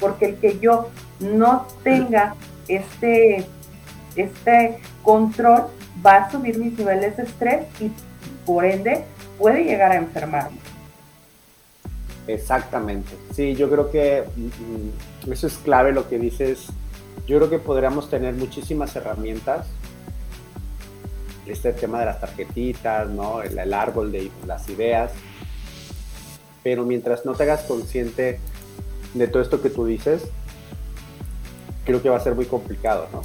Porque 0.00 0.26
el 0.26 0.36
que 0.36 0.58
yo 0.58 0.88
no 1.20 1.66
tenga 1.84 2.34
este, 2.66 3.46
este 4.16 4.78
control 5.02 5.66
va 6.04 6.16
a 6.16 6.30
subir 6.30 6.58
mis 6.58 6.78
niveles 6.78 7.16
de 7.16 7.22
estrés 7.22 7.66
y 7.80 7.90
por 8.44 8.64
ende 8.64 9.04
puede 9.38 9.64
llegar 9.64 9.92
a 9.92 9.96
enfermarme. 9.96 10.58
Exactamente. 12.26 13.10
Sí, 13.34 13.54
yo 13.54 13.70
creo 13.70 13.90
que 13.90 14.24
mm, 14.36 15.28
mm, 15.28 15.32
eso 15.32 15.46
es 15.46 15.56
clave 15.58 15.92
lo 15.92 16.08
que 16.08 16.18
dices 16.18 16.68
yo 17.26 17.38
creo 17.38 17.48
que 17.48 17.58
podríamos 17.58 18.10
tener 18.10 18.34
muchísimas 18.34 18.94
herramientas. 18.96 19.66
Este 21.46 21.72
tema 21.72 22.00
de 22.00 22.06
las 22.06 22.20
tarjetitas, 22.20 23.08
¿no? 23.08 23.42
el, 23.42 23.72
árbol 23.72 24.12
de 24.12 24.30
las 24.46 24.68
ideas. 24.68 25.12
Pero 26.62 26.84
mientras 26.84 27.24
no 27.24 27.34
te 27.34 27.44
hagas 27.44 27.62
consciente 27.62 28.40
de 29.14 29.28
todo 29.28 29.42
esto 29.42 29.62
que 29.62 29.70
tú 29.70 29.86
dices, 29.86 30.22
creo 31.84 32.02
que 32.02 32.10
va 32.10 32.16
a 32.16 32.20
ser 32.20 32.34
muy 32.34 32.46
complicado, 32.46 33.08
¿no? 33.12 33.22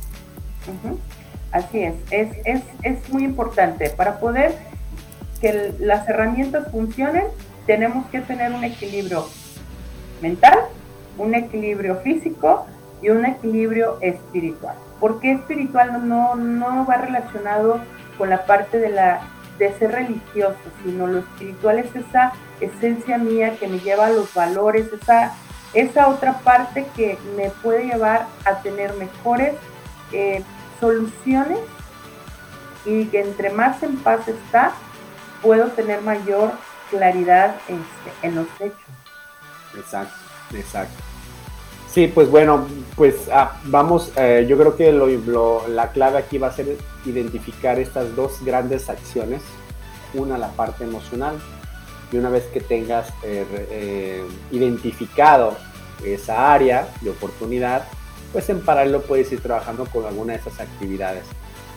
Así 1.52 1.84
es. 1.84 1.96
Es, 2.12 2.30
es, 2.46 2.62
es 2.84 3.10
muy 3.10 3.24
importante. 3.24 3.90
Para 3.90 4.20
poder 4.20 4.56
que 5.42 5.74
las 5.80 6.08
herramientas 6.08 6.72
funcionen, 6.72 7.26
tenemos 7.66 8.06
que 8.08 8.22
tener 8.22 8.52
un 8.52 8.64
equilibrio 8.64 9.26
mental, 10.22 10.58
un 11.18 11.34
equilibrio 11.34 11.98
físico 11.98 12.66
y 13.02 13.10
un 13.10 13.26
equilibrio 13.26 13.98
espiritual. 14.02 14.76
¿Por 15.00 15.20
qué 15.20 15.34
espiritual? 15.34 16.08
No, 16.08 16.36
no 16.36 16.86
va 16.86 16.98
relacionado 16.98 17.80
con 18.18 18.30
la 18.30 18.46
parte 18.46 18.80
de, 18.80 18.90
la, 18.90 19.22
de 19.58 19.72
ser 19.74 19.92
religioso, 19.92 20.58
sino 20.84 21.08
lo 21.08 21.20
espiritual 21.20 21.80
es 21.80 21.96
esa 21.96 22.34
esencia 22.60 23.18
mía 23.18 23.56
que 23.58 23.68
me 23.68 23.80
lleva 23.80 24.08
a 24.08 24.10
los 24.10 24.34
valores, 24.34 24.88
esa, 24.92 25.34
esa 25.74 26.10
otra 26.10 26.40
parte 26.40 26.86
que 26.96 27.18
me 27.38 27.50
puede 27.50 27.86
llevar 27.86 28.28
a 28.46 28.62
tener 28.62 28.94
mejores 28.96 29.54
eh, 30.12 30.44
soluciones 30.80 31.60
y 32.86 33.06
que 33.06 33.22
entre 33.22 33.50
más 33.50 33.84
en 33.84 33.98
paz 33.98 34.28
está, 34.28 34.74
puedo 35.42 35.68
tener 35.68 36.02
mayor 36.02 36.52
claridad 36.90 37.56
en 38.22 38.36
los 38.36 38.48
hechos. 38.60 38.80
Exacto, 39.78 40.16
exacto. 40.54 41.04
Sí, 41.92 42.08
pues 42.08 42.30
bueno, 42.30 42.68
pues 42.96 43.16
ah, 43.34 43.60
vamos, 43.66 44.12
eh, 44.16 44.46
yo 44.48 44.58
creo 44.58 44.76
que 44.76 44.92
lo, 44.92 45.68
la 45.68 45.92
clave 45.92 46.20
aquí 46.20 46.38
va 46.38 46.48
a 46.48 46.52
ser 46.52 46.78
identificar 47.06 47.80
estas 47.80 48.16
dos 48.16 48.44
grandes 48.44 48.90
acciones. 48.90 49.42
Una, 50.14 50.38
la 50.38 50.50
parte 50.50 50.84
emocional, 50.84 51.40
y 52.12 52.18
una 52.18 52.30
vez 52.30 52.46
que 52.46 52.62
tengas 52.62 53.10
eh, 53.24 53.46
eh, 53.72 54.24
identificado 54.52 55.58
esa 56.04 56.54
área 56.54 56.88
de 57.02 57.10
oportunidad, 57.10 57.88
pues 58.32 58.50
en 58.50 58.62
paralelo 58.62 59.02
puedes 59.02 59.32
ir 59.32 59.42
trabajando 59.42 59.86
con 59.86 60.06
alguna 60.06 60.34
de 60.34 60.40
esas 60.40 60.60
actividades. 60.60 61.24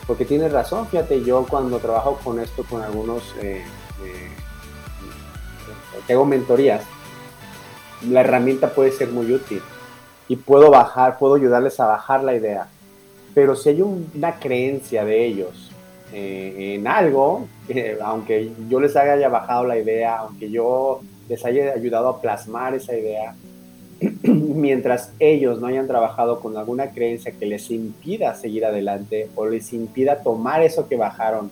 Porque 0.07 0.25
tienes 0.25 0.53
razón, 0.53 0.87
fíjate, 0.89 1.23
yo 1.23 1.47
cuando 1.49 1.79
trabajo 1.79 2.19
con 2.23 2.41
esto, 2.41 2.65
con 2.65 2.83
algunos, 2.83 3.35
eh, 3.41 3.63
hago 6.11 6.25
mentorías, 6.25 6.83
la 8.09 8.21
herramienta 8.21 8.75
puede 8.75 8.91
ser 8.93 9.09
muy 9.09 9.33
útil 9.33 9.63
y 10.29 10.37
puedo 10.37 10.71
bajar, 10.71 11.19
puedo 11.19 11.37
ayudarles 11.37 11.79
a 11.81 11.87
bajar 11.87 12.25
la 12.25 12.35
idea. 12.35 12.67
Pero 13.35 13.55
si 13.57 13.71
hay 13.71 13.83
una 13.83 14.39
creencia 14.39 15.05
de 15.05 15.25
ellos 15.25 15.71
eh, 16.13 16.75
en 16.75 16.87
algo, 16.87 17.47
aunque 18.03 18.51
yo 18.69 18.81
les 18.81 18.97
haya 18.97 19.29
bajado 19.29 19.65
la 19.65 19.79
idea, 19.79 20.19
aunque 20.19 20.51
yo 20.51 21.01
les 21.29 21.45
haya 21.45 21.73
ayudado 21.73 22.09
a 22.09 22.21
plasmar 22.21 22.75
esa 22.75 22.95
idea, 22.95 23.35
mientras 24.23 25.13
ellos 25.19 25.61
no 25.61 25.67
hayan 25.67 25.87
trabajado 25.87 26.41
con 26.41 26.57
alguna 26.57 26.91
creencia 26.91 27.33
que 27.33 27.47
les 27.47 27.71
impida 27.71 28.35
seguir 28.35 28.65
adelante 28.65 29.29
o 29.35 29.47
les 29.47 29.73
impida 29.73 30.23
tomar 30.23 30.63
eso 30.63 30.89
que 30.89 30.97
bajaron 30.97 31.51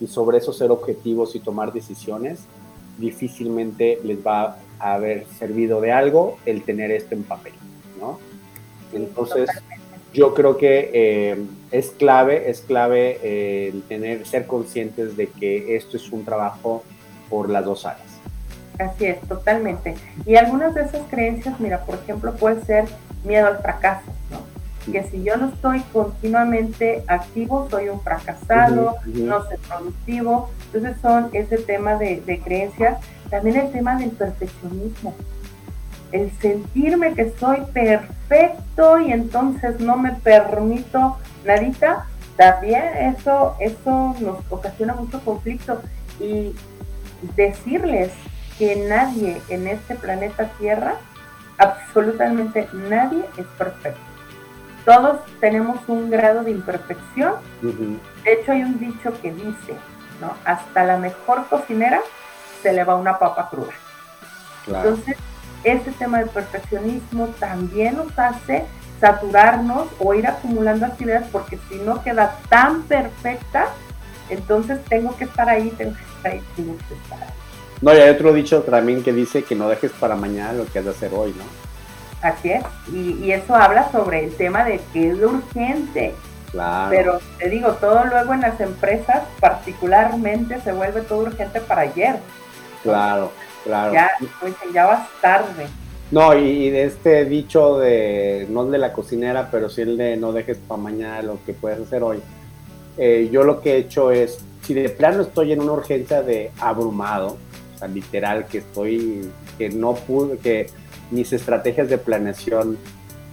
y 0.00 0.06
sobre 0.06 0.38
eso 0.38 0.52
ser 0.52 0.70
objetivos 0.70 1.34
y 1.34 1.40
tomar 1.40 1.72
decisiones, 1.72 2.40
difícilmente 2.98 3.98
les 4.04 4.24
va 4.24 4.58
a 4.78 4.94
haber 4.94 5.26
servido 5.38 5.80
de 5.80 5.92
algo 5.92 6.38
el 6.46 6.62
tener 6.62 6.90
esto 6.90 7.14
en 7.14 7.24
papel, 7.24 7.52
¿no? 8.00 8.18
Entonces, 8.92 9.50
yo 10.14 10.34
creo 10.34 10.56
que 10.56 10.90
eh, 10.92 11.36
es 11.70 11.90
clave, 11.90 12.48
es 12.48 12.60
clave 12.60 13.18
eh, 13.22 13.70
el 13.72 13.82
tener, 13.82 14.26
ser 14.26 14.46
conscientes 14.46 15.16
de 15.16 15.26
que 15.28 15.76
esto 15.76 15.96
es 15.96 16.10
un 16.10 16.24
trabajo 16.24 16.84
por 17.28 17.50
las 17.50 17.64
dos 17.64 17.84
áreas. 17.84 18.07
Así 18.78 19.06
es, 19.06 19.20
totalmente. 19.22 19.94
Y 20.24 20.36
algunas 20.36 20.74
de 20.74 20.82
esas 20.82 21.02
creencias, 21.10 21.58
mira, 21.58 21.80
por 21.84 21.96
ejemplo, 21.96 22.34
puede 22.34 22.64
ser 22.64 22.84
miedo 23.24 23.46
al 23.46 23.58
fracaso, 23.58 24.12
¿no? 24.30 24.38
Que 24.92 25.02
si 25.04 25.22
yo 25.22 25.36
no 25.36 25.48
estoy 25.48 25.80
continuamente 25.92 27.02
activo, 27.08 27.68
soy 27.70 27.88
un 27.88 28.00
fracasado, 28.00 28.96
no 29.04 29.44
soy 29.44 29.58
productivo. 29.68 30.50
Entonces 30.66 30.96
son 31.02 31.28
ese 31.32 31.58
tema 31.58 31.96
de, 31.96 32.22
de 32.22 32.40
creencias. 32.40 32.98
También 33.28 33.56
el 33.56 33.72
tema 33.72 33.96
del 33.96 34.10
perfeccionismo 34.10 35.14
el 36.12 36.30
sentirme 36.40 37.14
que 37.14 37.32
soy 37.38 37.60
perfecto 37.72 38.98
y 38.98 39.12
entonces 39.12 39.78
no 39.80 39.96
me 39.96 40.12
permito 40.12 41.18
nadita, 41.44 42.06
también 42.36 42.82
eso, 42.98 43.56
eso 43.58 44.14
nos 44.20 44.38
ocasiona 44.50 44.94
mucho 44.94 45.20
conflicto. 45.24 45.82
Y 46.20 46.54
decirles 47.36 48.10
que 48.58 48.76
nadie 48.76 49.40
en 49.48 49.68
este 49.68 49.94
planeta 49.94 50.46
Tierra, 50.58 50.94
absolutamente 51.58 52.68
nadie 52.72 53.24
es 53.36 53.46
perfecto. 53.56 54.00
Todos 54.84 55.18
tenemos 55.40 55.78
un 55.86 56.10
grado 56.10 56.42
de 56.42 56.50
imperfección. 56.50 57.34
De 58.24 58.32
hecho, 58.32 58.52
hay 58.52 58.62
un 58.62 58.78
dicho 58.78 59.12
que 59.20 59.32
dice, 59.32 59.74
¿no? 60.20 60.32
Hasta 60.44 60.84
la 60.84 60.96
mejor 60.96 61.46
cocinera 61.48 62.00
se 62.62 62.72
le 62.72 62.84
va 62.84 62.96
una 62.96 63.18
papa 63.18 63.48
cruda. 63.50 63.72
Entonces, 64.66 65.16
ese 65.64 65.90
tema 65.92 66.18
del 66.18 66.28
perfeccionismo 66.28 67.28
también 67.38 67.96
nos 67.96 68.18
hace 68.18 68.64
saturarnos 69.00 69.88
o 69.98 70.14
ir 70.14 70.26
acumulando 70.26 70.86
actividades 70.86 71.28
porque 71.30 71.58
si 71.68 71.76
no 71.76 72.02
queda 72.02 72.36
tan 72.48 72.82
perfecta, 72.82 73.66
entonces 74.28 74.84
tengo 74.86 75.16
que 75.16 75.24
estar 75.24 75.48
ahí, 75.48 75.70
tengo 75.70 75.94
que 75.94 76.02
estar 76.02 76.32
ahí, 76.32 76.44
tengo 76.56 76.76
que 76.76 76.94
estar 76.94 77.22
ahí. 77.22 77.34
No, 77.80 77.94
y 77.94 77.98
hay 77.98 78.10
otro 78.10 78.32
dicho 78.32 78.62
también 78.62 79.02
que 79.02 79.12
dice 79.12 79.44
que 79.44 79.54
no 79.54 79.68
dejes 79.68 79.92
para 79.92 80.16
mañana 80.16 80.52
lo 80.52 80.66
que 80.66 80.80
has 80.80 80.84
de 80.84 80.90
hacer 80.90 81.12
hoy, 81.14 81.34
¿no? 81.36 81.44
Así 82.20 82.50
es, 82.50 82.64
y, 82.92 83.30
eso 83.30 83.54
habla 83.54 83.92
sobre 83.92 84.24
el 84.24 84.34
tema 84.34 84.64
de 84.64 84.80
que 84.92 85.10
es 85.10 85.22
urgente. 85.22 86.14
Claro. 86.50 86.90
Pero 86.90 87.20
te 87.38 87.48
digo, 87.48 87.72
todo 87.72 88.04
luego 88.06 88.34
en 88.34 88.40
las 88.40 88.60
empresas 88.60 89.22
particularmente 89.38 90.60
se 90.62 90.72
vuelve 90.72 91.02
todo 91.02 91.20
urgente 91.20 91.60
para 91.60 91.82
ayer. 91.82 92.16
Claro. 92.82 93.30
Claro. 93.64 93.92
Ya, 93.92 94.10
ya 94.72 94.86
vas 94.86 95.08
tarde. 95.20 95.66
No, 96.10 96.36
y, 96.36 96.70
de 96.70 96.84
este 96.84 97.26
dicho 97.26 97.78
de, 97.78 98.46
no 98.48 98.64
el 98.64 98.70
de 98.70 98.78
la 98.78 98.92
cocinera, 98.92 99.50
pero 99.50 99.68
sí 99.68 99.82
el 99.82 99.96
de 99.98 100.16
no 100.16 100.32
dejes 100.32 100.56
para 100.56 100.80
mañana 100.80 101.22
lo 101.22 101.38
que 101.44 101.52
puedes 101.52 101.80
hacer 101.80 102.02
hoy. 102.02 102.20
Eh, 102.96 103.28
yo 103.30 103.44
lo 103.44 103.60
que 103.60 103.74
he 103.74 103.76
hecho 103.76 104.10
es, 104.10 104.38
si 104.62 104.74
de 104.74 104.88
plano 104.88 105.22
estoy 105.22 105.52
en 105.52 105.60
una 105.60 105.72
urgencia 105.72 106.22
de 106.22 106.50
abrumado, 106.58 107.36
sea, 107.78 107.88
literal, 107.88 108.46
que 108.46 108.58
estoy, 108.58 109.30
que 109.56 109.70
no 109.70 109.94
pude, 109.94 110.38
que 110.38 110.66
mis 111.10 111.32
estrategias 111.32 111.88
de 111.88 111.98
planeación 111.98 112.78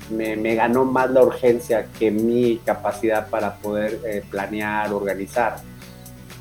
me, 0.09 0.35
me 0.35 0.55
ganó 0.55 0.85
más 0.85 1.09
la 1.09 1.23
urgencia 1.23 1.87
que 1.97 2.11
mi 2.11 2.57
capacidad 2.65 3.29
para 3.29 3.55
poder 3.55 3.99
eh, 4.05 4.23
planear, 4.29 4.93
organizar 4.93 5.57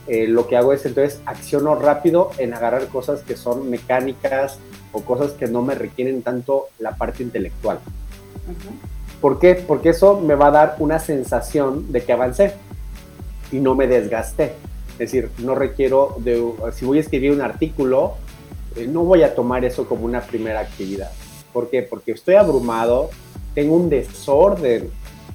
eh, 0.07 0.27
lo 0.27 0.47
que 0.47 0.57
hago 0.57 0.73
es 0.73 0.85
entonces 0.85 1.21
acciono 1.25 1.75
rápido 1.77 2.31
en 2.39 2.53
agarrar 2.53 2.89
cosas 2.89 3.23
que 3.23 3.37
son 3.37 3.71
mecánicas 3.71 4.59
o 4.93 5.01
cosas 5.01 5.33
que 5.33 5.47
no 5.47 5.63
me 5.63 5.75
requieren 5.75 6.23
tanto 6.23 6.69
la 6.79 6.97
parte 6.97 7.23
intelectual. 7.23 7.79
¿Por 9.21 9.39
qué? 9.39 9.55
Porque 9.55 9.91
eso 9.91 10.21
me 10.21 10.35
va 10.35 10.49
a 10.49 10.51
dar 10.51 10.77
una 10.79 10.99
sensación 10.99 11.91
de 11.91 12.05
que 12.05 12.13
avancé 12.13 12.53
y 13.51 13.61
no 13.61 13.75
me 13.75 13.87
desgasté. 13.87 14.55
Es 14.95 15.11
decir, 15.11 15.31
no 15.39 15.55
requiero 15.55 16.17
de, 16.19 16.43
si 16.73 16.85
voy 16.85 16.99
a 16.99 17.01
escribir 17.01 17.33
un 17.33 17.41
artículo, 17.41 18.15
eh, 18.77 18.87
no 18.87 19.05
voy 19.05 19.23
a 19.23 19.35
tomar 19.35 19.65
eso 19.65 19.87
como 19.87 20.05
una 20.05 20.21
primera 20.21 20.61
actividad. 20.61 21.11
¿Por 21.53 21.71
qué? 21.71 21.83
Porque 21.83 22.13
estoy 22.13 22.35
abrumado, 22.35 23.11
tengo 23.55 23.77
un 23.77 23.89
desorden 23.89 24.91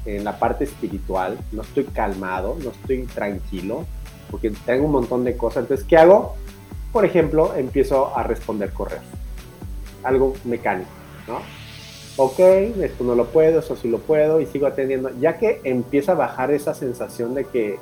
en 0.05 0.23
la 0.23 0.39
parte 0.39 0.63
espiritual, 0.63 1.37
no 1.51 1.61
estoy 1.61 1.85
calmado, 1.85 2.57
no 2.63 2.71
estoy 2.71 3.03
tranquilo, 3.03 3.85
porque 4.31 4.51
tengo 4.65 4.85
un 4.85 4.91
montón 4.91 5.23
de 5.23 5.35
cosas. 5.35 5.63
Entonces, 5.63 5.85
¿qué 5.85 5.97
hago? 5.97 6.35
Por 6.91 7.05
ejemplo, 7.05 7.53
empiezo 7.55 8.15
a 8.15 8.23
responder 8.23 8.71
correos. 8.71 9.03
Algo 10.03 10.33
mecánico, 10.45 10.89
¿no? 11.27 11.39
Ok, 12.17 12.39
esto 12.39 13.03
no 13.03 13.15
lo 13.15 13.27
puedo, 13.27 13.59
eso 13.59 13.75
sí 13.75 13.87
lo 13.87 13.99
puedo, 13.99 14.41
y 14.41 14.45
sigo 14.45 14.67
atendiendo. 14.67 15.09
Ya 15.19 15.37
que 15.37 15.61
empieza 15.63 16.13
a 16.13 16.15
bajar 16.15 16.51
esa 16.51 16.73
sensación 16.73 17.33
de 17.33 17.45
que, 17.45 17.79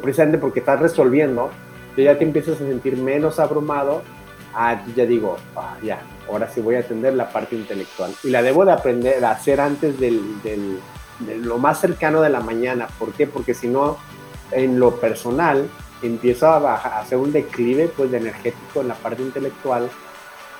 precisamente 0.00 0.38
porque 0.38 0.60
estás 0.60 0.80
resolviendo, 0.80 1.50
ya 1.96 2.18
te 2.18 2.24
empiezas 2.24 2.56
a 2.56 2.58
sentir 2.58 2.96
menos 2.96 3.38
abrumado, 3.38 4.02
ah, 4.54 4.82
ya 4.94 5.06
digo, 5.06 5.36
ah, 5.56 5.76
ya, 5.82 6.00
ahora 6.28 6.48
sí 6.48 6.60
voy 6.60 6.76
a 6.76 6.80
atender 6.80 7.14
la 7.14 7.30
parte 7.30 7.56
intelectual. 7.56 8.12
Y 8.24 8.30
la 8.30 8.42
debo 8.42 8.64
de 8.64 8.72
aprender 8.72 9.24
a 9.24 9.32
hacer 9.32 9.60
antes 9.60 9.98
del, 10.00 10.42
del, 10.42 10.80
de 11.20 11.38
lo 11.38 11.58
más 11.58 11.80
cercano 11.80 12.20
de 12.20 12.30
la 12.30 12.40
mañana. 12.40 12.88
¿Por 12.98 13.12
qué? 13.12 13.26
Porque 13.26 13.54
si 13.54 13.68
no, 13.68 13.96
en 14.50 14.78
lo 14.78 14.96
personal 14.96 15.68
empiezo 16.02 16.48
a, 16.48 16.74
hacer 17.00 17.18
un 17.18 17.32
declive 17.32 17.88
pues 17.88 18.10
de 18.10 18.18
energético 18.18 18.80
en 18.80 18.88
la 18.88 18.94
parte 18.94 19.22
intelectual 19.22 19.88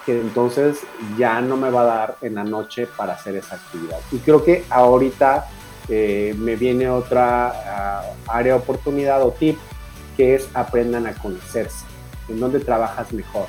que 0.07 0.21
entonces 0.21 0.81
ya 1.17 1.41
no 1.41 1.57
me 1.57 1.71
va 1.71 1.81
a 1.81 1.85
dar 1.85 2.17
en 2.21 2.35
la 2.35 2.45
noche 2.45 2.87
para 2.87 3.15
hacer 3.15 3.37
esa 3.37 3.57
actividad. 3.57 3.99
Y 4.13 4.19
creo 4.19 4.45
que 4.45 4.65
ahorita 4.69 5.47
eh, 5.89 6.35
me 6.39 6.57
viene 6.57 6.89
otra 6.89 7.49
ah, 7.49 8.03
área 8.27 8.55
de 8.55 8.59
oportunidad 8.59 9.23
o 9.23 9.33
tip 9.33 9.59
que 10.17 10.35
es 10.35 10.49
aprendan 10.55 11.07
a 11.07 11.15
conocerse. 11.15 11.85
¿En 12.29 12.41
dónde 12.41 12.61
trabajas 12.61 13.13
mejor? 13.13 13.47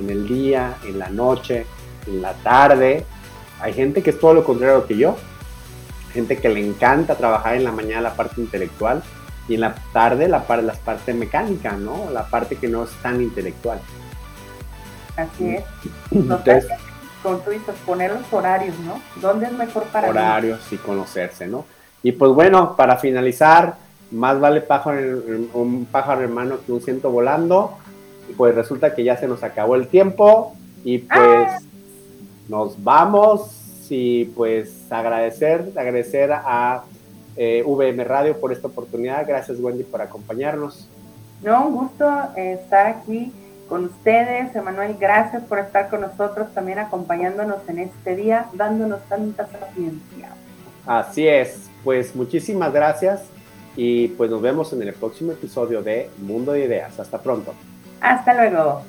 ¿En 0.00 0.10
el 0.10 0.26
día? 0.26 0.76
¿En 0.84 0.98
la 0.98 1.08
noche? 1.08 1.66
¿En 2.06 2.22
la 2.22 2.32
tarde? 2.34 3.04
Hay 3.60 3.72
gente 3.72 4.02
que 4.02 4.10
es 4.10 4.20
todo 4.20 4.34
lo 4.34 4.44
contrario 4.44 4.86
que 4.86 4.96
yo. 4.96 5.16
Gente 6.12 6.38
que 6.38 6.48
le 6.48 6.66
encanta 6.66 7.14
trabajar 7.14 7.56
en 7.56 7.64
la 7.64 7.72
mañana 7.72 8.00
la 8.00 8.14
parte 8.14 8.40
intelectual 8.40 9.02
y 9.48 9.54
en 9.54 9.60
la 9.60 9.74
tarde 9.92 10.28
la, 10.28 10.44
la 10.62 10.72
parte 10.72 11.14
mecánica, 11.14 11.72
¿no? 11.72 12.10
La 12.10 12.26
parte 12.26 12.56
que 12.56 12.68
no 12.68 12.84
es 12.84 12.90
tan 13.02 13.20
intelectual. 13.20 13.78
Así 15.16 15.56
es. 15.56 15.64
Entonces, 16.10 16.66
como 17.22 17.38
tú 17.38 17.50
dices, 17.50 17.74
poner 17.84 18.12
los 18.12 18.32
horarios, 18.32 18.78
¿no? 18.80 19.00
¿Dónde 19.20 19.46
es 19.46 19.52
mejor 19.52 19.84
para 19.84 20.08
Horarios 20.08 20.60
y 20.70 20.76
conocerse, 20.76 21.46
¿no? 21.46 21.64
Y 22.06 22.12
pues 22.12 22.30
bueno, 22.30 22.76
para 22.76 22.98
finalizar, 22.98 23.78
más 24.12 24.38
vale 24.38 24.60
pájaro, 24.60 25.24
un 25.54 25.88
pájaro 25.90 26.20
hermano 26.22 26.58
que 26.64 26.70
un 26.70 26.80
ciento 26.80 27.10
volando. 27.10 27.72
Pues 28.36 28.54
resulta 28.54 28.94
que 28.94 29.02
ya 29.02 29.16
se 29.16 29.26
nos 29.26 29.42
acabó 29.42 29.74
el 29.74 29.88
tiempo 29.88 30.54
y 30.84 30.98
pues 30.98 31.18
ah. 31.18 31.58
nos 32.48 32.80
vamos 32.84 33.88
y 33.90 34.26
pues 34.26 34.86
agradecer, 34.88 35.72
agradecer 35.74 36.30
a 36.32 36.84
eh, 37.36 37.64
VM 37.66 38.04
Radio 38.04 38.38
por 38.38 38.52
esta 38.52 38.68
oportunidad. 38.68 39.26
Gracias 39.26 39.58
Wendy 39.58 39.82
por 39.82 40.00
acompañarnos. 40.00 40.88
No, 41.42 41.66
un 41.66 41.74
gusto 41.74 42.08
estar 42.36 42.86
aquí 42.86 43.32
con 43.68 43.86
ustedes. 43.86 44.54
Emanuel, 44.54 44.96
gracias 44.96 45.42
por 45.42 45.58
estar 45.58 45.90
con 45.90 46.02
nosotros, 46.02 46.54
también 46.54 46.78
acompañándonos 46.78 47.68
en 47.68 47.80
este 47.80 48.14
día, 48.14 48.46
dándonos 48.52 49.00
tanta 49.08 49.48
sapiencia. 49.48 50.28
Así 50.86 51.26
es, 51.26 51.68
pues 51.84 52.14
muchísimas 52.14 52.72
gracias 52.72 53.22
y 53.76 54.08
pues 54.08 54.30
nos 54.30 54.40
vemos 54.40 54.72
en 54.72 54.82
el 54.82 54.94
próximo 54.94 55.32
episodio 55.32 55.82
de 55.82 56.10
Mundo 56.18 56.52
de 56.52 56.64
Ideas. 56.64 56.98
Hasta 56.98 57.20
pronto. 57.20 57.52
Hasta 58.00 58.34
luego. 58.34 58.82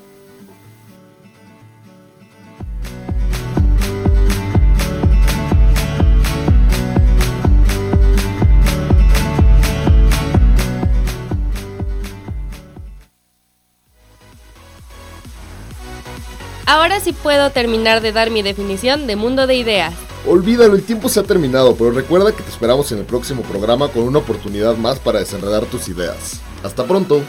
Ahora 16.70 17.00
sí 17.00 17.14
puedo 17.14 17.50
terminar 17.52 18.02
de 18.02 18.12
dar 18.12 18.30
mi 18.30 18.42
definición 18.42 19.08
de 19.08 19.16
mundo 19.16 19.48
de 19.48 19.56
ideas. 19.56 19.94
Olvídalo, 20.26 20.76
el 20.76 20.84
tiempo 20.84 21.08
se 21.10 21.20
ha 21.20 21.24
terminado, 21.24 21.76
pero 21.76 21.92
recuerda 21.92 22.32
que 22.32 22.44
te 22.44 22.50
esperamos 22.50 22.92
en 22.92 23.00
el 23.00 23.06
próximo 23.06 23.44
programa 23.44 23.88
con 23.90 24.04
una 24.04 24.20
oportunidad 24.20 24.76
más 24.76 25.00
para 25.00 25.20
desenredar 25.20 25.66
tus 25.66 25.88
ideas. 25.88 26.42
Hasta 26.64 26.86
pronto. 26.86 27.22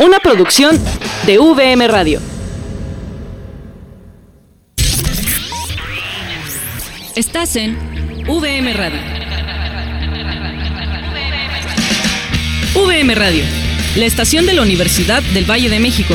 Una 0.00 0.18
producción 0.20 0.78
de 1.26 1.38
VM 1.38 1.88
Radio. 1.88 2.20
Estás 7.16 7.56
en 7.56 7.76
VM 8.28 8.72
Radio. 8.74 9.00
VM 12.76 13.14
Radio, 13.16 13.42
la 13.96 14.06
estación 14.06 14.46
de 14.46 14.52
la 14.52 14.62
Universidad 14.62 15.20
del 15.34 15.50
Valle 15.50 15.68
de 15.68 15.80
México. 15.80 16.14